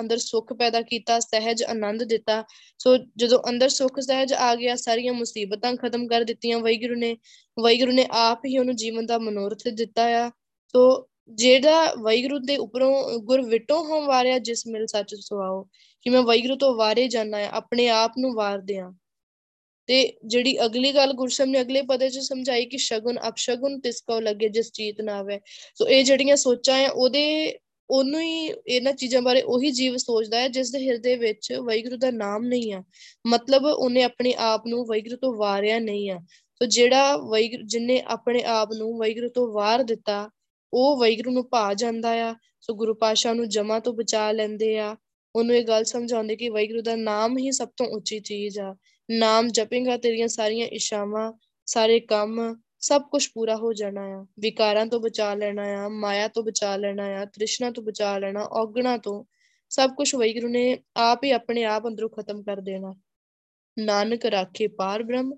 [0.00, 2.44] ਅੰਦਰ ਸੁੱਖ ਪੈਦਾ ਕੀਤਾ, ਸਹਿਜ ਆਨੰਦ ਦਿੱਤਾ।
[2.78, 7.16] ਸੋ ਜਦੋਂ ਅੰਦਰ ਸੁੱਖ, ਸਹਿਜ ਆ ਗਿਆ, ਸਾਰੀਆਂ ਮੁਸੀਬਤਾਂ ਖਤਮ ਕਰ ਦਿੱਤੀਆਂ ਵੈਗੁਰੂ ਨੇ।
[7.60, 10.30] ਵੈਗੁਰੂ ਨੇ ਆਪ ਹੀ ਉਹਨੂੰ ਜੀਵਨ ਦਾ ਮਨੋਰਥ ਦਿੱਤਾ ਆ।
[10.68, 15.68] ਸੋ ਜਿਹੜਾ ਵੈਗੁਰੂ ਦੇ ਉੱਪਰੋਂ ਗੁਰ ਵਿਟੋ ਹੋਂ ਵਾਰਿਆ, ਜਿਸ ਮਿਲ ਸੱਚ ਸੁਆਓ
[16.02, 18.92] ਕਿ ਮੈਂ ਵੈਗੁਰੂ ਤੋਂ ਵਾਰੇ ਜਾਣਾ ਹੈ ਆਪਣੇ ਆਪ ਨੂੰ ਵਾਰਦੇ ਆ।
[19.86, 24.20] ਤੇ ਜਿਹੜੀ ਅਗਲੀ ਗੱਲ ਗੁਰਸਮ ਨੇ ਅਗਲੇ ਪਦੇ 'ਚ ਸਮਝਾਈ ਕਿ ਸ਼ਗੁਨ ਅਪਸ਼ਗੁਨ ਤਿਸ ਕੋ
[24.20, 25.40] ਲੱਗੇ ਜਿਸ ਚੀਤ ਨਾ ਆਵੇ।
[25.74, 27.58] ਸੋ ਇਹ ਜਿਹੜੀਆਂ ਸੋਚਾਂ ਆ, ਉਹਦੇ
[27.90, 32.10] ਉਹਨੂੰ ਹੀ ਇਹਨਾਂ ਚੀਜ਼ਾਂ ਬਾਰੇ ਉਹੀ ਜੀਵ ਸੋਚਦਾ ਹੈ ਜਿਸ ਦੇ ਹਿਰਦੇ ਵਿੱਚ ਵੈਗੁਰੂ ਦਾ
[32.10, 32.82] ਨਾਮ ਨਹੀਂ ਆ।
[33.26, 36.18] ਮਤਲਬ ਉਹਨੇ ਆਪਣੇ ਆਪ ਨੂੰ ਵੈਗੁਰੂ ਤੋਂ ਵਾਰਿਆ ਨਹੀਂ ਆ।
[36.54, 40.30] ਸੋ ਜਿਹੜਾ ਵੈਗੁਰੂ ਜਿਨੇ ਆਪਣੇ ਆਪ ਨੂੰ ਵੈਗੁਰੂ ਤੋਂ ਵਾਰ ਦਿੱਤਾ,
[40.72, 44.96] ਉਹ ਵੈਗੁਰੂ ਨੂੰ ਭਾ ਜਾਂਦਾ ਆ। ਸੋ ਗੁਰੂ ਪਾਸ਼ਾ ਨੂੰ ਜਮਾ ਤੋਂ ਬਚਾ ਲੈਂਦੇ ਆ।
[45.36, 48.76] ਉਹਨੂੰ ਇਹ ਗੱਲ ਸਮਝਾਉਂਦੇ ਕਿ ਵਾਹਿਗੁਰੂ ਦਾ ਨਾਮ ਹੀ ਸਭ ਤੋਂ ਉੱਚੀ ਚੀਜ਼ ਆ।
[49.12, 51.32] ਨਾਮ ਜਪੇਗਾ, ਤੇਰੀਆਂ ਸਾਰੀਆਂ ਇਸ਼ਾਵਾਂ
[51.66, 56.42] ਸਾਰੇ ਕੰਮ, ਸਭ ਕੁਝ ਪੂਰਾ ਹੋ ਜਾਣਾ ਆ। ਵਿਕਾਰਾਂ ਤੋਂ ਬਚਾ ਲੈਣਾ ਆ, ਮਾਇਆ ਤੋਂ
[56.42, 59.24] ਬਚਾ ਲੈਣਾ ਆ, ਤ੍ਰਿਸ਼ਨਾ ਤੋਂ ਬਚਾ ਲੈਣਾ, ਔਗਣਾ ਤੋਂ।
[59.68, 62.94] ਸਭ ਕੁਝ ਵਾਹਿਗੁਰੂ ਨੇ ਆਪ ਹੀ ਆਪਣੇ ਆਪ ਅੰਦਰੋਂ ਖਤਮ ਕਰ ਦੇਣਾ।
[63.78, 65.34] ਨਾਨਕ ਰਾਖੇ ਪਾਰ ਬ੍ਰਹਮ,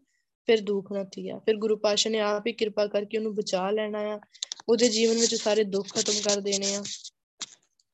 [0.47, 3.99] ਫਿਰ ਦੁੱਖ ਨਾ ਥੀਆ ਫਿਰ ਗੁਰੂ ਪਾਸ਼ਾ ਨੇ ਆਪ ਹੀ ਕਿਰਪਾ ਕਰਕੇ ਉਹਨੂੰ ਬਚਾ ਲੈਣਾ
[3.99, 4.21] ਆ।
[4.69, 6.83] ਉਹਦੇ ਜੀਵਨ ਵਿੱਚ ਸਾਰੇ ਦੁੱਖ ਖਤਮ ਕਰ ਦੇਣੇ ਆ।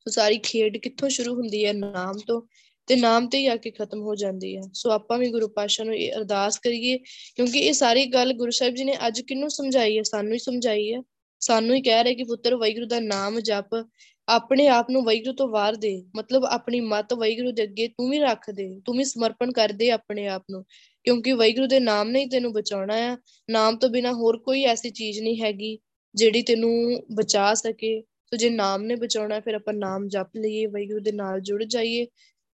[0.00, 1.72] ਸੋ ਸਾਰੀ ਖੇਡ ਕਿੱਥੋਂ ਸ਼ੁਰੂ ਹੁੰਦੀ ਹੈ?
[1.72, 2.42] ਨਾਮ ਤੋਂ।
[2.90, 5.84] ਤੇ ਨਾਮ ਤੇ ਹੀ ਆ ਕੇ ਖਤਮ ਹੋ ਜਾਂਦੀ ਹੈ। ਸੋ ਆਪਾਂ ਵੀ ਗੁਰੂ ਪਾਸ਼ਾ
[5.84, 6.98] ਨੂੰ ਇਹ ਅਰਦਾਸ ਕਰੀਏ,
[7.36, 10.02] ਕਿਉਂਕਿ ਇਹ ਸਾਰੀ ਗੱਲ ਗੁਰੂ ਸਾਹਿਬ ਜੀ ਨੇ ਅੱਜ ਕਿਹਨੂੰ ਸਮਝਾਈ ਹੈ?
[10.02, 11.00] ਸਾਨੂੰ ਹੀ ਸਮਝਾਈ ਹੈ।
[11.40, 13.86] ਸਾਨੂੰ ਹੀ ਕਹਿ ਰਹੇ ਕਿ ਪੁੱਤਰ, ਵਾਹਿਗੁਰੂ ਦਾ ਨਾਮ ਜਪ।
[14.28, 18.18] ਆਪਣੇ ਆਪ ਨੂੰ ਵਾਹਿਗੁਰੂ ਤੋਂ ਵਾਰ ਦੇ। ਮਤਲਬ ਆਪਣੀ ਮਤ ਵਾਹਿਗੁਰੂ ਦੇ ਅੱਗੇ ਤੂੰ ਵੀ
[18.18, 20.64] ਰੱਖ ਦੇ। ਤੂੰ ਵੀ ਸਮਰਪਣ ਕਰ ਦੇ ਆਪਣੇ ਆਪ ਨੂੰ।
[21.04, 23.18] ਕਿਉਂਕਿ ਵਾਹਿਗੁਰੂ ਦੇ ਨਾਮ ਨੇ ਹੀ ਤੈਨੂੰ ਬਚਾਉਣਾ ਆ।
[23.50, 25.78] ਨਾਮ ਤੋਂ ਬਿਨਾ ਹੋਰ ਕੋਈ ਐਸੀ ਚੀਜ਼ ਨਹੀਂ ਹੈਗੀ
[26.14, 31.00] ਜਿਹੜੀ ਤੈਨੂੰ ਬਚਾ ਸਕੇ। ਸੋ ਜੇ ਨਾਮ ਨੇ ਬਚਾਉਣਾ, ਫਿਰ ਆਪਾਂ ਨਾਮ ਜਪ ਲਈਏ, ਵਾਹਿਗੁਰੂ
[31.00, 32.06] ਦੇ ਨਾਲ ਜੁੜ ਜਾਈਏ।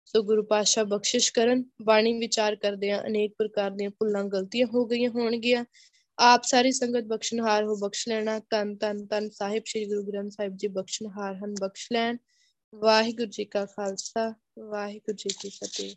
[0.07, 4.87] ਸੋ ਗੁਰੂ ਪਾਤਸ਼ਾਹ ਬਖਸ਼ਿਸ਼ ਕਰਨ, ਬਾਣੀ ਵਿਚਾਰ ਕਰਦੇ ਆ ਅਨੇਕ ਪ੍ਰਕਾਰ ਦੀਆਂ ਭੁੱਲਾਂ ਗਲਤੀਆਂ ਹੋ
[4.87, 5.65] ਗਈਆਂ ਹੋਣਗੀਆਂ।
[6.19, 10.57] ਆਪ ਸਾਰੀ ਸੰਗਤ ਬਖਸ਼ਨਹਾਰ ਹੋ, ਬਖਸ਼ ਲੈਣਾ। ਤਨ ਤਨ ਤਨ ਸਾਹਿਬ, ਸ੍ਰੀ ਗੁਰੂ ਗ੍ਰੰਥ ਸਾਹਿਬ
[10.57, 12.17] ਜੀ ਬਖਸ਼ਨਹਾਰ ਹਨ, ਬਖਸ਼ ਲੈਣ।
[12.75, 15.95] ਵਾਹਿਗੁਰੂ ਜੀ ਕਾ ਖਾਲਸਾ, ਵਾਹਿਗੁਰੂ ਜੀ ਕੀ ਫਤਿਹ।